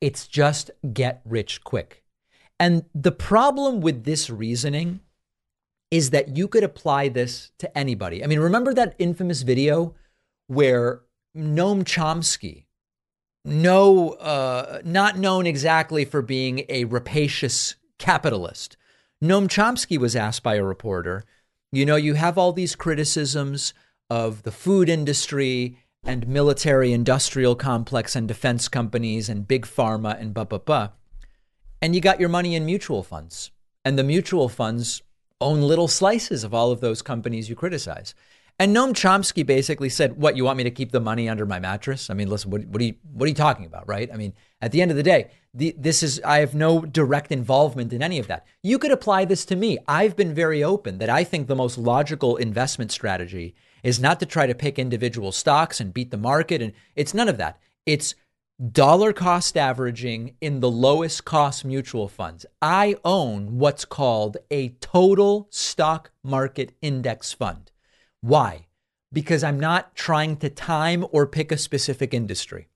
It's 0.00 0.26
just 0.26 0.70
get 0.94 1.20
rich 1.26 1.62
quick. 1.64 2.02
And 2.58 2.86
the 2.94 3.12
problem 3.12 3.82
with 3.82 4.04
this 4.04 4.30
reasoning 4.30 5.00
is 5.90 6.10
that 6.10 6.36
you 6.36 6.46
could 6.46 6.62
apply 6.62 7.08
this 7.08 7.50
to 7.58 7.78
anybody. 7.78 8.22
I 8.22 8.26
mean, 8.26 8.40
remember 8.40 8.72
that 8.74 8.94
infamous 8.98 9.42
video 9.42 9.94
where 10.46 11.02
Noam 11.36 11.84
Chomsky, 11.84 12.66
no, 13.44 14.10
uh, 14.10 14.80
not 14.84 15.18
known 15.18 15.46
exactly 15.46 16.04
for 16.04 16.22
being 16.22 16.64
a 16.68 16.84
rapacious 16.84 17.74
capitalist, 17.98 18.76
Noam 19.22 19.48
Chomsky 19.48 19.98
was 19.98 20.16
asked 20.16 20.42
by 20.42 20.54
a 20.54 20.64
reporter, 20.64 21.24
you 21.72 21.84
know, 21.84 21.96
you 21.96 22.14
have 22.14 22.38
all 22.38 22.52
these 22.52 22.74
criticisms 22.74 23.74
of 24.08 24.42
the 24.42 24.50
food 24.50 24.88
industry 24.88 25.78
and 26.04 26.26
military 26.26 26.92
industrial 26.92 27.54
complex 27.54 28.16
and 28.16 28.26
defense 28.26 28.68
companies 28.68 29.28
and 29.28 29.46
big 29.46 29.66
pharma 29.66 30.18
and 30.20 30.32
blah, 30.34 30.44
blah, 30.44 30.58
blah. 30.58 30.88
And 31.82 31.94
you 31.94 32.00
got 32.00 32.20
your 32.20 32.28
money 32.28 32.54
in 32.54 32.64
mutual 32.64 33.02
funds. 33.02 33.50
And 33.84 33.98
the 33.98 34.04
mutual 34.04 34.48
funds 34.48 35.02
own 35.40 35.62
little 35.62 35.88
slices 35.88 36.44
of 36.44 36.54
all 36.54 36.70
of 36.70 36.80
those 36.80 37.02
companies 37.02 37.48
you 37.48 37.56
criticize. 37.56 38.14
And 38.58 38.76
Noam 38.76 38.92
Chomsky 38.92 39.44
basically 39.44 39.88
said, 39.88 40.18
"What 40.18 40.36
you 40.36 40.44
want 40.44 40.58
me 40.58 40.64
to 40.64 40.70
keep 40.70 40.92
the 40.92 41.00
money 41.00 41.30
under 41.30 41.46
my 41.46 41.58
mattress? 41.58 42.10
I 42.10 42.14
mean, 42.14 42.28
listen, 42.28 42.50
what, 42.50 42.66
what 42.66 42.82
are 42.82 42.84
you 42.84 42.94
what 43.14 43.24
are 43.24 43.28
you 43.28 43.34
talking 43.34 43.64
about, 43.64 43.88
right? 43.88 44.10
I 44.12 44.16
mean, 44.16 44.34
at 44.60 44.70
the 44.70 44.82
end 44.82 44.90
of 44.90 44.98
the 44.98 45.02
day, 45.02 45.30
the, 45.54 45.74
this 45.78 46.02
is 46.02 46.20
I 46.26 46.40
have 46.40 46.54
no 46.54 46.82
direct 46.82 47.32
involvement 47.32 47.94
in 47.94 48.02
any 48.02 48.18
of 48.18 48.26
that. 48.26 48.44
You 48.62 48.78
could 48.78 48.90
apply 48.90 49.24
this 49.24 49.46
to 49.46 49.56
me. 49.56 49.78
I've 49.88 50.14
been 50.14 50.34
very 50.34 50.62
open 50.62 50.98
that 50.98 51.08
I 51.08 51.24
think 51.24 51.46
the 51.46 51.56
most 51.56 51.78
logical 51.78 52.36
investment 52.36 52.92
strategy 52.92 53.54
is 53.82 53.98
not 53.98 54.20
to 54.20 54.26
try 54.26 54.46
to 54.46 54.54
pick 54.54 54.78
individual 54.78 55.32
stocks 55.32 55.80
and 55.80 55.94
beat 55.94 56.10
the 56.10 56.18
market, 56.18 56.60
and 56.60 56.72
it's 56.94 57.14
none 57.14 57.30
of 57.30 57.38
that. 57.38 57.58
It's 57.86 58.14
dollar 58.60 59.12
cost 59.14 59.56
averaging 59.56 60.34
in 60.40 60.60
the 60.60 60.70
lowest 60.70 61.24
cost 61.24 61.64
mutual 61.64 62.08
funds. 62.08 62.44
I 62.60 62.96
own 63.04 63.58
what's 63.58 63.86
called 63.86 64.36
a 64.50 64.68
total 64.80 65.48
stock 65.50 66.10
market 66.22 66.72
index 66.82 67.32
fund. 67.32 67.70
Why? 68.20 68.66
Because 69.12 69.42
I'm 69.42 69.58
not 69.58 69.94
trying 69.94 70.36
to 70.38 70.50
time 70.50 71.06
or 71.10 71.26
pick 71.26 71.50
a 71.50 71.56
specific 71.56 72.12
industry. 72.12 72.68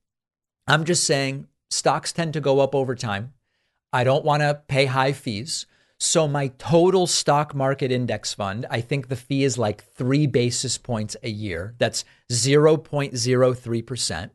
I'm 0.67 0.85
just 0.85 1.05
saying 1.05 1.49
stocks 1.69 2.13
tend 2.13 2.33
to 2.33 2.41
go 2.41 2.61
up 2.61 2.75
over 2.75 2.95
time. 2.95 3.35
I 3.93 4.05
don't 4.05 4.25
want 4.25 4.41
to 4.41 4.63
pay 4.67 4.87
high 4.87 5.13
fees. 5.13 5.67
So 5.99 6.27
my 6.27 6.49
total 6.59 7.07
stock 7.07 7.55
market 7.55 7.93
index 7.93 8.33
fund, 8.33 8.65
I 8.71 8.81
think 8.81 9.09
the 9.09 9.17
fee 9.17 9.45
is 9.45 9.59
like 9.59 9.85
three 9.85 10.27
basis 10.27 10.79
points 10.79 11.15
a 11.23 11.29
year. 11.29 11.75
That's 11.79 12.07
0.03%. 12.33 14.31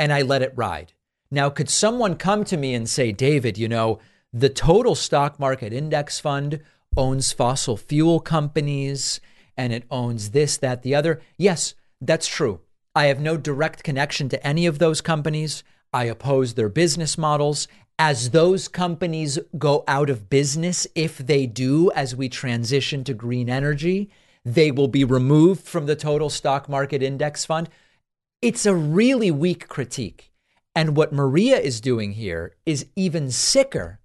And 0.00 0.14
I 0.14 0.22
let 0.22 0.40
it 0.40 0.54
ride. 0.56 0.94
Now, 1.30 1.50
could 1.50 1.68
someone 1.68 2.16
come 2.16 2.42
to 2.44 2.56
me 2.56 2.74
and 2.74 2.88
say, 2.88 3.12
David, 3.12 3.58
you 3.58 3.68
know, 3.68 3.98
the 4.32 4.48
total 4.48 4.94
stock 4.94 5.38
market 5.38 5.74
index 5.74 6.18
fund 6.18 6.62
owns 6.96 7.32
fossil 7.32 7.76
fuel 7.76 8.18
companies 8.18 9.20
and 9.58 9.74
it 9.74 9.84
owns 9.90 10.30
this, 10.30 10.56
that, 10.56 10.82
the 10.82 10.94
other? 10.94 11.20
Yes, 11.36 11.74
that's 12.00 12.26
true. 12.26 12.60
I 12.94 13.06
have 13.08 13.20
no 13.20 13.36
direct 13.36 13.82
connection 13.82 14.30
to 14.30 14.44
any 14.44 14.64
of 14.64 14.78
those 14.78 15.02
companies. 15.02 15.62
I 15.92 16.04
oppose 16.04 16.54
their 16.54 16.70
business 16.70 17.18
models. 17.18 17.68
As 17.98 18.30
those 18.30 18.68
companies 18.68 19.38
go 19.58 19.84
out 19.86 20.08
of 20.08 20.30
business, 20.30 20.86
if 20.94 21.18
they 21.18 21.44
do, 21.44 21.90
as 21.92 22.16
we 22.16 22.30
transition 22.30 23.04
to 23.04 23.12
green 23.12 23.50
energy, 23.50 24.08
they 24.46 24.70
will 24.70 24.88
be 24.88 25.04
removed 25.04 25.68
from 25.68 25.84
the 25.84 25.94
total 25.94 26.30
stock 26.30 26.70
market 26.70 27.02
index 27.02 27.44
fund. 27.44 27.68
It's 28.42 28.64
a 28.64 28.74
really 28.74 29.30
weak 29.30 29.68
critique. 29.68 30.32
And 30.74 30.96
what 30.96 31.12
Maria 31.12 31.58
is 31.58 31.78
doing 31.78 32.12
here 32.12 32.54
is 32.64 32.86
even 32.96 33.30
sicker 33.30 34.00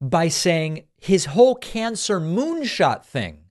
by 0.00 0.28
saying 0.28 0.84
his 0.96 1.26
whole 1.26 1.56
cancer 1.56 2.20
moonshot 2.20 3.04
thing 3.04 3.46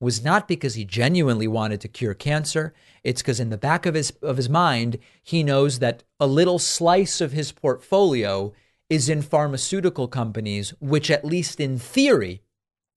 was 0.00 0.24
not 0.24 0.48
because 0.48 0.74
he 0.74 0.84
genuinely 0.84 1.46
wanted 1.46 1.80
to 1.80 1.88
cure 1.88 2.12
cancer. 2.12 2.74
It's 3.04 3.22
because 3.22 3.38
in 3.38 3.50
the 3.50 3.56
back 3.56 3.86
of 3.86 3.94
his 3.94 4.10
of 4.20 4.36
his 4.36 4.48
mind, 4.48 4.98
he 5.22 5.44
knows 5.44 5.78
that 5.78 6.02
a 6.18 6.26
little 6.26 6.58
slice 6.58 7.20
of 7.20 7.30
his 7.30 7.52
portfolio 7.52 8.52
is 8.90 9.08
in 9.08 9.22
pharmaceutical 9.22 10.08
companies, 10.08 10.70
which 10.80 11.08
at 11.08 11.24
least 11.24 11.60
in 11.60 11.78
theory 11.78 12.42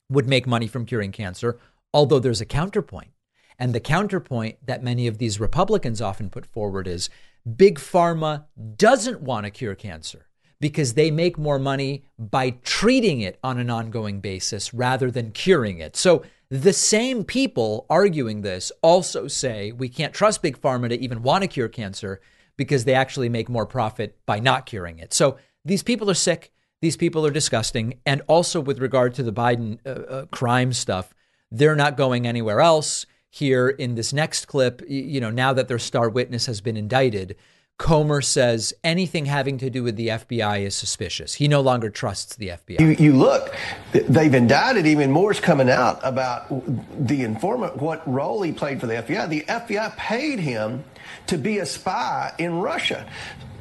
would 0.10 0.28
make 0.28 0.48
money 0.48 0.68
from 0.68 0.86
curing 0.86 1.12
cancer, 1.12 1.60
although 1.94 2.20
there's 2.20 2.42
a 2.42 2.46
counterpoint. 2.46 3.12
And 3.60 3.74
the 3.74 3.80
counterpoint 3.80 4.58
that 4.66 4.84
many 4.84 5.08
of 5.08 5.18
these 5.18 5.40
Republicans 5.40 6.02
often 6.02 6.30
put 6.30 6.46
forward 6.46 6.88
is 6.88 7.10
big 7.56 7.80
pharma 7.80 8.46
doesn't 8.76 9.22
want 9.22 9.46
to 9.46 9.52
cure 9.52 9.76
cancer 9.76 10.28
because 10.60 10.94
they 10.94 11.12
make 11.12 11.38
more 11.38 11.60
money 11.60 12.04
by 12.18 12.52
treating 12.64 13.22
it 13.22 13.40
on 13.44 13.60
an 13.60 13.70
ongoing 13.70 14.20
basis 14.20 14.74
rather 14.74 15.12
than 15.12 15.32
curing 15.32 15.80
it. 15.80 15.96
So 15.96 16.24
the 16.50 16.74
same 16.74 17.24
people 17.24 17.86
arguing 17.90 18.42
this 18.42 18.72
also 18.82 19.28
say 19.28 19.72
we 19.72 19.90
can't 19.90 20.14
trust 20.14 20.42
big 20.42 20.60
pharma 20.60 20.90
to 20.90 21.00
even 21.00 21.22
want 21.22 21.44
to 21.44 21.48
cure 21.48 21.68
cancer 21.68 22.22
because 22.58 22.86
they 22.86 22.94
actually 22.94 23.30
make 23.30 23.50
more 23.50 23.66
profit 23.66 24.18
by 24.26 24.40
not 24.40 24.66
curing 24.66 24.98
it. 25.00 25.14
So 25.14 25.38
these 25.64 25.84
people 25.84 26.10
are 26.10 26.16
sick. 26.16 26.52
These 26.82 26.98
people 26.98 27.26
are 27.26 27.32
disgusting. 27.32 28.00
And 28.06 28.22
also, 28.28 28.60
with 28.60 28.80
regard 28.80 29.14
to 29.16 29.24
the 29.24 29.34
Biden 29.34 29.80
uh, 29.86 29.90
uh, 29.90 30.26
crime 30.28 30.74
stuff, 30.74 31.14
they're 31.52 31.76
not 31.76 31.98
going 31.98 32.26
anywhere 32.28 32.62
else. 32.62 33.06
Here 33.30 33.70
in 33.70 33.96
this 33.96 34.14
next 34.14 34.46
clip, 34.46 34.82
you 34.88 35.20
know, 35.20 35.30
now 35.30 35.54
that 35.54 35.68
their 35.68 35.80
star 35.80 36.10
witness 36.10 36.46
has 36.46 36.62
been 36.62 36.78
indicted, 36.78 37.36
Comer 37.78 38.22
says 38.22 38.74
anything 38.84 39.28
having 39.28 39.60
to 39.60 39.70
do 39.70 39.84
with 39.84 39.98
the 39.98 40.08
FBI 40.08 40.62
is 40.62 40.76
suspicious. 40.76 41.36
He 41.36 41.48
no 41.48 41.62
longer 41.62 41.92
trusts 41.92 42.36
the 42.36 42.48
FBI. 42.50 42.80
You, 42.80 42.88
you 42.88 43.14
look, 43.14 43.56
they've 43.92 44.34
indicted 44.34 44.88
even 44.88 45.12
more 45.12 45.32
is 45.32 45.40
coming 45.40 45.70
out 45.70 46.00
about 46.04 46.48
the 47.08 47.24
informant, 47.24 47.78
what 47.78 48.08
role 48.12 48.42
he 48.42 48.52
played 48.52 48.80
for 48.80 48.88
the 48.88 48.96
FBI. 48.96 49.30
The 49.30 49.42
FBI 49.42 49.96
paid 49.96 50.40
him 50.40 50.84
to 51.28 51.38
be 51.38 51.60
a 51.60 51.66
spy 51.68 52.34
in 52.40 52.60
Russia. 52.60 53.08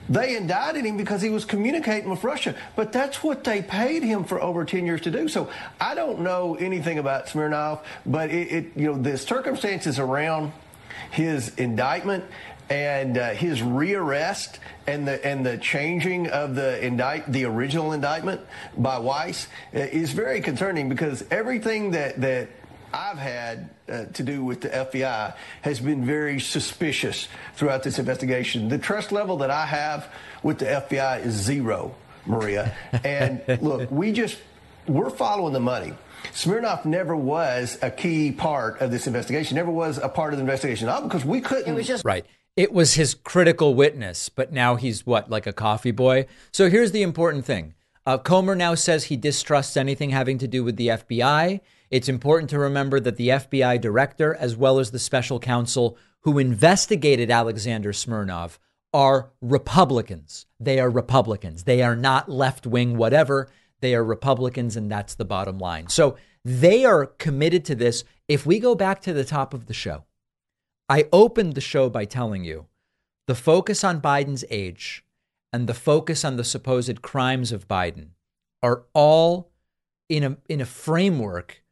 They 0.09 0.37
indicted 0.37 0.85
him 0.85 0.97
because 0.97 1.23
he 1.23 1.31
was 1.31 1.45
communicating 1.45 2.09
with 2.09 2.23
Russia, 2.23 2.55
but 2.77 2.93
that's 2.93 3.23
what 3.23 3.45
they 3.45 3.63
paid 3.63 4.03
him 4.03 4.25
for 4.25 4.41
over 4.41 4.65
10 4.65 4.87
years 4.87 5.01
to 5.03 5.11
do. 5.11 5.29
So 5.29 5.51
I 5.81 5.95
don't 5.95 6.21
know 6.21 6.55
anything 6.57 6.99
about 6.99 7.29
Smirnov, 7.29 7.85
but 8.05 8.31
it, 8.31 8.53
it 8.53 8.67
you 8.77 8.87
know, 8.87 8.99
the 9.01 9.19
circumstances 9.19 9.99
around 9.99 10.53
his 11.11 11.49
indictment 11.57 12.25
and 12.69 13.17
uh, 13.17 13.31
his 13.31 13.61
rearrest 13.63 14.59
and 14.87 15.07
the 15.07 15.25
and 15.25 15.47
the 15.47 15.57
changing 15.59 16.29
of 16.29 16.55
the 16.55 16.85
indict 16.85 17.31
the 17.31 17.45
original 17.45 17.93
indictment 17.93 18.41
by 18.77 18.99
Weiss 18.99 19.47
uh, 19.75 19.79
is 19.79 20.13
very 20.13 20.41
concerning 20.41 20.89
because 20.89 21.25
everything 21.31 21.93
that 21.93 22.21
that 22.21 22.49
I've 22.93 23.19
had 23.19 23.71
uh, 23.89 24.05
to 24.07 24.23
do 24.23 24.45
with 24.45 24.61
the 24.61 24.69
FBI 24.69 25.35
has 25.63 25.81
been 25.81 26.05
very 26.05 26.41
suspicious 26.41 27.29
throughout 27.55 27.83
this 27.83 27.99
investigation. 27.99 28.69
The 28.69 28.79
trust 28.79 29.13
level 29.13 29.37
that 29.39 29.51
I 29.51 29.67
have 29.67 30.13
with 30.43 30.59
the 30.59 30.67
FBI 30.67 31.25
is 31.25 31.35
zero, 31.35 31.95
Maria. 32.27 32.75
And 33.05 33.43
look, 33.61 33.91
we 33.91 34.13
just 34.13 34.39
we're 34.87 35.11
following 35.11 35.53
the 35.53 35.61
money. 35.61 35.93
Smirnov 36.33 36.85
never 36.85 37.17
was 37.17 37.79
a 37.83 37.91
key 37.91 38.33
part 38.33 38.81
of 38.81 38.91
this 38.91 39.07
investigation, 39.07 39.57
never 39.57 39.71
was 39.71 39.99
a 39.99 40.09
part 40.09 40.33
of 40.33 40.39
the 40.39 40.43
investigation, 40.43 40.87
not 40.87 41.05
because 41.05 41.25
we 41.25 41.41
couldn't. 41.41 41.69
It 41.69 41.75
was 41.75 41.87
just 41.87 42.05
right. 42.05 42.25
It 42.57 42.73
was 42.73 42.95
his 42.95 43.15
critical 43.15 43.75
witness, 43.75 44.31
but 44.31 44.51
now 44.51 44.77
he's 44.77 45.05
what, 45.05 45.29
like 45.29 45.47
a 45.47 45.53
coffee 45.53 45.91
boy? 45.91 46.27
So 46.53 46.71
here's 46.71 46.93
the 46.93 47.03
important 47.03 47.45
thing. 47.45 47.75
Uh, 48.07 48.17
Comer 48.17 48.55
now 48.55 48.75
says 48.75 49.05
he 49.05 49.17
distrusts 49.17 49.77
anything 49.77 50.11
having 50.11 50.39
to 50.39 50.49
do 50.49 50.65
with 50.65 50.77
the 50.77 50.89
FBI. 50.89 51.61
It's 51.91 52.09
important 52.09 52.51
to 52.51 52.59
remember 52.59 52.99
that 53.01 53.17
the 53.17 53.29
FBI 53.29 53.81
director, 53.81 54.35
as 54.35 54.57
well 54.57 54.79
as 54.79 54.91
the 54.91 54.99
special 54.99 55.39
counsel 55.39 55.97
who 56.21 56.39
investigated 56.39 57.31
Alexander 57.31 57.93
Smirnov, 57.93 58.59
are 58.93 59.31
Republicans. 59.41 60.47
They 60.59 60.81
are 60.81 60.91
Republicans. 60.91 61.65
They 61.65 61.83
are 61.83 61.97
not 61.97 62.31
left 62.31 62.67
wing, 62.67 62.97
whatever. 62.97 63.51
They 63.81 63.95
are 63.95 64.03
Republicans, 64.05 64.77
and 64.77 64.91
that's 64.91 65.15
the 65.15 65.25
bottom 65.25 65.59
line. 65.59 65.89
So 65.89 66.17
they 66.45 66.85
are 66.85 67.07
committed 67.07 67.65
to 67.67 67.75
this. 67.75 68.05
If 68.27 68.47
we 68.47 68.59
go 68.59 68.75
back 68.75 69.03
to 69.03 69.13
the 69.13 69.25
top 69.25 69.55
of 69.55 69.67
the 69.67 69.75
show, 69.75 70.05
I 70.89 71.09
opened 71.13 71.55
the 71.55 71.61
show 71.61 71.91
by 71.91 72.05
telling 72.05 72.45
you 72.45 72.67
the 73.27 73.35
focus 73.35 73.85
on 73.85 74.01
Biden's 74.01 74.45
age 74.51 75.05
and 75.53 75.67
the 75.67 75.75
focus 75.75 76.25
on 76.25 76.37
the 76.37 76.45
supposed 76.45 77.03
crimes 77.03 77.53
of 77.53 77.69
Biden 77.69 78.11
are 78.63 78.85
all 78.95 79.51
in 80.09 80.23
a, 80.23 80.37
in 80.49 80.61
a 80.61 80.67
framework 80.67 81.63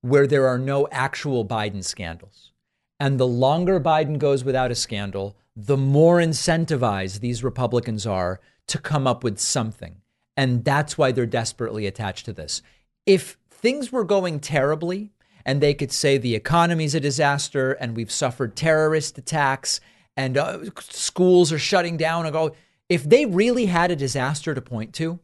where 0.00 0.26
there 0.26 0.46
are 0.46 0.58
no 0.58 0.88
actual 0.90 1.44
Biden 1.44 1.84
scandals. 1.84 2.52
And 3.00 3.18
the 3.18 3.26
longer 3.26 3.80
Biden 3.80 4.18
goes 4.18 4.44
without 4.44 4.70
a 4.70 4.74
scandal, 4.74 5.36
the 5.54 5.76
more 5.76 6.18
incentivized 6.18 7.20
these 7.20 7.44
Republicans 7.44 8.06
are 8.06 8.40
to 8.68 8.78
come 8.78 9.06
up 9.06 9.24
with 9.24 9.38
something. 9.38 9.96
And 10.36 10.64
that's 10.64 10.96
why 10.96 11.12
they're 11.12 11.26
desperately 11.26 11.86
attached 11.86 12.24
to 12.26 12.32
this. 12.32 12.62
If 13.06 13.38
things 13.50 13.90
were 13.90 14.04
going 14.04 14.40
terribly 14.40 15.10
and 15.44 15.60
they 15.60 15.74
could 15.74 15.90
say 15.90 16.16
the 16.16 16.34
economy's 16.34 16.94
a 16.94 17.00
disaster 17.00 17.72
and 17.72 17.96
we've 17.96 18.12
suffered 18.12 18.54
terrorist 18.54 19.18
attacks 19.18 19.80
and 20.16 20.36
uh, 20.36 20.58
schools 20.78 21.52
are 21.52 21.58
shutting 21.58 21.96
down 21.96 22.26
and 22.26 22.32
go, 22.32 22.54
if 22.88 23.02
they 23.04 23.26
really 23.26 23.66
had 23.66 23.90
a 23.90 23.96
disaster 23.96 24.54
to 24.54 24.60
point 24.60 24.94
to, 24.94 25.18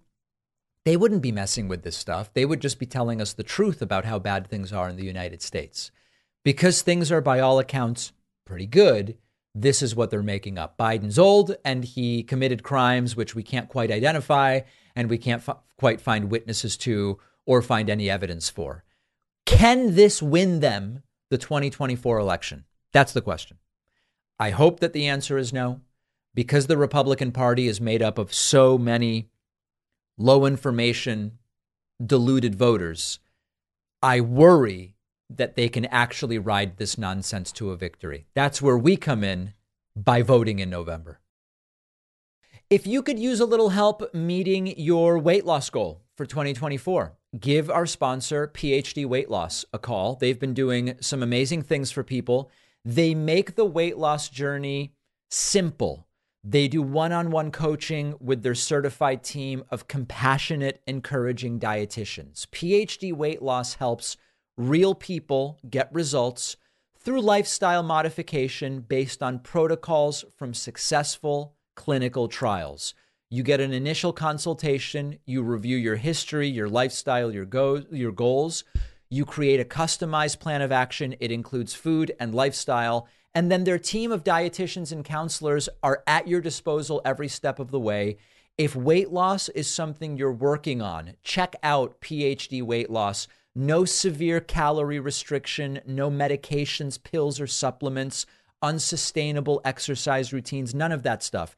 they 0.84 0.96
wouldn't 0.96 1.22
be 1.22 1.32
messing 1.32 1.68
with 1.68 1.82
this 1.82 1.96
stuff. 1.96 2.32
They 2.32 2.44
would 2.44 2.60
just 2.60 2.78
be 2.78 2.86
telling 2.86 3.20
us 3.20 3.32
the 3.32 3.42
truth 3.42 3.80
about 3.80 4.04
how 4.04 4.18
bad 4.18 4.46
things 4.46 4.72
are 4.72 4.88
in 4.88 4.96
the 4.96 5.04
United 5.04 5.42
States. 5.42 5.90
Because 6.44 6.82
things 6.82 7.10
are, 7.10 7.22
by 7.22 7.40
all 7.40 7.58
accounts, 7.58 8.12
pretty 8.44 8.66
good, 8.66 9.16
this 9.54 9.82
is 9.82 9.94
what 9.94 10.10
they're 10.10 10.22
making 10.22 10.58
up. 10.58 10.76
Biden's 10.76 11.18
old 11.18 11.56
and 11.64 11.84
he 11.84 12.22
committed 12.22 12.62
crimes 12.62 13.16
which 13.16 13.34
we 13.34 13.42
can't 13.42 13.68
quite 13.68 13.90
identify 13.90 14.60
and 14.94 15.08
we 15.08 15.16
can't 15.16 15.46
f- 15.48 15.58
quite 15.78 16.00
find 16.00 16.30
witnesses 16.30 16.76
to 16.78 17.18
or 17.46 17.62
find 17.62 17.88
any 17.88 18.10
evidence 18.10 18.50
for. 18.50 18.84
Can 19.46 19.94
this 19.94 20.22
win 20.22 20.60
them 20.60 21.02
the 21.30 21.38
2024 21.38 22.18
election? 22.18 22.64
That's 22.92 23.12
the 23.12 23.22
question. 23.22 23.58
I 24.38 24.50
hope 24.50 24.80
that 24.80 24.92
the 24.92 25.06
answer 25.06 25.38
is 25.38 25.52
no, 25.52 25.80
because 26.34 26.66
the 26.66 26.76
Republican 26.76 27.32
Party 27.32 27.68
is 27.68 27.80
made 27.80 28.02
up 28.02 28.18
of 28.18 28.34
so 28.34 28.76
many 28.76 29.28
low 30.16 30.46
information, 30.46 31.38
deluded 32.04 32.54
voters, 32.54 33.18
I 34.02 34.20
worry 34.20 34.96
that 35.30 35.56
they 35.56 35.68
can 35.68 35.86
actually 35.86 36.38
ride 36.38 36.76
this 36.76 36.98
nonsense 36.98 37.50
to 37.52 37.70
a 37.70 37.76
victory. 37.76 38.26
That's 38.34 38.60
where 38.60 38.78
we 38.78 38.96
come 38.96 39.24
in 39.24 39.54
by 39.96 40.22
voting 40.22 40.58
in 40.58 40.70
November. 40.70 41.20
If 42.70 42.86
you 42.86 43.02
could 43.02 43.18
use 43.18 43.40
a 43.40 43.46
little 43.46 43.70
help 43.70 44.14
meeting 44.14 44.78
your 44.78 45.18
weight 45.18 45.44
loss 45.44 45.70
goal 45.70 46.02
for 46.16 46.26
2024, 46.26 47.14
give 47.38 47.70
our 47.70 47.86
sponsor, 47.86 48.48
PhD 48.48 49.06
Weight 49.06 49.30
Loss, 49.30 49.64
a 49.72 49.78
call. 49.78 50.16
They've 50.16 50.38
been 50.38 50.54
doing 50.54 50.96
some 51.00 51.22
amazing 51.22 51.62
things 51.62 51.90
for 51.90 52.02
people. 52.02 52.50
They 52.84 53.14
make 53.14 53.54
the 53.54 53.64
weight 53.64 53.96
loss 53.98 54.28
journey 54.28 54.94
simple 55.30 56.03
they 56.46 56.68
do 56.68 56.82
one 56.82 57.10
on 57.10 57.30
one 57.30 57.50
coaching 57.50 58.14
with 58.20 58.42
their 58.42 58.54
certified 58.54 59.24
team 59.24 59.64
of 59.70 59.88
compassionate, 59.88 60.82
encouraging 60.86 61.58
dietitians. 61.58 62.46
PhD 62.48 63.14
Weight 63.14 63.40
Loss 63.40 63.74
helps 63.74 64.18
real 64.58 64.94
people 64.94 65.58
get 65.68 65.92
results 65.92 66.58
through 66.98 67.22
lifestyle 67.22 67.82
modification 67.82 68.80
based 68.80 69.22
on 69.22 69.38
protocols 69.38 70.26
from 70.36 70.52
successful 70.52 71.56
clinical 71.76 72.28
trials. 72.28 72.94
You 73.30 73.42
get 73.42 73.60
an 73.60 73.72
initial 73.72 74.12
consultation, 74.12 75.18
you 75.24 75.42
review 75.42 75.78
your 75.78 75.96
history, 75.96 76.48
your 76.48 76.68
lifestyle, 76.68 77.32
your, 77.32 77.46
go- 77.46 77.84
your 77.90 78.12
goals. 78.12 78.64
You 79.08 79.24
create 79.24 79.60
a 79.60 79.64
customized 79.64 80.40
plan 80.40 80.60
of 80.60 80.72
action. 80.72 81.14
It 81.20 81.32
includes 81.32 81.74
food 81.74 82.12
and 82.20 82.34
lifestyle 82.34 83.08
and 83.34 83.50
then 83.50 83.64
their 83.64 83.78
team 83.78 84.12
of 84.12 84.22
dietitians 84.22 84.92
and 84.92 85.04
counselors 85.04 85.68
are 85.82 86.02
at 86.06 86.28
your 86.28 86.40
disposal 86.40 87.02
every 87.04 87.28
step 87.28 87.58
of 87.58 87.70
the 87.70 87.80
way. 87.80 88.16
If 88.56 88.76
weight 88.76 89.10
loss 89.10 89.48
is 89.48 89.68
something 89.68 90.16
you're 90.16 90.32
working 90.32 90.80
on, 90.80 91.14
check 91.24 91.56
out 91.62 92.00
PhD 92.00 92.62
Weight 92.62 92.88
Loss. 92.88 93.26
No 93.56 93.84
severe 93.84 94.40
calorie 94.40 95.00
restriction, 95.00 95.80
no 95.86 96.10
medications, 96.10 97.02
pills, 97.02 97.40
or 97.40 97.48
supplements, 97.48 98.26
unsustainable 98.62 99.60
exercise 99.64 100.32
routines, 100.32 100.74
none 100.74 100.92
of 100.92 101.02
that 101.02 101.22
stuff. 101.22 101.56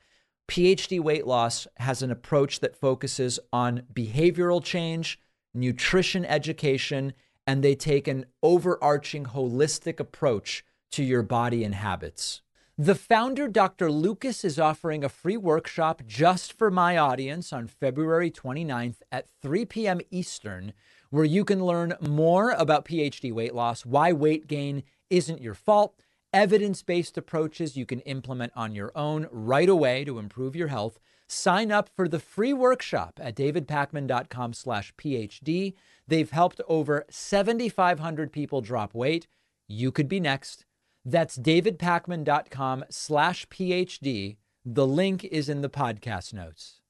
PhD 0.48 0.98
Weight 1.00 1.26
Loss 1.26 1.66
has 1.76 2.00
an 2.02 2.10
approach 2.10 2.60
that 2.60 2.76
focuses 2.76 3.38
on 3.52 3.82
behavioral 3.92 4.64
change, 4.64 5.18
nutrition 5.52 6.24
education, 6.24 7.12
and 7.46 7.62
they 7.62 7.74
take 7.74 8.08
an 8.08 8.24
overarching 8.42 9.26
holistic 9.26 10.00
approach 10.00 10.64
to 10.92 11.02
your 11.02 11.22
body 11.22 11.64
and 11.64 11.74
habits. 11.74 12.42
The 12.78 12.94
founder, 12.94 13.48
Dr. 13.48 13.90
Lucas, 13.90 14.44
is 14.44 14.58
offering 14.60 15.02
a 15.02 15.08
free 15.08 15.38
workshop 15.38 16.02
just 16.06 16.52
for 16.52 16.70
my 16.70 16.98
audience 16.98 17.50
on 17.50 17.68
February 17.68 18.30
29th 18.30 18.96
at 19.10 19.30
3 19.40 19.64
p.m. 19.64 20.00
Eastern, 20.10 20.74
where 21.08 21.24
you 21.24 21.42
can 21.42 21.64
learn 21.64 21.94
more 22.02 22.50
about 22.50 22.84
PhD 22.84 23.32
weight 23.32 23.54
loss, 23.54 23.86
why 23.86 24.12
weight 24.12 24.46
gain 24.46 24.82
isn't 25.08 25.40
your 25.40 25.54
fault, 25.54 26.02
evidence 26.34 26.82
based 26.82 27.16
approaches 27.16 27.78
you 27.78 27.86
can 27.86 28.00
implement 28.00 28.52
on 28.54 28.74
your 28.74 28.92
own 28.94 29.26
right 29.30 29.70
away 29.70 30.04
to 30.04 30.18
improve 30.18 30.54
your 30.54 30.68
health. 30.68 30.98
Sign 31.28 31.72
up 31.72 31.88
for 31.88 32.08
the 32.08 32.20
free 32.20 32.52
workshop 32.52 33.18
at 33.22 33.34
davidpakman.com 33.36 34.52
slash 34.52 34.92
PhD. 34.96 35.72
They've 36.06 36.30
helped 36.30 36.60
over 36.68 37.06
7,500 37.08 38.32
people 38.32 38.60
drop 38.60 38.92
weight. 38.92 39.26
You 39.66 39.90
could 39.90 40.08
be 40.08 40.20
next. 40.20 40.66
That's 41.08 41.38
davidpakman.com 41.38 42.86
slash 42.90 43.46
PhD. 43.46 44.38
The 44.64 44.86
link 44.88 45.22
is 45.22 45.48
in 45.48 45.62
the 45.62 45.68
podcast 45.68 46.34
notes. 46.34 46.80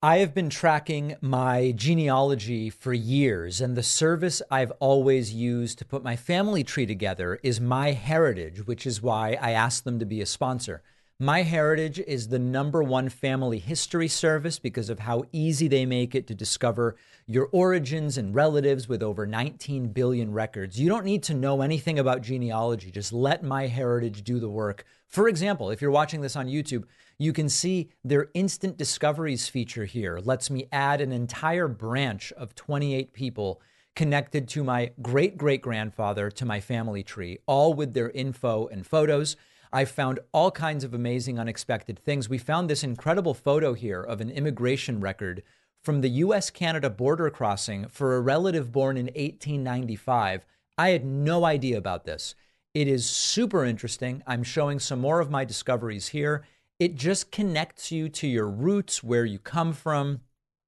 I 0.00 0.18
have 0.18 0.32
been 0.32 0.48
tracking 0.48 1.16
my 1.20 1.72
genealogy 1.74 2.70
for 2.70 2.92
years, 2.92 3.60
and 3.60 3.76
the 3.76 3.82
service 3.82 4.42
I've 4.48 4.70
always 4.78 5.34
used 5.34 5.78
to 5.78 5.84
put 5.84 6.04
my 6.04 6.14
family 6.14 6.62
tree 6.62 6.86
together 6.86 7.40
is 7.42 7.58
MyHeritage, 7.58 8.64
which 8.68 8.86
is 8.86 9.02
why 9.02 9.36
I 9.42 9.50
asked 9.50 9.82
them 9.82 9.98
to 9.98 10.06
be 10.06 10.20
a 10.20 10.26
sponsor. 10.26 10.84
MyHeritage 11.20 11.98
is 12.06 12.28
the 12.28 12.38
number 12.38 12.82
one 12.82 13.08
family 13.08 13.58
history 13.58 14.06
service 14.06 14.58
because 14.58 14.90
of 14.90 14.98
how 14.98 15.24
easy 15.32 15.66
they 15.66 15.86
make 15.86 16.14
it 16.14 16.26
to 16.26 16.34
discover 16.34 16.94
your 17.26 17.48
origins 17.52 18.18
and 18.18 18.34
relatives 18.34 18.86
with 18.86 19.02
over 19.02 19.24
19 19.24 19.94
billion 19.94 20.30
records. 20.30 20.78
You 20.78 20.90
don't 20.90 21.06
need 21.06 21.22
to 21.22 21.32
know 21.32 21.62
anything 21.62 21.98
about 21.98 22.20
genealogy. 22.20 22.90
Just 22.90 23.14
let 23.14 23.42
MyHeritage 23.42 24.24
do 24.24 24.38
the 24.38 24.50
work. 24.50 24.84
For 25.08 25.26
example, 25.26 25.70
if 25.70 25.80
you're 25.80 25.90
watching 25.90 26.20
this 26.20 26.36
on 26.36 26.48
YouTube, 26.48 26.84
you 27.16 27.32
can 27.32 27.48
see 27.48 27.88
their 28.04 28.28
instant 28.34 28.76
discoveries 28.76 29.48
feature 29.48 29.86
here 29.86 30.18
lets 30.22 30.50
me 30.50 30.68
add 30.70 31.00
an 31.00 31.12
entire 31.12 31.66
branch 31.66 32.30
of 32.32 32.54
28 32.54 33.14
people 33.14 33.62
connected 33.94 34.48
to 34.48 34.62
my 34.62 34.92
great 35.00 35.38
great 35.38 35.62
grandfather 35.62 36.30
to 36.32 36.44
my 36.44 36.60
family 36.60 37.02
tree, 37.02 37.38
all 37.46 37.72
with 37.72 37.94
their 37.94 38.10
info 38.10 38.66
and 38.66 38.86
photos. 38.86 39.34
I 39.72 39.84
found 39.84 40.20
all 40.32 40.50
kinds 40.50 40.84
of 40.84 40.94
amazing, 40.94 41.38
unexpected 41.38 41.98
things. 41.98 42.28
We 42.28 42.38
found 42.38 42.68
this 42.68 42.84
incredible 42.84 43.34
photo 43.34 43.74
here 43.74 44.02
of 44.02 44.20
an 44.20 44.30
immigration 44.30 45.00
record 45.00 45.42
from 45.82 46.00
the 46.00 46.08
US 46.08 46.50
Canada 46.50 46.90
border 46.90 47.30
crossing 47.30 47.86
for 47.88 48.16
a 48.16 48.20
relative 48.20 48.72
born 48.72 48.96
in 48.96 49.06
1895. 49.06 50.44
I 50.78 50.90
had 50.90 51.04
no 51.04 51.44
idea 51.44 51.78
about 51.78 52.04
this. 52.04 52.34
It 52.74 52.88
is 52.88 53.08
super 53.08 53.64
interesting. 53.64 54.22
I'm 54.26 54.42
showing 54.42 54.78
some 54.78 55.00
more 55.00 55.20
of 55.20 55.30
my 55.30 55.44
discoveries 55.44 56.08
here. 56.08 56.44
It 56.78 56.94
just 56.94 57.32
connects 57.32 57.90
you 57.90 58.08
to 58.10 58.26
your 58.26 58.48
roots, 58.48 59.02
where 59.02 59.24
you 59.24 59.38
come 59.38 59.72
from. 59.72 60.20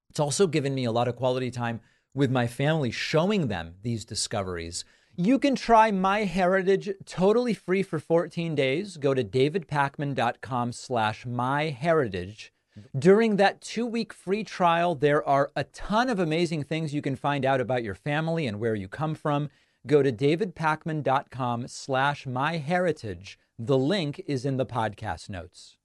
It's 0.08 0.20
also 0.20 0.46
given 0.46 0.74
me 0.74 0.84
a 0.84 0.92
lot 0.92 1.08
of 1.08 1.16
quality 1.16 1.50
time 1.50 1.80
with 2.14 2.30
my 2.30 2.46
family, 2.46 2.90
showing 2.90 3.48
them 3.48 3.74
these 3.82 4.06
discoveries. 4.06 4.84
You 5.20 5.40
can 5.40 5.56
try 5.56 5.90
MyHeritage 5.90 6.94
totally 7.04 7.52
free 7.52 7.82
for 7.82 7.98
14 7.98 8.54
days. 8.54 8.96
Go 8.96 9.14
to 9.14 9.24
davidpakman.com 9.24 10.70
slash 10.70 11.24
myheritage. 11.24 12.50
During 12.96 13.34
that 13.34 13.60
two-week 13.60 14.12
free 14.12 14.44
trial, 14.44 14.94
there 14.94 15.28
are 15.28 15.50
a 15.56 15.64
ton 15.64 16.08
of 16.08 16.20
amazing 16.20 16.62
things 16.62 16.94
you 16.94 17.02
can 17.02 17.16
find 17.16 17.44
out 17.44 17.60
about 17.60 17.82
your 17.82 17.96
family 17.96 18.46
and 18.46 18.60
where 18.60 18.76
you 18.76 18.86
come 18.86 19.16
from. 19.16 19.50
Go 19.88 20.04
to 20.04 20.12
davidpakman.com 20.12 21.66
slash 21.66 22.24
myheritage. 22.24 23.38
The 23.58 23.76
link 23.76 24.22
is 24.28 24.44
in 24.44 24.56
the 24.56 24.66
podcast 24.66 25.28
notes. 25.28 25.78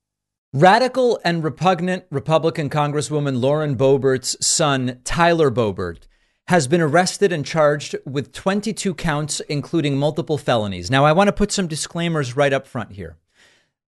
Radical 0.54 1.20
and 1.26 1.44
repugnant 1.44 2.06
Republican 2.12 2.70
Congresswoman 2.70 3.42
Lauren 3.42 3.76
Boebert's 3.76 4.38
son, 4.46 5.00
Tyler 5.04 5.50
Boebert, 5.50 6.02
has 6.48 6.68
been 6.68 6.82
arrested 6.82 7.32
and 7.32 7.46
charged 7.46 7.96
with 8.06 8.34
22 8.34 8.94
counts, 8.96 9.40
including 9.42 9.98
multiple 9.98 10.38
felonies. 10.38 10.92
Now, 10.92 11.06
I 11.06 11.14
want 11.14 11.30
to 11.30 11.34
put 11.34 11.52
some 11.52 11.68
disclaimers 11.68 12.36
right 12.36 12.52
up 12.52 12.68
front 12.68 12.94
here. 12.94 13.18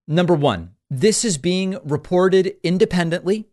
Number 0.07 0.33
one, 0.33 0.71
this 0.89 1.25
is 1.25 1.37
being 1.37 1.77
reported 1.83 2.55
independently. 2.63 3.45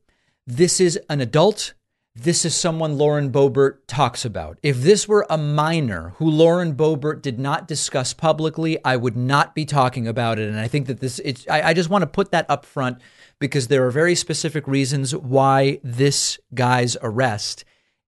This 0.47 0.81
is 0.81 1.01
an 1.09 1.21
adult. 1.21 1.75
This 2.15 2.45
is 2.45 2.55
someone 2.55 2.99
Lauren 2.99 3.33
Boebert 3.33 3.79
talks 3.87 4.25
about. 4.25 4.59
If 4.63 4.83
this 4.83 5.09
were 5.09 5.27
a 5.31 5.39
minor 5.39 6.13
who 6.19 6.29
Lauren 6.29 6.75
Boebert 6.75 7.23
did 7.23 7.39
not 7.39 7.67
discuss 7.67 8.13
publicly, 8.13 8.79
I 8.85 8.97
would 8.97 9.17
not 9.17 9.55
be 9.55 9.65
talking 9.65 10.07
about 10.07 10.39
it. 10.39 10.49
And 10.49 10.61
I 10.61 10.69
think 10.69 10.89
that 10.89 11.01
this, 11.01 11.19
it's, 11.21 11.49
I, 11.49 11.69
I 11.71 11.75
just 11.75 11.89
want 11.89 12.03
to 12.03 12.07
put 12.07 12.31
that 12.33 12.47
up 12.51 12.67
front 12.67 12.99
because 13.39 13.69
there 13.69 13.87
are 13.87 13.91
very 13.91 14.15
specific 14.15 14.69
reasons 14.69 15.17
why 15.17 15.81
this 15.83 16.39
guy's 16.55 16.99
arrest 17.03 17.65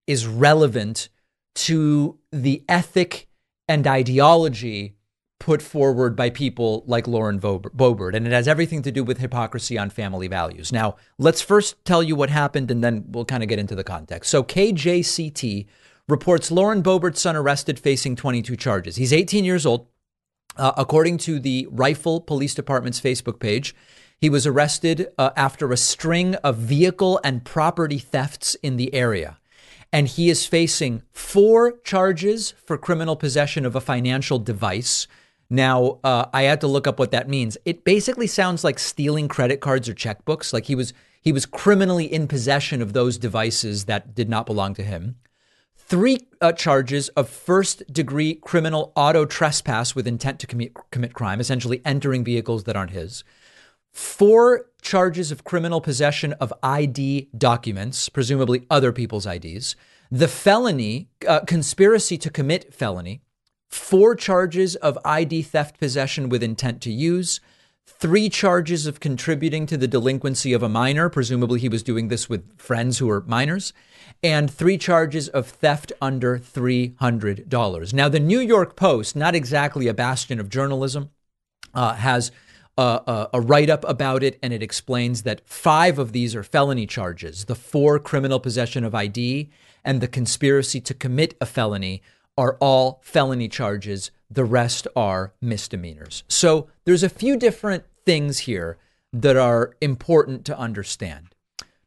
is 0.06 0.26
relevant 0.26 1.08
to 1.54 2.18
the 2.32 2.64
ethic 2.68 3.28
and 3.68 3.86
ideology 3.86 4.96
put 5.40 5.60
forward 5.60 6.16
by 6.16 6.30
people 6.30 6.84
like 6.86 7.06
Lauren 7.06 7.38
Boebert. 7.38 8.14
And 8.14 8.26
it 8.26 8.32
has 8.32 8.48
everything 8.48 8.82
to 8.82 8.90
do 8.90 9.04
with 9.04 9.18
hypocrisy 9.18 9.76
on 9.76 9.90
family 9.90 10.26
values. 10.26 10.72
Now, 10.72 10.96
let's 11.18 11.42
first 11.42 11.84
tell 11.84 12.02
you 12.02 12.16
what 12.16 12.30
happened 12.30 12.70
and 12.70 12.82
then 12.82 13.04
we'll 13.08 13.26
kind 13.26 13.42
of 13.42 13.48
get 13.48 13.58
into 13.58 13.74
the 13.74 13.84
context. 13.84 14.30
So, 14.30 14.42
KJCT 14.42 15.66
reports 16.08 16.50
Lauren 16.50 16.82
Boebert's 16.82 17.20
son 17.20 17.36
arrested 17.36 17.78
facing 17.78 18.16
22 18.16 18.56
charges. 18.56 18.96
He's 18.96 19.12
18 19.12 19.44
years 19.44 19.66
old. 19.66 19.86
Uh, 20.56 20.72
according 20.76 21.18
to 21.18 21.40
the 21.40 21.66
Rifle 21.70 22.20
Police 22.20 22.54
Department's 22.54 23.00
Facebook 23.00 23.40
page, 23.40 23.74
he 24.20 24.30
was 24.30 24.46
arrested 24.46 25.08
uh, 25.18 25.30
after 25.36 25.72
a 25.72 25.76
string 25.76 26.36
of 26.36 26.56
vehicle 26.56 27.20
and 27.24 27.44
property 27.44 27.98
thefts 27.98 28.54
in 28.62 28.76
the 28.76 28.94
area 28.94 29.38
and 29.94 30.08
he 30.08 30.28
is 30.28 30.44
facing 30.44 31.02
four 31.12 31.78
charges 31.84 32.52
for 32.66 32.76
criminal 32.76 33.14
possession 33.14 33.64
of 33.64 33.76
a 33.76 33.80
financial 33.80 34.40
device. 34.40 35.06
Now, 35.48 36.00
uh, 36.02 36.24
I 36.32 36.42
had 36.42 36.60
to 36.62 36.66
look 36.66 36.88
up 36.88 36.98
what 36.98 37.12
that 37.12 37.28
means. 37.28 37.56
It 37.64 37.84
basically 37.84 38.26
sounds 38.26 38.64
like 38.64 38.80
stealing 38.80 39.28
credit 39.28 39.60
cards 39.60 39.88
or 39.88 39.94
checkbooks. 39.94 40.52
Like 40.52 40.64
he 40.64 40.74
was 40.74 40.92
he 41.22 41.30
was 41.30 41.46
criminally 41.46 42.12
in 42.12 42.26
possession 42.26 42.82
of 42.82 42.92
those 42.92 43.18
devices 43.18 43.84
that 43.84 44.16
did 44.16 44.28
not 44.28 44.46
belong 44.46 44.74
to 44.74 44.82
him. 44.82 45.14
Three 45.76 46.26
uh, 46.40 46.50
charges 46.50 47.08
of 47.10 47.28
first 47.28 47.84
degree 47.92 48.34
criminal 48.34 48.92
auto 48.96 49.24
trespass 49.24 49.94
with 49.94 50.08
intent 50.08 50.40
to 50.40 50.48
commit, 50.48 50.72
commit 50.90 51.14
crime, 51.14 51.38
essentially 51.38 51.80
entering 51.84 52.24
vehicles 52.24 52.64
that 52.64 52.74
aren't 52.74 52.90
his 52.90 53.22
four 53.92 54.66
charges 54.84 55.32
of 55.32 55.42
criminal 55.42 55.80
possession 55.80 56.34
of 56.34 56.52
ID 56.62 57.28
documents, 57.36 58.08
presumably 58.08 58.64
other 58.70 58.92
people's 58.92 59.26
IDs, 59.26 59.74
the 60.10 60.28
felony, 60.28 61.08
uh, 61.26 61.40
conspiracy 61.40 62.16
to 62.18 62.30
commit 62.30 62.72
felony, 62.72 63.22
four 63.68 64.14
charges 64.14 64.76
of 64.76 64.98
ID 65.04 65.42
theft 65.42 65.80
possession 65.80 66.28
with 66.28 66.42
intent 66.42 66.80
to 66.82 66.92
use, 66.92 67.40
three 67.86 68.28
charges 68.28 68.86
of 68.86 69.00
contributing 69.00 69.66
to 69.66 69.76
the 69.76 69.88
delinquency 69.88 70.52
of 70.52 70.62
a 70.62 70.68
minor, 70.68 71.08
presumably 71.08 71.58
he 71.58 71.68
was 71.68 71.82
doing 71.82 72.08
this 72.08 72.28
with 72.28 72.56
friends 72.58 72.98
who 72.98 73.06
were 73.06 73.22
minors, 73.22 73.72
and 74.22 74.50
three 74.50 74.78
charges 74.78 75.28
of 75.30 75.48
theft 75.48 75.92
under 76.00 76.38
$300. 76.38 77.92
Now, 77.92 78.08
the 78.08 78.20
New 78.20 78.40
York 78.40 78.76
Post, 78.76 79.16
not 79.16 79.34
exactly 79.34 79.88
a 79.88 79.94
bastion 79.94 80.38
of 80.38 80.48
journalism, 80.48 81.10
uh, 81.74 81.94
has 81.94 82.30
a, 82.76 83.28
a 83.34 83.40
write 83.40 83.70
up 83.70 83.84
about 83.88 84.22
it, 84.22 84.38
and 84.42 84.52
it 84.52 84.62
explains 84.62 85.22
that 85.22 85.48
five 85.48 85.98
of 85.98 86.12
these 86.12 86.34
are 86.34 86.42
felony 86.42 86.86
charges. 86.86 87.44
The 87.44 87.54
four 87.54 87.98
criminal 87.98 88.40
possession 88.40 88.84
of 88.84 88.94
ID 88.94 89.50
and 89.84 90.00
the 90.00 90.08
conspiracy 90.08 90.80
to 90.80 90.94
commit 90.94 91.36
a 91.40 91.46
felony 91.46 92.02
are 92.36 92.56
all 92.60 93.00
felony 93.02 93.48
charges. 93.48 94.10
The 94.30 94.44
rest 94.44 94.88
are 94.96 95.34
misdemeanors. 95.40 96.24
So 96.28 96.68
there's 96.84 97.02
a 97.02 97.08
few 97.08 97.36
different 97.36 97.84
things 98.04 98.40
here 98.40 98.78
that 99.12 99.36
are 99.36 99.76
important 99.80 100.44
to 100.46 100.58
understand. 100.58 101.34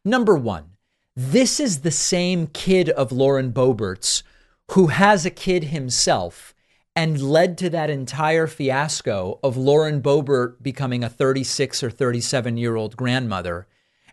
Number 0.05 0.35
one, 0.35 0.71
this 1.15 1.59
is 1.59 1.81
the 1.81 1.91
same 1.91 2.47
kid 2.47 2.89
of 2.89 3.11
Lauren 3.11 3.51
Boebert's 3.51 4.23
who 4.71 4.87
has 4.87 5.25
a 5.25 5.31
kid 5.31 5.65
himself 5.65 6.53
and 6.97 7.21
led 7.21 7.59
to 7.59 7.69
that 7.69 7.91
entire 7.91 8.47
fiasco 8.47 9.39
of 9.43 9.55
Lauren 9.55 10.01
Boebert 10.01 10.63
becoming 10.63 11.03
a 11.03 11.09
36 11.09 11.83
or 11.83 11.91
37 11.91 12.57
year 12.57 12.75
old 12.75 12.97
grandmother 12.97 13.67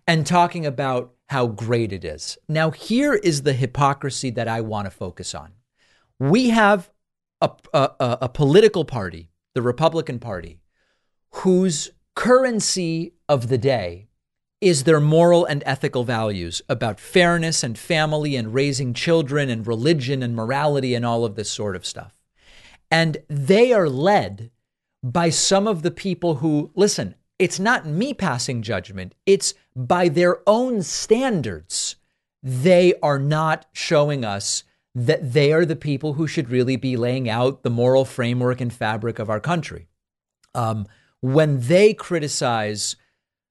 and 0.07 0.26
talking 0.26 0.66
about 0.66 1.14
how 1.30 1.47
great 1.47 1.95
it 1.95 2.05
is. 2.05 2.37
Now, 2.47 2.70
here 2.70 3.14
is 3.14 3.43
the 3.43 3.55
hypocrisy 3.55 4.28
that 4.32 4.49
I 4.49 4.61
want 4.61 4.85
to 4.85 4.91
focus 4.91 5.35
on. 5.35 5.53
We 6.20 6.51
have 6.51 6.91
a, 7.41 7.53
a, 7.72 7.91
a 7.99 8.28
political 8.28 8.85
party, 8.85 9.30
the 9.55 9.62
Republican 9.62 10.18
Party, 10.18 10.61
whose 11.30 11.91
currency 12.14 13.14
of 13.30 13.49
the 13.49 13.59
day 13.59 14.09
is 14.61 14.85
their 14.85 15.01
moral 15.01 15.47
and 15.47 15.62
ethical 15.64 16.05
values 16.05 16.61
about 16.68 17.01
fairness 17.01 17.62
and 17.62 17.78
family 17.78 18.37
and 18.37 18.53
raising 18.53 18.93
children 18.93 19.49
and 19.49 19.66
religion 19.66 20.22
and 20.22 20.37
morality 20.37 20.95
and 20.95 21.07
all 21.07 21.24
of 21.24 21.35
this 21.35 21.51
sort 21.51 21.76
of 21.76 21.87
stuff. 21.87 22.14
And 22.95 23.16
they 23.26 23.72
are 23.72 23.88
led 23.88 24.53
by 25.03 25.28
some 25.28 25.66
of 25.66 25.82
the 25.82 25.90
people 25.90 26.36
who, 26.36 26.70
listen, 26.76 27.16
it's 27.40 27.59
not 27.59 27.86
me 27.86 28.14
passing 28.14 28.62
judgment, 28.62 29.16
it's 29.26 29.53
by 29.74 30.09
their 30.09 30.49
own 30.49 30.80
standards. 30.80 31.97
They 32.40 32.95
are 33.03 33.18
not 33.18 33.66
showing 33.72 34.24
us 34.24 34.62
that 34.95 35.32
they 35.32 35.53
are 35.53 35.64
the 35.64 35.74
people 35.74 36.12
who 36.12 36.28
should 36.28 36.51
really 36.51 36.76
be 36.76 36.97
laying 36.97 37.28
out 37.28 37.64
the 37.64 37.68
moral 37.68 38.05
framework 38.05 38.61
and 38.61 38.72
fabric 38.72 39.18
of 39.18 39.28
our 39.28 39.40
country. 39.40 39.88
Um, 40.55 40.86
when 41.20 41.62
they 41.62 41.95
criticize 41.95 42.95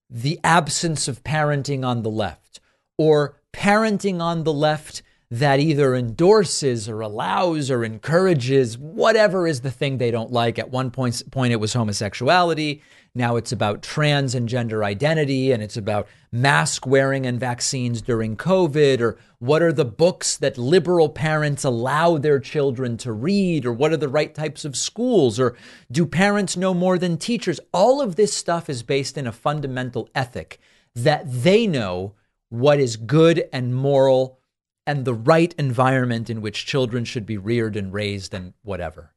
the 0.09 0.39
absence 0.45 1.09
of 1.09 1.21
parenting 1.25 1.85
on 1.85 2.03
the 2.03 2.09
left 2.09 2.61
or 2.97 3.41
parenting 3.51 4.21
on 4.21 4.45
the 4.45 4.53
left 4.53 5.03
that 5.34 5.59
either 5.59 5.95
endorses 5.95 6.88
or 6.88 7.01
allows 7.01 7.71
or 7.71 7.84
encourages 7.84 8.77
whatever 8.77 9.47
is 9.47 9.61
the 9.61 9.71
thing 9.71 9.97
they 9.97 10.11
don't 10.11 10.31
like. 10.31 10.59
At 10.59 10.69
one 10.69 10.91
point, 10.91 11.23
point 11.31 11.51
it 11.51 11.59
was 11.59 11.73
homosexuality. 11.73 12.84
Now 13.15 13.36
it's 13.36 13.51
about 13.51 13.81
trans 13.81 14.36
and 14.36 14.47
gender 14.47 14.84
identity, 14.84 15.51
and 15.51 15.63
it's 15.63 15.75
about 15.75 16.07
mask 16.31 16.86
wearing 16.86 17.25
and 17.25 17.39
vaccines 17.39 17.99
during 17.99 18.38
COVID, 18.38 19.01
or 19.01 19.17
what 19.39 19.63
are 19.63 19.73
the 19.73 19.86
books 19.86 20.38
that 20.38 20.59
liberal 20.59 21.09
parents 21.09 21.63
allow 21.63 22.19
their 22.19 22.39
children 22.39 22.95
to 22.97 23.11
read, 23.11 23.65
or 23.65 23.73
what 23.73 23.91
are 23.91 23.97
the 23.97 24.07
right 24.07 24.36
types 24.36 24.63
of 24.65 24.77
schools, 24.77 25.39
or 25.39 25.57
do 25.91 26.05
parents 26.05 26.55
know 26.55 26.75
more 26.75 26.99
than 26.99 27.17
teachers? 27.17 27.59
All 27.73 28.01
of 28.01 28.17
this 28.17 28.36
stuff 28.36 28.69
is 28.69 28.84
based 28.84 29.17
in 29.17 29.25
a 29.25 29.31
fundamental 29.31 30.09
ethic 30.13 30.59
that 30.93 31.23
they 31.25 31.65
know 31.65 32.13
what 32.49 32.79
is 32.79 32.97
good 32.97 33.49
and 33.51 33.73
moral 33.73 34.38
and 34.86 35.05
the 35.05 35.13
right 35.13 35.53
environment 35.57 36.29
in 36.29 36.41
which 36.41 36.65
children 36.65 37.05
should 37.05 37.25
be 37.25 37.38
reared 37.38 37.75
and 37.75 37.93
raised 37.93 38.34
and 38.34 38.53
whatever. 38.63 39.13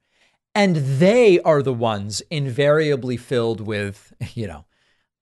And 0.54 0.76
they 0.76 1.40
are 1.40 1.62
the 1.62 1.72
ones 1.72 2.22
invariably 2.30 3.16
filled 3.16 3.60
with, 3.60 4.12
you 4.34 4.46
know, 4.46 4.64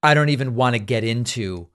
I 0.03 0.13
don't 0.13 0.29
even 0.29 0.55
want 0.55 0.75
to 0.75 0.79
get 0.79 1.03
into 1.03 1.67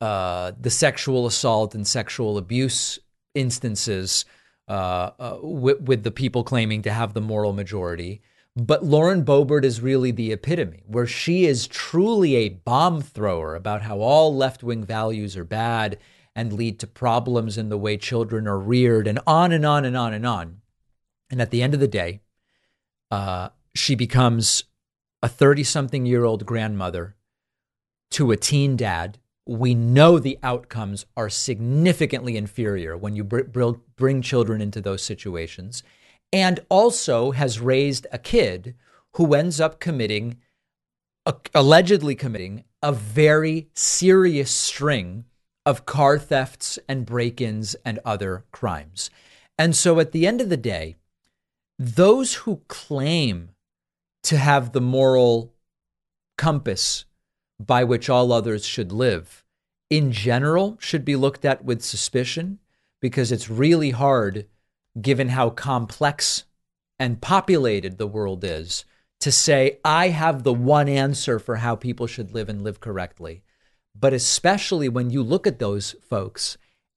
uh, 0.00 0.52
the 0.60 0.70
sexual 0.70 1.26
assault 1.26 1.74
and 1.74 1.86
sexual 1.86 2.38
abuse 2.38 2.98
instances 3.34 4.24
uh, 4.68 5.10
uh, 5.18 5.38
with, 5.42 5.80
with 5.80 6.04
the 6.04 6.10
people 6.10 6.44
claiming 6.44 6.82
to 6.82 6.92
have 6.92 7.14
the 7.14 7.20
moral 7.20 7.52
majority. 7.52 8.22
But 8.56 8.84
Lauren 8.84 9.24
Boebert 9.24 9.64
is 9.64 9.80
really 9.80 10.12
the 10.12 10.30
epitome, 10.30 10.84
where 10.86 11.06
she 11.06 11.44
is 11.44 11.66
truly 11.66 12.36
a 12.36 12.50
bomb 12.50 13.02
thrower 13.02 13.56
about 13.56 13.82
how 13.82 13.98
all 13.98 14.34
left 14.34 14.62
wing 14.62 14.84
values 14.84 15.36
are 15.36 15.44
bad 15.44 15.98
and 16.34 16.52
lead 16.52 16.78
to 16.80 16.86
problems 16.86 17.56
in 17.56 17.68
the 17.68 17.78
way 17.78 17.96
children 17.96 18.46
are 18.48 18.58
reared, 18.58 19.06
and 19.06 19.20
on 19.26 19.52
and 19.52 19.64
on 19.64 19.84
and 19.84 19.96
on 19.96 20.12
and 20.12 20.26
on. 20.26 20.60
And 21.30 21.40
at 21.40 21.50
the 21.50 21.62
end 21.62 21.74
of 21.74 21.80
the 21.80 21.88
day, 21.88 22.20
uh, 23.10 23.50
she 23.74 23.94
becomes 23.94 24.64
a 25.22 25.28
30 25.28 25.62
something 25.64 26.06
year 26.06 26.24
old 26.24 26.44
grandmother 26.44 27.16
to 28.10 28.30
a 28.30 28.36
teen 28.36 28.76
dad. 28.76 29.18
We 29.46 29.74
know 29.74 30.18
the 30.18 30.38
outcomes 30.42 31.06
are 31.16 31.28
significantly 31.28 32.36
inferior 32.36 32.96
when 32.96 33.14
you 33.14 33.24
br- 33.24 33.72
bring 33.96 34.22
children 34.22 34.60
into 34.60 34.80
those 34.80 35.02
situations, 35.02 35.82
and 36.32 36.60
also 36.68 37.30
has 37.32 37.60
raised 37.60 38.06
a 38.10 38.18
kid 38.18 38.74
who 39.12 39.34
ends 39.34 39.60
up 39.60 39.78
committing, 39.78 40.38
allegedly 41.54 42.14
committing, 42.14 42.64
a 42.82 42.92
very 42.92 43.68
serious 43.74 44.50
string 44.50 45.24
of 45.66 45.86
car 45.86 46.18
thefts 46.18 46.78
and 46.88 47.06
break 47.06 47.40
ins 47.40 47.74
and 47.84 47.98
other 48.04 48.44
crimes. 48.52 49.10
And 49.58 49.74
so 49.74 50.00
at 50.00 50.12
the 50.12 50.26
end 50.26 50.40
of 50.40 50.48
the 50.48 50.56
day, 50.56 50.96
those 51.78 52.34
who 52.34 52.62
claim 52.68 53.50
to 54.24 54.36
have 54.36 54.72
the 54.72 54.80
moral 54.80 55.52
compass 56.36 57.04
by 57.58 57.84
which 57.84 58.10
all 58.10 58.32
others 58.32 58.64
should 58.64 58.92
live, 58.92 59.44
in 59.90 60.12
general, 60.12 60.76
should 60.80 61.04
be 61.04 61.16
looked 61.16 61.44
at 61.44 61.64
with 61.64 61.82
suspicion 61.82 62.58
because 63.00 63.30
it's 63.30 63.50
really 63.50 63.90
hard, 63.90 64.46
given 65.00 65.28
how 65.28 65.50
complex 65.50 66.44
and 66.98 67.20
populated 67.20 67.98
the 67.98 68.06
world 68.06 68.44
is, 68.44 68.84
to 69.20 69.30
say, 69.30 69.78
I 69.84 70.08
have 70.08 70.42
the 70.42 70.54
one 70.54 70.88
answer 70.88 71.38
for 71.38 71.56
how 71.56 71.76
people 71.76 72.06
should 72.06 72.34
live 72.34 72.48
and 72.48 72.62
live 72.62 72.80
correctly 72.80 73.43
but 73.94 74.12
especially 74.12 74.88
when 74.88 75.10
you 75.10 75.22
look 75.22 75.46
at 75.46 75.58
those 75.58 75.94
folks 76.02 76.56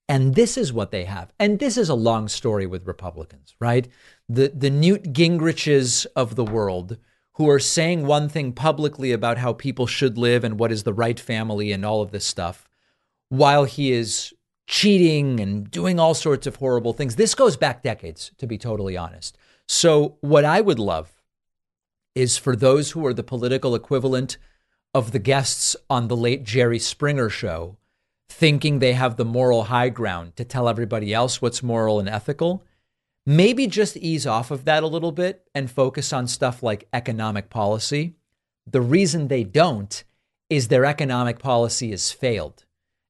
and 0.10 0.36
this 0.36 0.58
is 0.58 0.72
what 0.72 0.92
they 0.92 1.04
have. 1.04 1.34
And 1.38 1.60
this 1.60 1.78
is 1.78 1.90
a 1.90 1.96
long 1.96 2.28
story 2.28 2.66
with 2.66 2.88
Republicans, 2.88 3.56
right? 3.60 3.88
The 4.30 4.50
the 4.56 4.70
Newt 4.70 5.14
Gingriches 5.14 6.06
of 6.16 6.36
the 6.36 6.46
world 6.46 6.98
who 7.34 7.50
are 7.50 7.60
saying 7.60 8.06
one 8.06 8.30
thing 8.30 8.52
publicly 8.52 9.12
about 9.12 9.38
how 9.38 9.54
people 9.54 9.86
should 9.86 10.18
live 10.18 10.44
and 10.44 10.60
what 10.60 10.72
is 10.72 10.84
the 10.84 10.94
right 10.94 11.20
family 11.20 11.72
and 11.72 11.86
all 11.86 12.02
of 12.02 12.12
this 12.12 12.26
stuff 12.26 12.68
while 13.30 13.66
he 13.66 13.92
is 13.92 14.34
cheating 14.66 15.40
and 15.40 15.70
doing 15.70 16.00
all 16.00 16.14
sorts 16.14 16.48
of 16.48 16.56
horrible 16.56 16.94
things. 16.94 17.16
This 17.16 17.36
goes 17.36 17.56
back 17.56 17.84
decades 17.84 18.32
to 18.38 18.48
be 18.48 18.58
totally 18.58 18.98
honest. 18.98 19.38
So 19.68 20.18
what 20.22 20.46
I 20.46 20.62
would 20.62 20.80
love 20.80 21.14
is 22.16 22.38
for 22.38 22.56
those 22.56 22.92
who 22.92 23.06
are 23.06 23.14
the 23.14 23.24
political 23.24 23.76
equivalent 23.76 24.38
of 24.98 25.12
the 25.12 25.20
guests 25.20 25.76
on 25.92 26.08
the 26.08 26.18
late 26.18 26.44
Jerry 26.44 26.80
Springer 26.80 27.30
show 27.30 27.78
thinking 28.30 28.80
they 28.80 28.94
have 28.94 29.16
the 29.16 29.24
moral 29.24 29.66
high 29.66 29.90
ground 29.90 30.36
to 30.36 30.44
tell 30.44 30.68
everybody 30.68 31.14
else 31.14 31.40
what's 31.40 31.62
moral 31.62 32.00
and 32.00 32.10
ethical. 32.10 32.64
Maybe 33.24 33.68
just 33.68 33.96
ease 33.96 34.26
off 34.26 34.50
of 34.50 34.66
that 34.66 34.82
a 34.82 34.88
little 34.88 35.12
bit 35.12 35.48
and 35.54 35.70
focus 35.70 36.12
on 36.12 36.26
stuff 36.26 36.64
like 36.64 36.88
economic 36.92 37.52
policy. 37.52 38.16
The 38.66 38.82
reason 38.82 39.28
they 39.28 39.44
don't 39.44 40.04
is 40.50 40.68
their 40.68 40.84
economic 40.84 41.38
policy 41.38 41.92
has 41.92 42.12
failed 42.12 42.66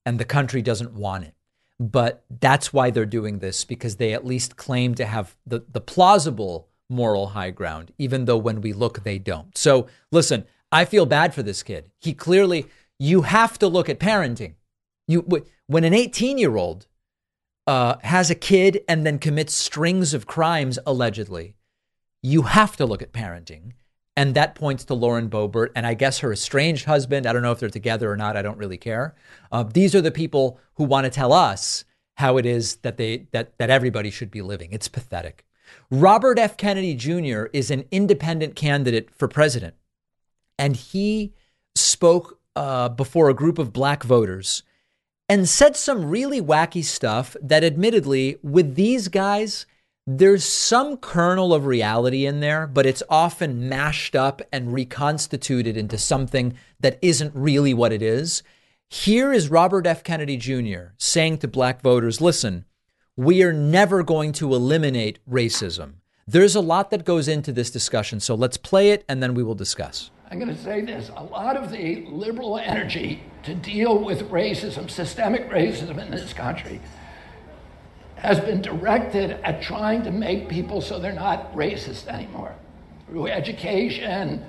and 0.06 0.20
the 0.20 0.26
country 0.26 0.62
doesn't 0.62 0.94
want 0.94 1.24
it. 1.24 1.36
But 1.80 2.26
that's 2.30 2.74
why 2.74 2.90
they're 2.92 3.06
doing 3.06 3.40
this 3.40 3.64
because 3.64 3.96
they 3.96 4.12
at 4.12 4.26
least 4.26 4.58
claim 4.58 4.94
to 4.96 5.06
have 5.06 5.38
the, 5.46 5.64
the 5.72 5.80
plausible 5.82 6.68
moral 6.90 7.28
high 7.28 7.52
ground, 7.52 7.94
even 7.98 8.26
though 8.26 8.38
when 8.38 8.60
we 8.60 8.74
look, 8.74 9.04
they 9.04 9.20
don't. 9.20 9.58
So 9.58 9.88
listen, 10.12 10.46
I 10.72 10.86
feel 10.86 11.06
bad 11.06 11.34
for 11.34 11.44
this 11.44 11.64
kid. 11.64 11.92
He 12.00 12.14
clearly, 12.14 12.66
you 13.00 13.24
have 13.24 13.58
to 13.60 13.68
look 13.68 13.90
at 13.90 14.00
parenting. 14.00 14.56
You 15.08 15.26
when 15.68 15.84
an 15.84 15.94
18 15.94 16.38
year 16.38 16.58
old 16.58 16.88
uh, 17.66 17.96
has 18.04 18.30
a 18.30 18.36
kid 18.36 18.82
and 18.88 19.06
then 19.06 19.20
commits 19.20 19.54
strings 19.54 20.14
of 20.14 20.28
crimes 20.28 20.80
allegedly, 20.86 21.56
you 22.22 22.44
have 22.44 22.76
to 22.78 22.86
look 22.86 23.02
at 23.02 23.14
parenting, 23.14 23.74
and 24.16 24.36
that 24.36 24.56
points 24.56 24.84
to 24.86 24.94
Lauren 24.94 25.30
Boebert 25.30 25.70
and 25.76 25.88
I 25.88 25.94
guess 25.94 26.20
her 26.20 26.34
estranged 26.34 26.86
husband. 26.86 27.26
I 27.26 27.34
don't 27.34 27.42
know 27.42 27.52
if 27.52 27.60
they're 27.60 27.70
together 27.70 28.12
or 28.12 28.18
not. 28.18 28.36
I 28.36 28.42
don't 28.42 28.58
really 28.58 28.78
care. 28.78 29.16
Uh, 29.52 29.64
these 29.64 29.96
are 29.96 30.02
the 30.02 30.12
people 30.12 30.60
who 30.76 30.84
want 30.84 31.06
to 31.06 31.10
tell 31.10 31.32
us 31.32 31.86
how 32.16 32.38
it 32.38 32.46
is 32.46 32.78
that 32.78 32.98
they 32.98 33.28
that 33.32 33.58
that 33.60 33.70
everybody 33.70 34.10
should 34.10 34.32
be 34.32 34.42
living. 34.42 34.74
It's 34.74 34.90
pathetic. 34.90 35.46
Robert 35.90 36.40
F. 36.40 36.58
Kennedy 36.58 36.96
Jr. 36.96 37.46
is 37.54 37.72
an 37.72 37.86
independent 37.92 38.56
candidate 38.56 39.10
for 39.16 39.28
president 39.28 39.76
and 40.58 40.76
he 40.76 41.34
spoke 41.76 42.40
uh, 42.56 42.90
before 42.90 43.30
a 43.30 43.34
group 43.34 43.60
of 43.60 43.74
black 43.74 44.04
voters 44.04 44.64
and 45.30 45.48
said 45.48 45.76
some 45.76 46.06
really 46.06 46.42
wacky 46.42 46.84
stuff 46.84 47.36
that, 47.42 47.64
admittedly, 47.64 48.38
with 48.42 48.76
these 48.76 49.08
guys, 49.10 49.66
there's 50.06 50.46
some 50.46 50.96
kernel 50.98 51.54
of 51.54 51.66
reality 51.66 52.26
in 52.26 52.40
there, 52.40 52.66
but 52.66 52.86
it's 52.86 53.04
often 53.10 53.68
mashed 53.68 54.16
up 54.16 54.42
and 54.54 54.74
reconstituted 54.74 55.76
into 55.76 55.98
something 55.98 56.58
that 56.80 56.98
isn't 57.02 57.36
really 57.36 57.74
what 57.74 57.92
it 57.92 58.02
is. 58.02 58.42
Here 58.90 59.34
is 59.34 59.50
Robert 59.50 59.86
F. 59.86 60.04
Kennedy 60.06 60.38
Jr. 60.38 60.94
saying 60.98 61.40
to 61.40 61.48
black 61.50 61.82
voters 61.82 62.22
listen, 62.22 62.64
we 63.18 63.44
are 63.44 63.52
never 63.52 64.02
going 64.02 64.32
to 64.34 64.54
eliminate 64.54 65.20
racism. 65.30 65.96
There's 66.26 66.56
a 66.56 66.62
lot 66.62 66.90
that 66.92 67.04
goes 67.04 67.28
into 67.28 67.52
this 67.52 67.70
discussion, 67.70 68.22
so 68.22 68.34
let's 68.34 68.56
play 68.58 68.92
it 68.92 69.04
and 69.10 69.22
then 69.22 69.34
we 69.34 69.44
will 69.44 69.56
discuss. 69.56 70.10
I'm 70.30 70.40
going 70.40 70.54
to 70.54 70.62
say 70.62 70.82
this 70.82 71.10
a 71.16 71.24
lot 71.24 71.56
of 71.56 71.72
the 71.72 72.06
liberal 72.08 72.58
energy 72.58 73.24
to 73.44 73.56
deal 73.56 73.98
with 73.98 74.30
racism, 74.30 74.90
systemic 74.90 75.50
racism 75.50 76.04
in 76.04 76.12
this 76.12 76.34
country, 76.34 76.82
has 78.18 78.40
been 78.40 78.62
directed 78.62 79.32
at 79.44 79.62
trying 79.62 80.04
to 80.04 80.12
make 80.12 80.50
people 80.50 80.82
so 80.82 81.00
they're 81.00 81.14
not 81.14 81.54
racist 81.56 82.08
anymore 82.08 82.54
through 83.08 83.28
education, 83.28 84.44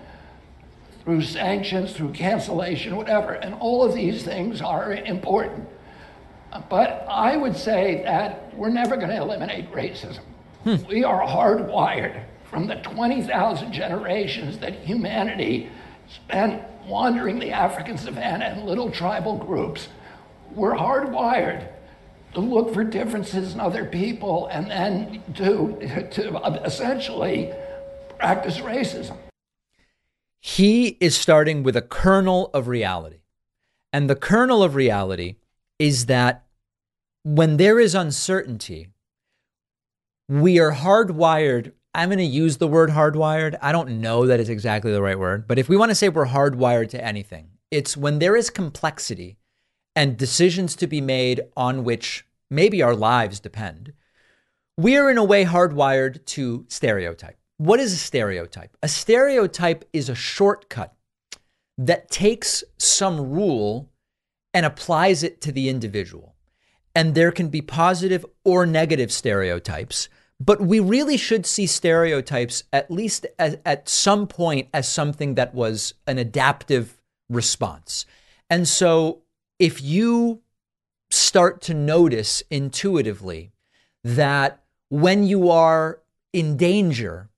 through 1.05 1.22
sanctions, 1.22 1.93
through 1.93 2.11
cancellation, 2.11 2.97
whatever. 2.97 3.35
And 3.35 3.55
all 3.55 3.85
of 3.85 3.95
these 3.95 4.24
things 4.24 4.61
are 4.61 4.93
important. 4.93 5.68
But 6.68 7.07
I 7.09 7.37
would 7.37 7.57
say 7.57 8.03
that 8.05 8.53
we're 8.57 8.70
never 8.70 8.97
going 8.97 9.11
to 9.11 9.16
eliminate 9.16 9.70
racism. 9.70 10.22
Hmm. 10.64 10.76
We 10.89 11.05
are 11.05 11.20
hardwired 11.20 12.24
from 12.51 12.66
the 12.66 12.76
20,000 12.76 13.72
generations 13.72 14.59
that 14.59 14.74
humanity 14.74 15.70
spent 16.09 16.62
wandering 16.86 17.38
the 17.38 17.51
African 17.51 17.99
savannah 17.99 18.57
in 18.57 18.64
little 18.64 18.90
tribal 18.90 19.36
groups, 19.36 19.88
we're 20.55 20.74
hardwired 20.74 21.68
to 22.34 22.40
look 22.40 22.72
for 22.72 22.84
differences 22.84 23.55
in 23.55 23.61
other 23.61 23.84
people 23.84 24.46
and 24.46 24.70
then 24.70 25.22
to, 25.34 26.09
to 26.11 26.36
essentially 26.64 27.53
practice 28.18 28.59
racism. 28.59 29.16
He 30.40 30.96
is 31.01 31.16
starting 31.16 31.62
with 31.62 31.76
a 31.76 31.82
kernel 31.82 32.51
of 32.55 32.68
reality. 32.68 33.18
And 33.92 34.09
the 34.09 34.16
kernel 34.16 34.62
of 34.62 34.74
reality 34.74 35.36
is 35.78 36.07
that 36.07 36.44
when 37.24 37.57
there 37.57 37.78
is 37.80 37.94
uncertainty, 37.94 38.88
we 40.28 40.59
are 40.59 40.72
hardwired 40.72 41.72
I'm 41.95 42.09
going 42.09 42.18
to 42.18 42.24
use 42.24 42.59
the 42.59 42.68
word 42.68 42.91
hardwired. 42.91 43.57
I 43.62 43.72
don't 43.72 44.01
know 44.01 44.26
that 44.26 44.41
it's 44.41 44.49
exactly 44.49 44.93
the 44.93 45.03
right 45.03 45.18
word, 45.18 45.49
but 45.49 45.59
if 45.59 45.68
we 45.68 45.76
want 45.76 45.91
to 45.91 45.95
say 45.95 46.09
we're 46.09 46.26
hardwired 46.26 46.91
to 46.91 47.05
anything, 47.05 47.51
it's 47.70 47.97
when 47.97 48.18
there 48.18 48.36
is 48.36 48.51
complexity 48.51 49.39
and 49.97 50.16
decisions 50.16 50.76
to 50.76 50.86
be 50.86 51.01
made 51.01 51.41
on 51.57 51.84
which 51.84 52.24
maybe 52.51 52.82
our 52.82 52.95
lives 52.95 53.41
depend. 53.41 53.93
We 54.76 54.97
are, 54.97 55.11
in 55.11 55.18
a 55.18 55.24
way, 55.24 55.45
hardwired 55.45 56.24
to 56.26 56.64
stereotype. 56.68 57.36
What 57.57 57.80
is 57.80 57.93
a 57.93 57.97
stereotype? 57.97 58.76
A 58.82 58.89
stereotype 58.89 59.84
is 59.93 60.09
a 60.09 60.14
shortcut 60.14 60.95
that 61.76 62.11
takes 62.11 62.62
some 62.78 63.30
rule 63.32 63.91
and 64.55 64.64
applies 64.64 65.22
it 65.22 65.41
to 65.41 65.53
the 65.53 65.68
individual. 65.68 66.36
And 66.95 67.14
there 67.14 67.32
can 67.32 67.49
be 67.49 67.61
positive 67.61 68.24
or 68.45 68.66
negative 68.66 69.12
stereotypes, 69.12 70.09
but 70.41 70.61
we 70.61 70.78
really 70.80 71.16
should 71.16 71.45
see 71.45 71.66
stereotypes 71.66 72.62
at 72.72 72.91
least 72.91 73.26
at, 73.39 73.89
some 73.89 74.26
point 74.26 74.68
as 74.72 74.89
something 74.89 75.34
that 75.34 75.55
was 75.55 75.95
an 76.07 76.18
adaptive 76.18 77.01
response. 77.28 78.07
And 78.49 78.66
so 78.68 79.22
if 79.59 79.82
you 79.82 80.43
start 81.11 81.61
to 81.62 81.74
notice 81.74 82.43
intuitively 82.51 83.51
that 84.05 84.62
when 84.91 85.24
you 85.24 85.51
are 85.51 86.01
in 86.32 86.57
danger, 86.57 87.30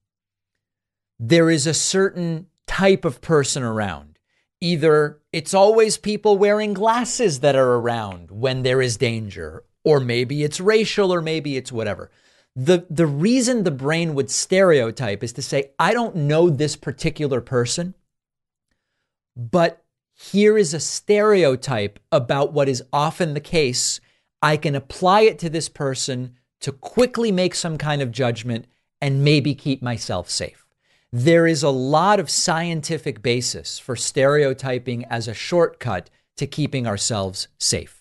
there 1.19 1.51
is 1.51 1.67
a 1.67 1.75
certain 1.75 2.47
type 2.67 3.05
of 3.05 3.21
person 3.21 3.63
around. 3.63 4.19
Either 4.61 5.19
it's 5.33 5.55
always 5.55 5.97
people 5.97 6.37
wearing 6.37 6.75
glasses 6.75 7.41
that 7.41 7.57
are 7.57 7.75
around 7.77 8.31
when 8.31 8.63
there 8.63 8.83
is 8.83 8.99
danger, 8.99 9.65
or 9.85 10.01
maybe 10.01 10.43
it's 10.43 10.61
racial, 10.61 11.13
or 11.13 11.23
maybe 11.23 11.57
it's 11.57 11.73
whatever. 11.73 12.11
The, 12.57 12.87
the 12.91 13.07
reason 13.07 13.63
the 13.63 13.71
brain 13.71 14.15
would 14.15 14.31
stereotype 14.31 15.23
is 15.23 15.33
to 15.35 15.43
say, 15.43 15.71
I 15.79 15.93
don't 15.93 16.17
know 16.17 16.51
this 16.51 16.77
particular 16.77 17.41
person, 17.41 17.95
but 19.37 19.85
here 20.15 20.59
is 20.59 20.75
a 20.75 20.81
stereotype 20.81 21.99
about 22.13 22.53
what 22.53 22.69
is 22.69 22.83
often 22.93 23.35
the 23.35 23.41
case. 23.41 24.01
I 24.43 24.57
can 24.57 24.75
apply 24.75 25.23
it 25.23 25.39
to 25.41 25.51
this 25.51 25.69
person 25.69 26.37
to 26.61 26.73
quickly 26.73 27.33
make 27.33 27.55
some 27.55 27.79
kind 27.79 28.03
of 28.03 28.13
judgment 28.13 28.67
and 29.01 29.25
maybe 29.25 29.55
keep 29.55 29.81
myself 29.81 30.29
safe. 30.29 30.67
There 31.13 31.47
is 31.47 31.63
a 31.63 31.71
lot 31.71 32.21
of 32.21 32.31
scientific 32.31 33.23
basis 33.23 33.79
for 33.79 33.97
stereotyping 33.97 35.05
as 35.07 35.27
a 35.27 35.35
shortcut 35.35 36.11
to 36.37 36.47
keeping 36.47 36.87
ourselves 36.87 37.49
safe. 37.59 38.00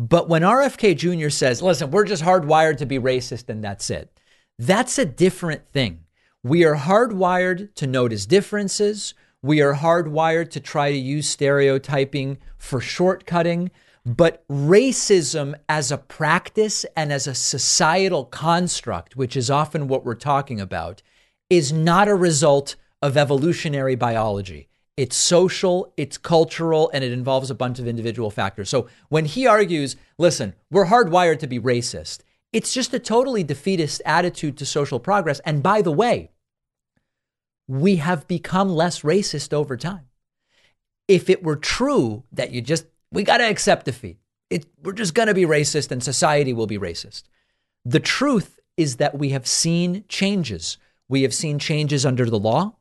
But 0.00 0.30
when 0.30 0.40
RFK 0.40 0.96
Jr. 0.96 1.28
says, 1.28 1.60
listen, 1.60 1.90
we're 1.90 2.06
just 2.06 2.22
hardwired 2.22 2.78
to 2.78 2.86
be 2.86 2.98
racist 2.98 3.50
and 3.50 3.62
that's 3.62 3.90
it, 3.90 4.10
that's 4.58 4.98
a 4.98 5.04
different 5.04 5.70
thing. 5.72 6.04
We 6.42 6.64
are 6.64 6.76
hardwired 6.76 7.74
to 7.74 7.86
notice 7.86 8.24
differences. 8.24 9.12
We 9.42 9.60
are 9.60 9.74
hardwired 9.74 10.48
to 10.52 10.60
try 10.60 10.90
to 10.90 10.96
use 10.96 11.28
stereotyping 11.28 12.38
for 12.56 12.80
shortcutting. 12.80 13.68
But 14.06 14.42
racism 14.48 15.54
as 15.68 15.92
a 15.92 15.98
practice 15.98 16.86
and 16.96 17.12
as 17.12 17.26
a 17.26 17.34
societal 17.34 18.24
construct, 18.24 19.16
which 19.16 19.36
is 19.36 19.50
often 19.50 19.86
what 19.86 20.06
we're 20.06 20.14
talking 20.14 20.62
about, 20.62 21.02
is 21.50 21.74
not 21.74 22.08
a 22.08 22.14
result 22.14 22.76
of 23.02 23.18
evolutionary 23.18 23.96
biology. 23.96 24.69
It's 25.00 25.16
social, 25.16 25.94
it's 25.96 26.18
cultural, 26.18 26.90
and 26.92 27.02
it 27.02 27.10
involves 27.10 27.50
a 27.50 27.54
bunch 27.54 27.78
of 27.78 27.88
individual 27.88 28.30
factors. 28.30 28.68
So 28.68 28.86
when 29.08 29.24
he 29.24 29.46
argues, 29.46 29.96
listen, 30.18 30.52
we're 30.70 30.88
hardwired 30.88 31.38
to 31.38 31.46
be 31.46 31.58
racist, 31.58 32.18
it's 32.52 32.74
just 32.74 32.92
a 32.92 32.98
totally 32.98 33.42
defeatist 33.42 34.02
attitude 34.04 34.58
to 34.58 34.66
social 34.66 35.00
progress. 35.00 35.40
And 35.46 35.62
by 35.62 35.80
the 35.80 35.90
way, 35.90 36.32
we 37.66 37.96
have 37.96 38.28
become 38.28 38.68
less 38.68 39.00
racist 39.00 39.54
over 39.54 39.74
time. 39.74 40.04
If 41.08 41.30
it 41.30 41.42
were 41.42 41.56
true 41.56 42.24
that 42.30 42.50
you 42.50 42.60
just, 42.60 42.84
we 43.10 43.22
got 43.22 43.38
to 43.38 43.48
accept 43.48 43.86
defeat, 43.86 44.18
it, 44.50 44.66
we're 44.82 44.92
just 44.92 45.14
going 45.14 45.28
to 45.28 45.34
be 45.34 45.46
racist 45.46 45.90
and 45.90 46.02
society 46.02 46.52
will 46.52 46.66
be 46.66 46.78
racist. 46.78 47.22
The 47.86 48.00
truth 48.00 48.58
is 48.76 48.96
that 48.96 49.16
we 49.16 49.30
have 49.30 49.46
seen 49.46 50.04
changes. 50.08 50.76
We 51.08 51.22
have 51.22 51.32
seen 51.32 51.58
changes 51.58 52.04
under 52.04 52.26
the 52.26 52.38
law. 52.38 52.76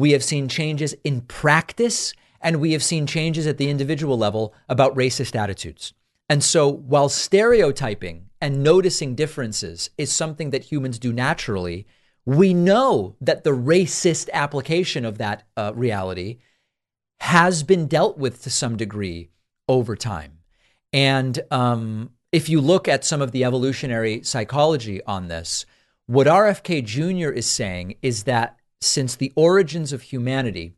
We 0.00 0.12
have 0.12 0.24
seen 0.24 0.48
changes 0.48 0.94
in 1.04 1.20
practice. 1.20 2.14
And 2.40 2.56
we 2.58 2.72
have 2.72 2.82
seen 2.82 3.06
changes 3.06 3.46
at 3.46 3.58
the 3.58 3.68
individual 3.68 4.16
level 4.16 4.54
about 4.66 4.96
racist 4.96 5.36
attitudes. 5.36 5.92
And 6.30 6.42
so 6.42 6.68
while 6.68 7.10
stereotyping 7.10 8.30
and 8.40 8.62
noticing 8.62 9.14
differences 9.14 9.90
is 9.98 10.10
something 10.10 10.48
that 10.50 10.72
humans 10.72 10.98
do 10.98 11.12
naturally, 11.12 11.86
we 12.24 12.54
know 12.54 13.16
that 13.20 13.44
the 13.44 13.50
racist 13.50 14.30
application 14.32 15.04
of 15.04 15.18
that 15.18 15.42
uh, 15.54 15.72
reality 15.74 16.38
has 17.20 17.62
been 17.62 17.86
dealt 17.86 18.16
with 18.16 18.42
to 18.44 18.48
some 18.48 18.78
degree 18.78 19.28
over 19.68 19.96
time. 19.96 20.38
And 20.94 21.38
um, 21.50 22.12
if 22.32 22.48
you 22.48 22.62
look 22.62 22.88
at 22.88 23.04
some 23.04 23.20
of 23.20 23.32
the 23.32 23.44
evolutionary 23.44 24.22
psychology 24.22 25.02
on 25.04 25.28
this, 25.28 25.66
what 26.06 26.26
RFK 26.26 26.84
Jr. 26.84 27.30
is 27.30 27.44
saying 27.44 27.96
is 28.00 28.24
that 28.24 28.56
since 28.80 29.14
the 29.14 29.32
origins 29.36 29.92
of 29.92 30.02
humanity, 30.02 30.74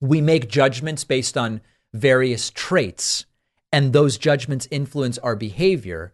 we 0.00 0.20
make 0.20 0.48
judgments 0.48 1.04
based 1.04 1.36
on 1.36 1.60
various 1.92 2.50
traits, 2.50 3.26
and 3.72 3.92
those 3.92 4.18
judgments 4.18 4.68
influence 4.70 5.18
our 5.18 5.36
behavior. 5.36 6.12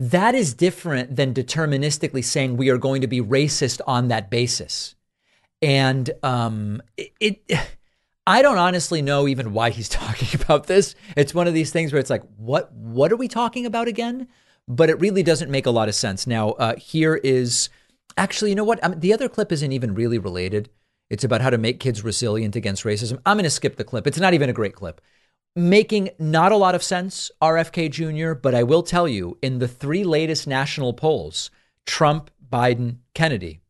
That 0.00 0.34
is 0.34 0.54
different 0.54 1.16
than 1.16 1.34
deterministically 1.34 2.24
saying 2.24 2.56
we 2.56 2.68
are 2.70 2.78
going 2.78 3.00
to 3.00 3.08
be 3.08 3.20
racist 3.20 3.80
on 3.86 4.08
that 4.08 4.30
basis. 4.30 4.94
And 5.60 6.10
um, 6.22 6.82
it, 6.96 7.42
it, 7.48 7.58
I 8.26 8.42
don't 8.42 8.58
honestly 8.58 9.00
know 9.00 9.26
even 9.26 9.52
why 9.52 9.70
he's 9.70 9.88
talking 9.88 10.40
about 10.40 10.66
this. 10.66 10.94
It's 11.16 11.34
one 11.34 11.48
of 11.48 11.54
these 11.54 11.70
things 11.70 11.92
where 11.92 12.00
it's 12.00 12.10
like, 12.10 12.24
what, 12.36 12.72
what 12.72 13.10
are 13.10 13.16
we 13.16 13.28
talking 13.28 13.66
about 13.66 13.88
again? 13.88 14.28
But 14.68 14.90
it 14.90 15.00
really 15.00 15.22
doesn't 15.22 15.50
make 15.50 15.66
a 15.66 15.70
lot 15.70 15.88
of 15.88 15.94
sense. 15.94 16.26
Now, 16.26 16.50
uh, 16.50 16.76
here 16.76 17.16
is 17.16 17.70
actually, 18.18 18.50
you 18.50 18.56
know 18.56 18.64
what? 18.64 19.00
The 19.00 19.14
other 19.14 19.28
clip 19.28 19.52
isn't 19.52 19.72
even 19.72 19.94
really 19.94 20.18
related. 20.18 20.68
It's 21.08 21.24
about 21.24 21.40
how 21.40 21.50
to 21.50 21.58
make 21.58 21.80
kids 21.80 22.04
resilient 22.04 22.56
against 22.56 22.84
racism. 22.84 23.20
I'm 23.24 23.36
going 23.36 23.44
to 23.44 23.50
skip 23.50 23.76
the 23.76 23.84
clip. 23.84 24.06
It's 24.06 24.18
not 24.18 24.34
even 24.34 24.50
a 24.50 24.52
great 24.52 24.74
clip 24.74 25.00
making 25.56 26.10
not 26.18 26.52
a 26.52 26.56
lot 26.56 26.74
of 26.74 26.82
sense, 26.82 27.30
RFK 27.42 27.90
Jr., 27.90 28.34
but 28.34 28.54
I 28.54 28.62
will 28.62 28.82
tell 28.82 29.08
you 29.08 29.38
in 29.42 29.58
the 29.58 29.66
three 29.66 30.04
latest 30.04 30.46
national 30.46 30.92
polls 30.92 31.50
Trump, 31.84 32.30
Biden, 32.48 32.98
Kennedy 33.14 33.60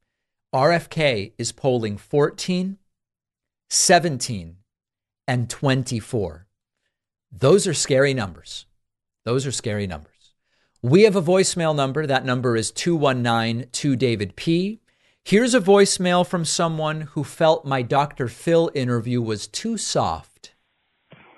RFK 0.54 1.32
is 1.36 1.52
polling 1.52 1.98
14, 1.98 2.78
17, 3.68 4.56
and 5.26 5.50
24. 5.50 6.46
Those 7.30 7.66
are 7.66 7.74
scary 7.74 8.14
numbers. 8.14 8.64
Those 9.24 9.46
are 9.46 9.52
scary 9.52 9.86
numbers. 9.86 10.17
We 10.82 11.02
have 11.02 11.16
a 11.16 11.22
voicemail 11.22 11.74
number. 11.74 12.06
That 12.06 12.24
number 12.24 12.54
is 12.54 12.70
219 12.70 13.68
2 13.72 13.96
David 13.96 14.36
P. 14.36 14.80
Here's 15.24 15.52
a 15.52 15.60
voicemail 15.60 16.24
from 16.24 16.44
someone 16.44 17.00
who 17.00 17.24
felt 17.24 17.64
my 17.64 17.82
Dr. 17.82 18.28
Phil 18.28 18.70
interview 18.76 19.20
was 19.20 19.48
too 19.48 19.76
soft. 19.76 20.54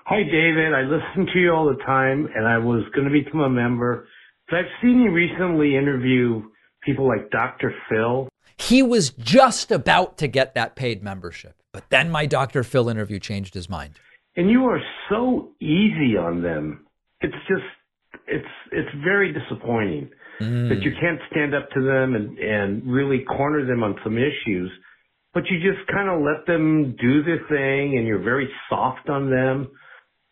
Hi, 0.05 0.23
David. 0.25 0.75
I 0.75 0.83
listen 0.83 1.27
to 1.33 1.39
you 1.39 1.53
all 1.53 1.67
the 1.67 1.83
time, 1.87 2.29
and 2.37 2.47
I 2.47 2.59
was 2.59 2.85
going 2.95 3.07
to 3.07 3.11
become 3.11 3.41
a 3.41 3.49
member. 3.49 4.07
But 4.51 4.59
I've 4.59 4.67
seen 4.83 5.01
you 5.01 5.11
recently 5.11 5.75
interview 5.75 6.43
people 6.83 7.09
like 7.09 7.31
Dr. 7.31 7.75
Phil. 7.89 8.29
He 8.59 8.83
was 8.83 9.09
just 9.09 9.71
about 9.71 10.19
to 10.19 10.29
get 10.29 10.55
that 10.55 10.77
paid 10.77 11.03
membership, 11.03 11.55
but 11.73 11.89
then 11.89 12.11
my 12.11 12.27
Dr. 12.27 12.63
Phil 12.63 12.91
interview 12.91 13.19
changed 13.19 13.55
his 13.55 13.71
mind. 13.71 13.95
And 14.37 14.51
you 14.51 14.65
are 14.67 14.83
so 15.09 15.53
easy 15.61 16.19
on 16.19 16.43
them. 16.43 16.85
It's 17.23 17.33
just, 17.49 17.65
it's, 18.31 18.55
it's 18.73 18.89
very 19.05 19.33
disappointing 19.33 20.11
mm. 20.41 20.69
that 20.69 20.83
you 20.83 20.93
can't 21.01 21.21
stand 21.31 21.55
up 21.55 21.69
to 21.71 21.83
them 21.83 22.15
and, 22.15 22.39
and 22.39 22.87
really 22.87 23.25
corner 23.25 23.67
them 23.67 23.83
on 23.83 23.97
some 24.05 24.17
issues, 24.17 24.71
but 25.35 25.45
you 25.51 25.59
just 25.59 25.87
kind 25.89 26.09
of 26.09 26.21
let 26.21 26.47
them 26.47 26.97
do 27.01 27.23
their 27.23 27.41
thing 27.49 27.99
and 27.99 28.07
you're 28.07 28.23
very 28.23 28.49
soft 28.69 29.09
on 29.09 29.31
them 29.31 29.71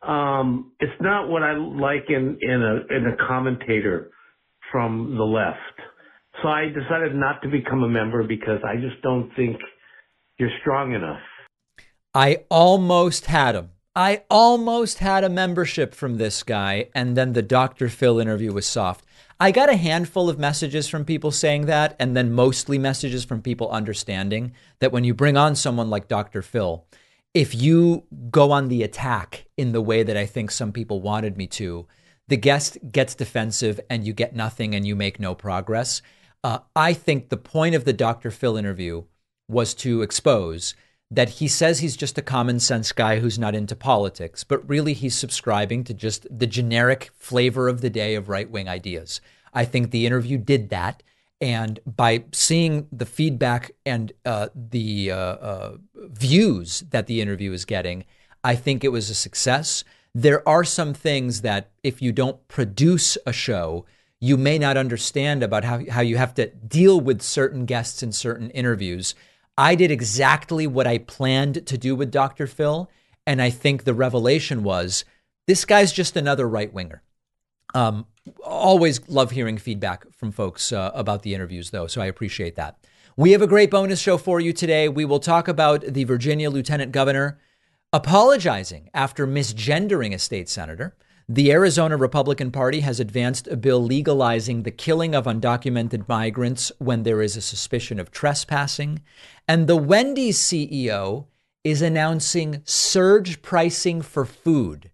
um, 0.02 0.72
it's 0.78 1.00
not 1.00 1.28
what 1.28 1.42
I 1.42 1.56
like 1.56 2.04
in 2.08 2.38
in 2.40 2.62
a 2.62 2.96
in 2.96 3.06
a 3.06 3.16
commentator 3.26 4.10
from 4.70 5.16
the 5.16 5.24
left. 5.24 5.58
So 6.42 6.48
I 6.48 6.66
decided 6.66 7.16
not 7.16 7.42
to 7.42 7.48
become 7.48 7.82
a 7.82 7.88
member 7.88 8.22
because 8.22 8.60
I 8.64 8.76
just 8.76 9.02
don't 9.02 9.30
think 9.34 9.56
you're 10.38 10.50
strong 10.60 10.92
enough. 10.92 11.20
I 12.14 12.44
almost 12.48 13.26
had 13.26 13.56
him. 13.56 13.70
I 13.98 14.22
almost 14.30 14.98
had 14.98 15.24
a 15.24 15.28
membership 15.28 15.92
from 15.92 16.18
this 16.18 16.44
guy, 16.44 16.88
and 16.94 17.16
then 17.16 17.32
the 17.32 17.42
Dr. 17.42 17.88
Phil 17.88 18.20
interview 18.20 18.52
was 18.52 18.64
soft. 18.64 19.04
I 19.40 19.50
got 19.50 19.70
a 19.70 19.76
handful 19.76 20.30
of 20.30 20.38
messages 20.38 20.86
from 20.86 21.04
people 21.04 21.32
saying 21.32 21.66
that, 21.66 21.96
and 21.98 22.16
then 22.16 22.32
mostly 22.32 22.78
messages 22.78 23.24
from 23.24 23.42
people 23.42 23.68
understanding 23.72 24.52
that 24.78 24.92
when 24.92 25.02
you 25.02 25.14
bring 25.14 25.36
on 25.36 25.56
someone 25.56 25.90
like 25.90 26.06
Dr. 26.06 26.42
Phil, 26.42 26.86
if 27.34 27.56
you 27.56 28.04
go 28.30 28.52
on 28.52 28.68
the 28.68 28.84
attack 28.84 29.46
in 29.56 29.72
the 29.72 29.82
way 29.82 30.04
that 30.04 30.16
I 30.16 30.26
think 30.26 30.52
some 30.52 30.70
people 30.70 31.00
wanted 31.00 31.36
me 31.36 31.48
to, 31.48 31.88
the 32.28 32.36
guest 32.36 32.78
gets 32.92 33.16
defensive 33.16 33.80
and 33.90 34.06
you 34.06 34.12
get 34.12 34.32
nothing 34.32 34.76
and 34.76 34.86
you 34.86 34.94
make 34.94 35.18
no 35.18 35.34
progress. 35.34 36.02
Uh, 36.44 36.60
I 36.76 36.92
think 36.92 37.30
the 37.30 37.36
point 37.36 37.74
of 37.74 37.84
the 37.84 37.92
Dr. 37.92 38.30
Phil 38.30 38.56
interview 38.56 39.06
was 39.48 39.74
to 39.74 40.02
expose 40.02 40.76
that 41.10 41.28
he 41.30 41.48
says 41.48 41.78
he's 41.78 41.96
just 41.96 42.18
a 42.18 42.22
common 42.22 42.60
sense 42.60 42.92
guy 42.92 43.18
who's 43.18 43.38
not 43.38 43.54
into 43.54 43.74
politics, 43.74 44.44
but 44.44 44.68
really 44.68 44.92
he's 44.92 45.16
subscribing 45.16 45.82
to 45.84 45.94
just 45.94 46.26
the 46.30 46.46
generic 46.46 47.10
flavor 47.16 47.68
of 47.68 47.80
the 47.80 47.90
day 47.90 48.14
of 48.14 48.28
right 48.28 48.50
wing 48.50 48.68
ideas. 48.68 49.20
I 49.54 49.64
think 49.64 49.90
the 49.90 50.06
interview 50.06 50.36
did 50.36 50.68
that. 50.68 51.02
And 51.40 51.80
by 51.86 52.24
seeing 52.32 52.88
the 52.92 53.06
feedback 53.06 53.70
and 53.86 54.12
uh, 54.26 54.48
the 54.54 55.12
uh, 55.12 55.16
uh, 55.16 55.76
views 55.94 56.84
that 56.90 57.06
the 57.06 57.20
interview 57.20 57.52
is 57.52 57.64
getting, 57.64 58.04
I 58.42 58.56
think 58.56 58.84
it 58.84 58.92
was 58.92 59.08
a 59.08 59.14
success. 59.14 59.84
There 60.14 60.46
are 60.48 60.64
some 60.64 60.94
things 60.94 61.42
that 61.42 61.70
if 61.82 62.02
you 62.02 62.12
don't 62.12 62.46
produce 62.48 63.16
a 63.24 63.32
show, 63.32 63.86
you 64.20 64.36
may 64.36 64.58
not 64.58 64.76
understand 64.76 65.42
about 65.42 65.64
how, 65.64 65.80
how 65.90 66.00
you 66.00 66.16
have 66.16 66.34
to 66.34 66.48
deal 66.48 67.00
with 67.00 67.22
certain 67.22 67.66
guests 67.66 68.02
in 68.02 68.10
certain 68.12 68.50
interviews. 68.50 69.14
I 69.58 69.74
did 69.74 69.90
exactly 69.90 70.68
what 70.68 70.86
I 70.86 70.98
planned 70.98 71.66
to 71.66 71.76
do 71.76 71.96
with 71.96 72.12
Dr. 72.12 72.46
Phil. 72.46 72.88
And 73.26 73.42
I 73.42 73.50
think 73.50 73.82
the 73.84 73.92
revelation 73.92 74.62
was 74.62 75.04
this 75.48 75.64
guy's 75.64 75.92
just 75.92 76.16
another 76.16 76.48
right 76.48 76.72
winger. 76.72 77.02
Um, 77.74 78.06
always 78.42 79.06
love 79.08 79.32
hearing 79.32 79.58
feedback 79.58 80.10
from 80.12 80.30
folks 80.30 80.72
uh, 80.72 80.92
about 80.94 81.22
the 81.22 81.34
interviews, 81.34 81.70
though, 81.70 81.86
so 81.88 82.00
I 82.00 82.06
appreciate 82.06 82.54
that. 82.54 82.78
We 83.16 83.32
have 83.32 83.42
a 83.42 83.48
great 83.48 83.70
bonus 83.70 84.00
show 84.00 84.16
for 84.16 84.40
you 84.40 84.52
today. 84.52 84.88
We 84.88 85.04
will 85.04 85.18
talk 85.18 85.48
about 85.48 85.82
the 85.82 86.04
Virginia 86.04 86.50
Lieutenant 86.50 86.92
Governor 86.92 87.38
apologizing 87.92 88.90
after 88.94 89.26
misgendering 89.26 90.14
a 90.14 90.18
state 90.18 90.48
senator. 90.48 90.96
The 91.30 91.52
Arizona 91.52 91.98
Republican 91.98 92.50
Party 92.50 92.80
has 92.80 93.00
advanced 93.00 93.48
a 93.48 93.56
bill 93.58 93.84
legalizing 93.84 94.62
the 94.62 94.70
killing 94.70 95.14
of 95.14 95.26
undocumented 95.26 96.08
migrants 96.08 96.72
when 96.78 97.02
there 97.02 97.20
is 97.20 97.36
a 97.36 97.42
suspicion 97.42 98.00
of 98.00 98.10
trespassing. 98.10 99.02
And 99.46 99.66
the 99.66 99.76
Wendy's 99.76 100.38
CEO 100.38 101.26
is 101.64 101.82
announcing 101.82 102.62
surge 102.64 103.42
pricing 103.42 104.00
for 104.00 104.24
food. 104.24 104.90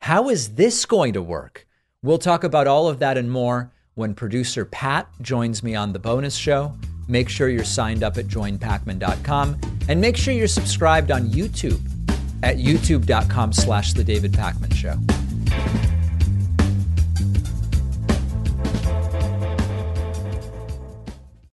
How 0.00 0.28
is 0.28 0.56
this 0.56 0.84
going 0.86 1.12
to 1.12 1.22
work? 1.22 1.68
We'll 2.02 2.18
talk 2.18 2.42
about 2.42 2.66
all 2.66 2.88
of 2.88 2.98
that 2.98 3.16
and 3.16 3.30
more 3.30 3.70
when 3.94 4.14
producer 4.14 4.64
Pat 4.64 5.08
joins 5.22 5.62
me 5.62 5.76
on 5.76 5.92
the 5.92 6.00
bonus 6.00 6.34
show. 6.34 6.76
Make 7.06 7.28
sure 7.28 7.48
you're 7.48 7.62
signed 7.62 8.02
up 8.02 8.18
at 8.18 8.26
joinpakman.com 8.26 9.60
and 9.88 10.00
make 10.00 10.16
sure 10.16 10.34
you're 10.34 10.48
subscribed 10.48 11.12
on 11.12 11.28
YouTube 11.28 11.80
at 12.46 12.58
youtube.com 12.58 13.52
slash 13.52 13.92
the 13.92 14.04
David 14.04 14.30
Pakman 14.32 14.72
Show. 14.72 14.96